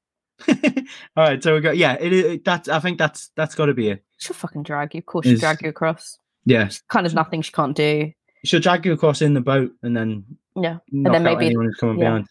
all 1.17 1.23
right. 1.23 1.41
So 1.43 1.55
we 1.55 1.61
got 1.61 1.77
yeah. 1.77 1.93
It, 1.99 2.13
it 2.13 2.45
that's 2.45 2.67
I 2.69 2.79
think 2.79 2.97
that's 2.97 3.31
that's 3.35 3.55
got 3.55 3.65
to 3.67 3.73
be 3.73 3.89
it. 3.89 4.03
She'll 4.17 4.35
fucking 4.35 4.63
drag 4.63 4.93
you. 4.93 4.99
Of 4.99 5.05
course, 5.05 5.25
she'll 5.25 5.33
Is- 5.35 5.39
drag 5.39 5.61
you 5.61 5.69
across. 5.69 6.17
Yeah, 6.45 6.69
Kind 6.89 7.05
of 7.05 7.13
nothing 7.13 7.43
she 7.43 7.51
can't 7.51 7.75
do. 7.75 8.11
she'll 8.43 8.59
drag 8.59 8.83
you 8.85 8.93
across 8.93 9.21
in 9.21 9.35
the 9.35 9.41
boat 9.41 9.71
and 9.83 9.95
then 9.95 10.25
Yeah. 10.55 10.79
knock 10.91 11.13
then 11.13 11.27
out 11.27 11.33
maybe- 11.37 11.45
anyone 11.45 11.65
who's 11.65 11.75
coming 11.75 11.99
yeah. 11.99 12.05
behind. 12.05 12.27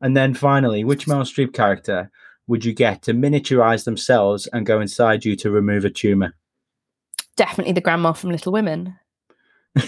And 0.00 0.16
then 0.16 0.34
finally, 0.34 0.82
which 0.82 1.06
Meryl 1.06 1.22
Streep 1.22 1.52
character 1.52 2.10
would 2.48 2.64
you 2.64 2.72
get 2.72 3.02
to 3.02 3.12
miniaturize 3.12 3.84
themselves 3.84 4.48
and 4.48 4.66
go 4.66 4.80
inside 4.80 5.24
you 5.24 5.36
to 5.36 5.50
remove 5.50 5.84
a 5.84 5.90
tumor? 5.90 6.34
Definitely 7.36 7.74
the 7.74 7.80
grandma 7.80 8.12
from 8.12 8.30
Little 8.30 8.52
Women. 8.52 8.96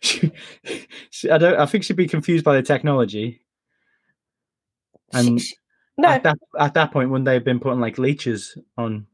She- 0.00 0.32
she- 1.10 1.30
I 1.30 1.38
don't. 1.38 1.58
I 1.58 1.66
think 1.66 1.84
she'd 1.84 1.96
be 1.96 2.08
confused 2.08 2.44
by 2.44 2.54
the 2.56 2.62
technology. 2.62 3.42
She- 5.12 5.18
And 5.18 5.40
she- 5.40 5.54
no, 5.98 6.08
At 6.08 6.22
that 6.24 6.38
at 6.58 6.74
that 6.74 6.92
point, 6.92 7.10
wouldn't 7.10 7.26
they 7.26 7.34
have 7.34 7.44
been 7.44 7.60
putting 7.60 7.80
like 7.80 7.98
leeches 7.98 8.56
on? 8.76 9.06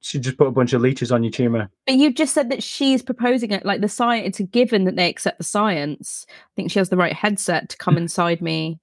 She 0.00 0.18
just 0.18 0.36
put 0.36 0.48
a 0.48 0.52
bunch 0.52 0.72
of 0.72 0.80
leeches 0.80 1.12
on 1.12 1.22
your 1.22 1.30
tumor. 1.30 1.70
But 1.86 1.94
you 1.94 2.12
just 2.12 2.34
said 2.34 2.50
that 2.50 2.62
she's 2.62 3.02
proposing 3.02 3.52
it. 3.52 3.64
Like 3.64 3.80
the 3.80 3.88
science, 3.88 4.26
it's 4.26 4.40
a 4.40 4.44
given 4.44 4.84
that 4.84 4.96
they 4.96 5.08
accept 5.08 5.38
the 5.38 5.44
science. 5.44 6.26
I 6.28 6.50
think 6.56 6.72
she 6.72 6.80
has 6.80 6.88
the 6.88 6.96
right 6.96 7.12
headset 7.12 7.68
to 7.68 7.76
come 7.76 7.96
inside 7.98 8.42
me 8.42 8.80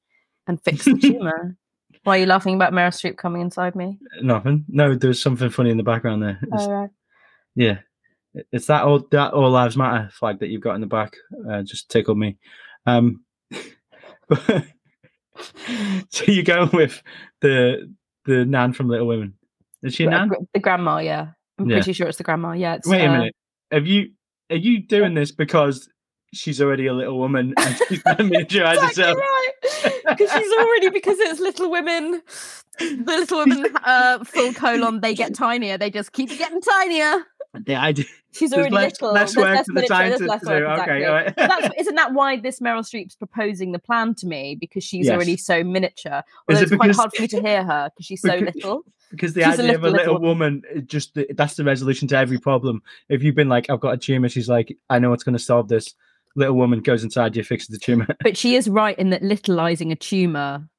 and 0.48 0.64
fix 0.64 0.86
the 0.86 0.98
tumor. 0.98 1.58
Why 2.04 2.18
are 2.18 2.20
you 2.22 2.26
laughing 2.26 2.56
about 2.56 2.72
Meryl 2.72 2.88
Streep 2.88 3.18
coming 3.18 3.42
inside 3.42 3.76
me? 3.76 4.00
Nothing. 4.22 4.64
No, 4.70 4.96
there's 4.96 5.22
something 5.22 5.50
funny 5.50 5.70
in 5.70 5.78
the 5.78 5.84
background 5.84 6.24
there. 6.24 6.40
Oh, 6.54 6.72
right. 6.72 6.90
Yeah, 7.56 7.80
it's 8.52 8.68
that 8.68 8.84
all 8.84 9.06
that 9.12 9.34
all 9.34 9.50
lives 9.50 9.76
matter 9.76 10.10
flag 10.14 10.40
that 10.40 10.48
you've 10.48 10.62
got 10.62 10.76
in 10.76 10.82
the 10.82 10.88
back. 10.88 11.18
Uh, 11.50 11.64
just 11.64 11.90
tickled 11.90 12.18
me. 12.18 12.38
Um, 12.86 13.24
so 16.10 16.26
you're 16.26 16.44
going 16.44 16.70
with 16.74 17.02
the 17.42 17.94
the 18.26 18.46
nan 18.46 18.74
from 18.74 18.90
Little 18.90 19.08
Women? 19.08 19.34
Is 19.84 19.96
she 19.96 20.06
a 20.06 20.10
nan? 20.10 20.30
The 20.54 20.60
grandma, 20.60 20.98
yeah. 21.00 21.30
I'm 21.58 21.70
Yeah. 21.70 21.78
pretty 21.78 21.94
sure 21.94 22.08
it's 22.08 22.18
the 22.18 22.24
grandma. 22.24 22.52
Yeah. 22.54 22.76
It's, 22.76 22.88
Wait 22.88 23.02
a 23.04 23.08
uh, 23.08 23.12
minute. 23.12 23.36
Have 23.72 23.88
you 23.88 24.12
are 24.50 24.56
you 24.58 24.82
doing 24.82 25.14
this 25.14 25.32
because 25.32 25.90
she's 26.34 26.62
already 26.62 26.88
a 26.88 26.94
little 26.94 27.18
woman 27.18 27.54
and 27.60 27.78
she's 27.88 28.04
going 28.04 28.18
to 28.18 28.24
miniaturize 28.24 28.74
Exactly 28.74 28.88
herself? 28.88 29.18
right. 29.18 29.94
Because 30.18 30.32
she's 30.32 30.54
already 30.54 30.90
because 30.90 31.18
it's 31.20 31.40
Little 31.40 31.70
Women. 31.72 32.22
The 32.80 33.04
Little 33.06 33.40
Women 33.46 33.72
uh, 33.84 34.24
full 34.24 34.54
colon. 34.54 35.02
They 35.02 35.14
get 35.14 35.34
tinier. 35.36 35.78
They 35.78 35.90
just 35.90 36.12
keep 36.14 36.30
getting 36.30 36.62
tinier. 36.62 37.24
The 37.66 37.76
idea. 37.76 38.06
She's 38.32 38.54
already 38.54 38.76
less, 38.76 38.92
little. 39.02 39.12
less 39.14 39.36
work 39.36 39.58
for 39.58 39.64
the 39.66 39.74
miniature, 39.74 39.98
there's 39.98 40.20
scientists 40.20 40.22
less 40.30 40.42
to 40.42 40.46
do. 40.46 40.52
work, 40.66 40.80
Okay, 40.82 40.98
exactly. 41.02 41.06
all 41.06 41.14
right. 41.14 41.34
That's, 41.36 41.76
isn't 41.80 41.96
that 41.96 42.14
why 42.14 42.38
this 42.40 42.60
Meryl 42.60 42.82
Streep's 42.88 43.16
proposing 43.16 43.72
the 43.72 43.80
plan 43.80 44.14
to 44.16 44.28
me? 44.28 44.56
Because 44.56 44.84
she's 44.84 45.08
Yes. 45.08 45.16
already 45.16 45.36
so 45.36 45.64
miniature. 45.64 46.22
Although 46.48 46.62
it 46.62 46.64
it's 46.64 46.76
quite 46.76 46.96
hard 46.96 47.12
for 47.16 47.22
me 47.24 47.28
to 47.30 47.42
hear 47.48 47.64
her 47.64 47.90
because 47.90 48.06
she's 48.06 48.22
so 48.22 48.38
Because- 48.40 48.56
little. 48.56 48.84
because 49.10 49.34
the 49.34 49.42
She's 49.46 49.60
a 49.60 49.64
idea 49.64 49.76
of 49.76 49.84
a 49.84 49.90
little, 49.90 49.98
little, 49.98 50.14
little 50.14 50.28
woman 50.28 50.62
just 50.86 51.18
that's 51.32 51.56
the 51.56 51.64
resolution 51.64 52.08
to 52.10 52.18
every 52.18 52.38
problem 52.38 52.84
if 53.10 53.24
you've 53.24 53.34
been 53.34 53.50
like 53.50 53.68
i've 53.72 53.80
got 53.80 53.96
a 53.96 53.98
tumor 53.98 54.30
she's 54.30 54.48
like 54.48 54.78
i 54.92 55.00
know 55.00 55.10
what's 55.10 55.24
going 55.24 55.34
to 55.36 55.44
solve 55.44 55.68
this 55.68 55.96
little 56.36 56.54
woman 56.56 56.80
goes 56.82 57.04
inside 57.04 57.36
you 57.36 57.44
fixes 57.44 57.70
the 57.70 57.80
tumor 57.80 58.06
But 58.22 58.38
she 58.38 58.56
is 58.56 58.70
right 58.70 58.96
in 59.00 59.10
that 59.10 59.24
littleizing 59.24 59.92
a 59.92 59.96
tumor 59.96 60.70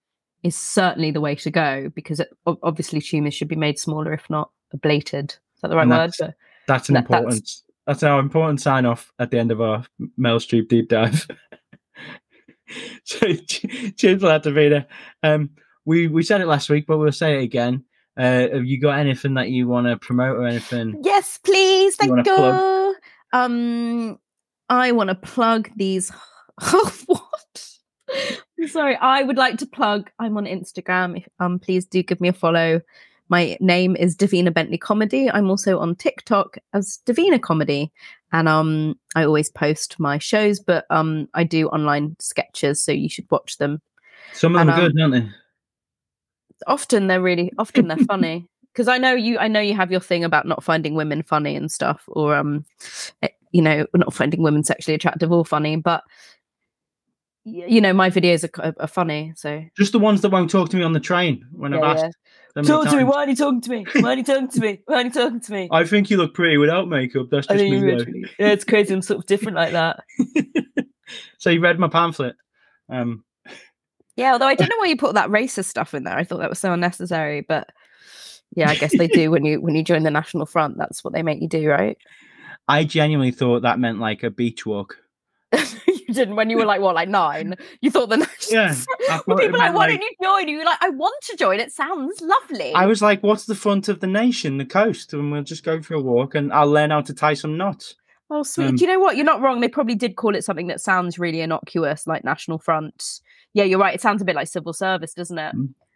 is 0.45 0.55
certainly 0.55 1.11
the 1.11 1.21
way 1.21 1.35
to 1.35 1.51
go 1.51 1.91
because 1.93 2.21
it, 2.21 2.29
obviously 2.63 3.01
tumors 3.01 3.35
should 3.35 3.49
be 3.49 3.57
made 3.57 3.81
smaller, 3.81 4.13
if 4.13 4.31
not 4.31 4.51
ablated. 4.77 5.31
Is 5.31 5.61
that 5.63 5.69
the 5.69 5.77
right 5.77 5.83
And 5.83 5.91
word? 5.91 6.35
That's- 6.73 6.89
an 6.89 6.95
That- 6.95 7.01
important 7.05 7.51
that's 7.87 8.03
our 8.03 8.21
important 8.21 8.61
sign 8.61 8.87
off 8.87 9.11
at 9.19 9.31
the 9.31 9.39
end 9.39 9.51
of 9.51 9.61
our 9.61 9.85
Meryl 10.19 10.39
Streep 10.39 10.69
deep 10.69 10.89
dive 10.89 11.27
so 13.05 13.27
ch- 13.35 13.67
cheers 13.97 14.21
for 14.21 14.29
that 14.29 14.45
Davina. 14.45 14.87
um 15.23 15.51
we 15.85 16.07
we 16.07 16.23
said 16.23 16.41
it 16.41 16.47
last 16.47 16.71
week 16.71 16.87
but 16.87 16.99
we'll 16.99 17.11
say 17.13 17.39
it 17.39 17.43
again 17.43 17.83
uh 18.19 18.49
have 18.53 18.65
you 18.65 18.81
got 18.81 18.99
anything 18.99 19.35
that 19.35 19.49
you 19.51 19.67
want 19.67 19.87
to 19.87 19.97
promote 19.97 20.37
or 20.37 20.47
anything 20.47 21.01
yes, 21.03 21.39
please. 21.45 21.97
Thank 21.97 22.17
you. 22.19 22.23
plug? 22.23 22.95
Um, 23.33 24.19
I 24.69 24.93
want 24.93 25.09
to 25.09 25.15
plug 25.15 25.71
these. 25.77 26.11
Oh, 26.63 26.93
what? 27.07 27.67
I'm 28.61 28.69
sorry. 28.69 28.95
I 28.97 29.23
would 29.23 29.39
like 29.39 29.57
to 29.59 29.67
plug. 29.67 30.11
I'm 30.19 30.37
on 30.37 30.45
Instagram. 30.45 31.17
If, 31.17 31.29
um, 31.39 31.59
please 31.59 31.87
do 31.87 32.03
give 32.03 32.21
me 32.21 32.29
a 32.29 32.35
follow. 32.35 32.83
My 33.31 33.57
name 33.61 33.95
is 33.95 34.17
Davina 34.17 34.53
Bentley 34.53 34.77
Comedy. 34.77 35.31
I'm 35.31 35.51
also 35.51 35.79
on 35.79 35.95
TikTok 35.95 36.59
as 36.75 36.99
Davina 37.07 37.41
Comedy, 37.41 37.93
and 38.33 38.49
um, 38.49 38.99
I 39.15 39.25
always 39.25 39.49
post 39.49 40.01
my 40.01 40.19
shows, 40.19 40.59
but 40.59 40.85
um, 40.91 41.29
I 41.33 41.45
do 41.45 41.69
online 41.69 42.17
sketches, 42.19 42.83
so 42.83 42.91
you 42.91 43.09
should 43.09 43.31
watch 43.31 43.59
them. 43.59 43.81
some 44.33 44.57
of 44.57 44.59
them 44.59 44.69
And, 44.69 44.79
are 44.79 44.89
good 44.89 45.01
um, 45.01 45.13
aren't 45.13 45.25
they 45.27 45.33
Often 46.67 47.07
they're 47.07 47.23
really, 47.23 47.53
often 47.57 47.87
they're 47.87 47.99
funny 47.99 48.49
because 48.73 48.89
I 48.89 48.99
know 48.99 49.15
you. 49.15 49.39
I 49.39 49.47
know 49.47 49.61
you 49.61 49.77
have 49.77 49.93
your 49.93 50.01
thing 50.01 50.25
about 50.25 50.47
not 50.47 50.65
finding 50.65 50.97
women 50.97 51.23
funny 51.23 51.55
and 51.55 51.71
stuff, 51.71 52.03
or 52.09 52.35
um, 52.35 52.65
eh, 53.23 53.29
you 53.53 53.63
know, 53.63 53.87
not 53.95 54.13
finding 54.13 54.43
women 54.43 54.65
sexually 54.65 54.97
attractive 54.97 55.31
or 55.31 55.45
funny, 55.45 55.77
but 55.77 56.03
you 57.45 57.81
know, 57.81 57.93
my 57.93 58.11
videos 58.11 58.45
are, 58.45 58.71
c- 58.71 58.77
are 58.79 58.87
funny. 58.87 59.33
So 59.37 59.65
just 59.77 59.93
the 59.93 59.99
ones 59.99 60.21
that 60.21 60.31
won't 60.31 60.51
talk 60.51 60.69
to 60.71 60.77
me 60.77 60.83
on 60.83 60.93
the 60.93 61.01
train 61.01 61.45
when 61.53 61.73
I've 61.73 61.83
asked 61.83 62.05
yeah. 62.05 62.11
them 62.55 62.67
many 62.67 62.69
talk 62.69 62.89
to 62.91 62.97
me. 62.97 63.05
Why 63.05 63.25
are 63.25 63.29
you 63.29 63.37
talking 63.37 63.61
to 63.63 63.71
me? 63.71 63.87
Why 64.01 64.13
are 64.13 64.17
you 64.17 64.25
talking 64.25 64.49
to 64.49 64.61
me? 64.61 64.81
Why 64.85 64.97
are 64.97 65.05
you 65.05 65.11
talking 65.11 65.41
to 65.41 65.53
me? 65.53 65.69
I 65.71 65.85
think 65.85 66.11
you 66.11 66.17
look 66.17 66.35
pretty 66.35 66.59
without 66.59 66.89
makeup. 66.89 67.29
That's 67.31 67.49
I 67.49 67.57
just 67.57 67.65
me. 67.71 67.81
though. 67.81 67.87
really- 67.87 68.27
yeah, 68.39 68.49
it's 68.49 68.65
crazy. 68.65 68.93
I'm 68.93 69.03
sort 69.03 69.21
of 69.21 69.27
different 69.27 69.57
like 69.57 69.73
that. 69.73 70.05
so 71.39 71.51
you 71.51 71.61
read 71.61 71.79
my 71.79 71.89
pamphlet. 71.89 72.37
Um, 72.89 73.25
Yeah, 74.17 74.33
although 74.33 74.47
I 74.47 74.55
don't 74.55 74.69
know 74.71 74.77
why 74.79 74.87
you 74.87 74.97
put 74.97 75.15
that 75.15 75.31
racist 75.31 75.67
stuff 75.67 75.95
in 75.95 76.05
there. 76.05 76.17
I 76.17 76.25
thought 76.25 76.41
that 76.41 76.51
was 76.51 76.59
so 76.59 76.73
unnecessary, 76.73 77.41
but 77.41 77.71
yeah, 78.55 78.69
I 78.69 78.75
guess 78.75 78.97
they 78.97 79.09
do 79.09 79.31
when 79.31 79.45
you 79.45 79.61
when 79.61 79.75
you 79.75 79.85
join 79.85 80.03
the 80.03 80.11
National 80.11 80.45
Front. 80.45 80.77
That's 80.77 81.03
what 81.05 81.15
they 81.15 81.23
make 81.23 81.41
you 81.41 81.49
do, 81.49 81.69
right? 81.69 81.97
I 82.69 82.85
genuinely 82.85 83.33
thought 83.33 83.63
that 83.63 83.79
meant 83.79 83.99
like 83.99 84.23
a 84.23 84.31
beach 84.31 84.67
walk. 84.67 84.97
When 86.17 86.51
you 86.51 86.57
were 86.57 86.65
like 86.65 86.81
what, 86.81 86.95
like 86.95 87.09
nine? 87.09 87.55
You 87.81 87.91
thought 87.91 88.09
the 88.09 88.19
National 88.19 88.63
Yeah, 88.63 88.73
thought 89.09 89.39
people 89.39 89.59
like, 89.59 89.75
why 89.75 89.87
like- 89.87 89.91
don't 89.91 90.03
you 90.03 90.11
join? 90.23 90.41
And 90.43 90.51
you 90.51 90.59
were 90.59 90.65
like, 90.65 90.79
I 90.83 90.91
want 90.91 91.23
to 91.25 91.37
join. 91.37 91.61
It 91.61 91.73
sounds 91.73 92.21
lovely. 92.21 92.73
I 92.75 92.87
was 92.87 93.03
like, 93.03 93.23
"What's 93.23 93.47
the 93.47 93.55
front 93.55 93.89
of 93.89 94.01
the 94.01 94.07
nation? 94.07 94.59
The 94.59 94.65
coast?" 94.65 95.13
And 95.13 95.31
we'll 95.33 95.43
just 95.43 95.65
go 95.65 95.81
for 95.83 95.95
a 95.95 96.01
walk, 96.01 96.35
and 96.35 96.53
I'll 96.53 96.71
learn 96.71 96.91
how 96.91 97.01
to 97.03 97.15
tie 97.15 97.35
some 97.35 97.57
knots. 97.57 97.95
Oh, 98.31 98.43
sweet. 98.45 98.69
Um, 98.69 98.77
Do 98.77 98.85
you 98.85 98.91
know 98.93 99.01
what? 99.01 99.17
You're 99.17 99.25
not 99.25 99.41
wrong. 99.41 99.61
They 99.61 99.69
probably 99.69 99.97
did 99.97 100.15
call 100.17 100.37
it 100.37 100.45
something 100.45 100.69
that 100.69 100.81
sounds 100.81 101.19
really 101.19 101.41
innocuous, 101.41 102.07
like 102.07 102.23
National 102.23 102.59
Front. 102.59 103.21
Yeah, 103.55 103.65
you're 103.65 103.81
right. 103.81 103.95
It 103.95 104.01
sounds 104.01 104.23
a 104.23 104.25
bit 104.25 104.37
like 104.37 104.47
civil 104.47 104.73
service, 104.73 105.15
doesn't 105.15 105.39
it? 105.39 105.55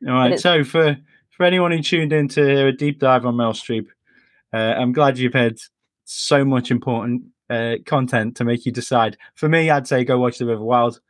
All 0.08 0.12
right. 0.14 0.38
So 0.40 0.64
for 0.64 0.96
for 1.30 1.46
anyone 1.46 1.70
who 1.70 1.80
tuned 1.80 2.12
in 2.12 2.28
to 2.28 2.44
hear 2.44 2.68
a 2.68 2.72
deep 2.72 2.98
dive 2.98 3.24
on 3.24 3.34
Meryl 3.36 3.54
Streep, 3.54 3.86
uh, 4.52 4.74
I'm 4.80 4.92
glad 4.92 5.18
you've 5.18 5.34
had 5.34 5.58
so 6.04 6.44
much 6.44 6.70
important 6.70 7.22
uh, 7.50 7.76
content 7.84 8.36
to 8.36 8.44
make 8.44 8.66
you 8.66 8.72
decide. 8.72 9.16
For 9.34 9.48
me, 9.48 9.70
I'd 9.70 9.86
say 9.86 10.04
go 10.04 10.18
watch 10.18 10.38
The 10.38 10.46
River 10.46 10.64
Wild. 10.64 11.00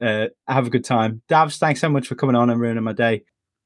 Uh, 0.00 0.26
have 0.48 0.66
a 0.66 0.70
good 0.70 0.84
time. 0.84 1.22
Davs, 1.28 1.58
thanks 1.58 1.80
so 1.80 1.88
much 1.88 2.06
for 2.06 2.14
coming 2.14 2.36
on 2.36 2.50
and 2.50 2.60
ruining 2.60 2.84
my 2.84 2.92
day. 2.92 3.24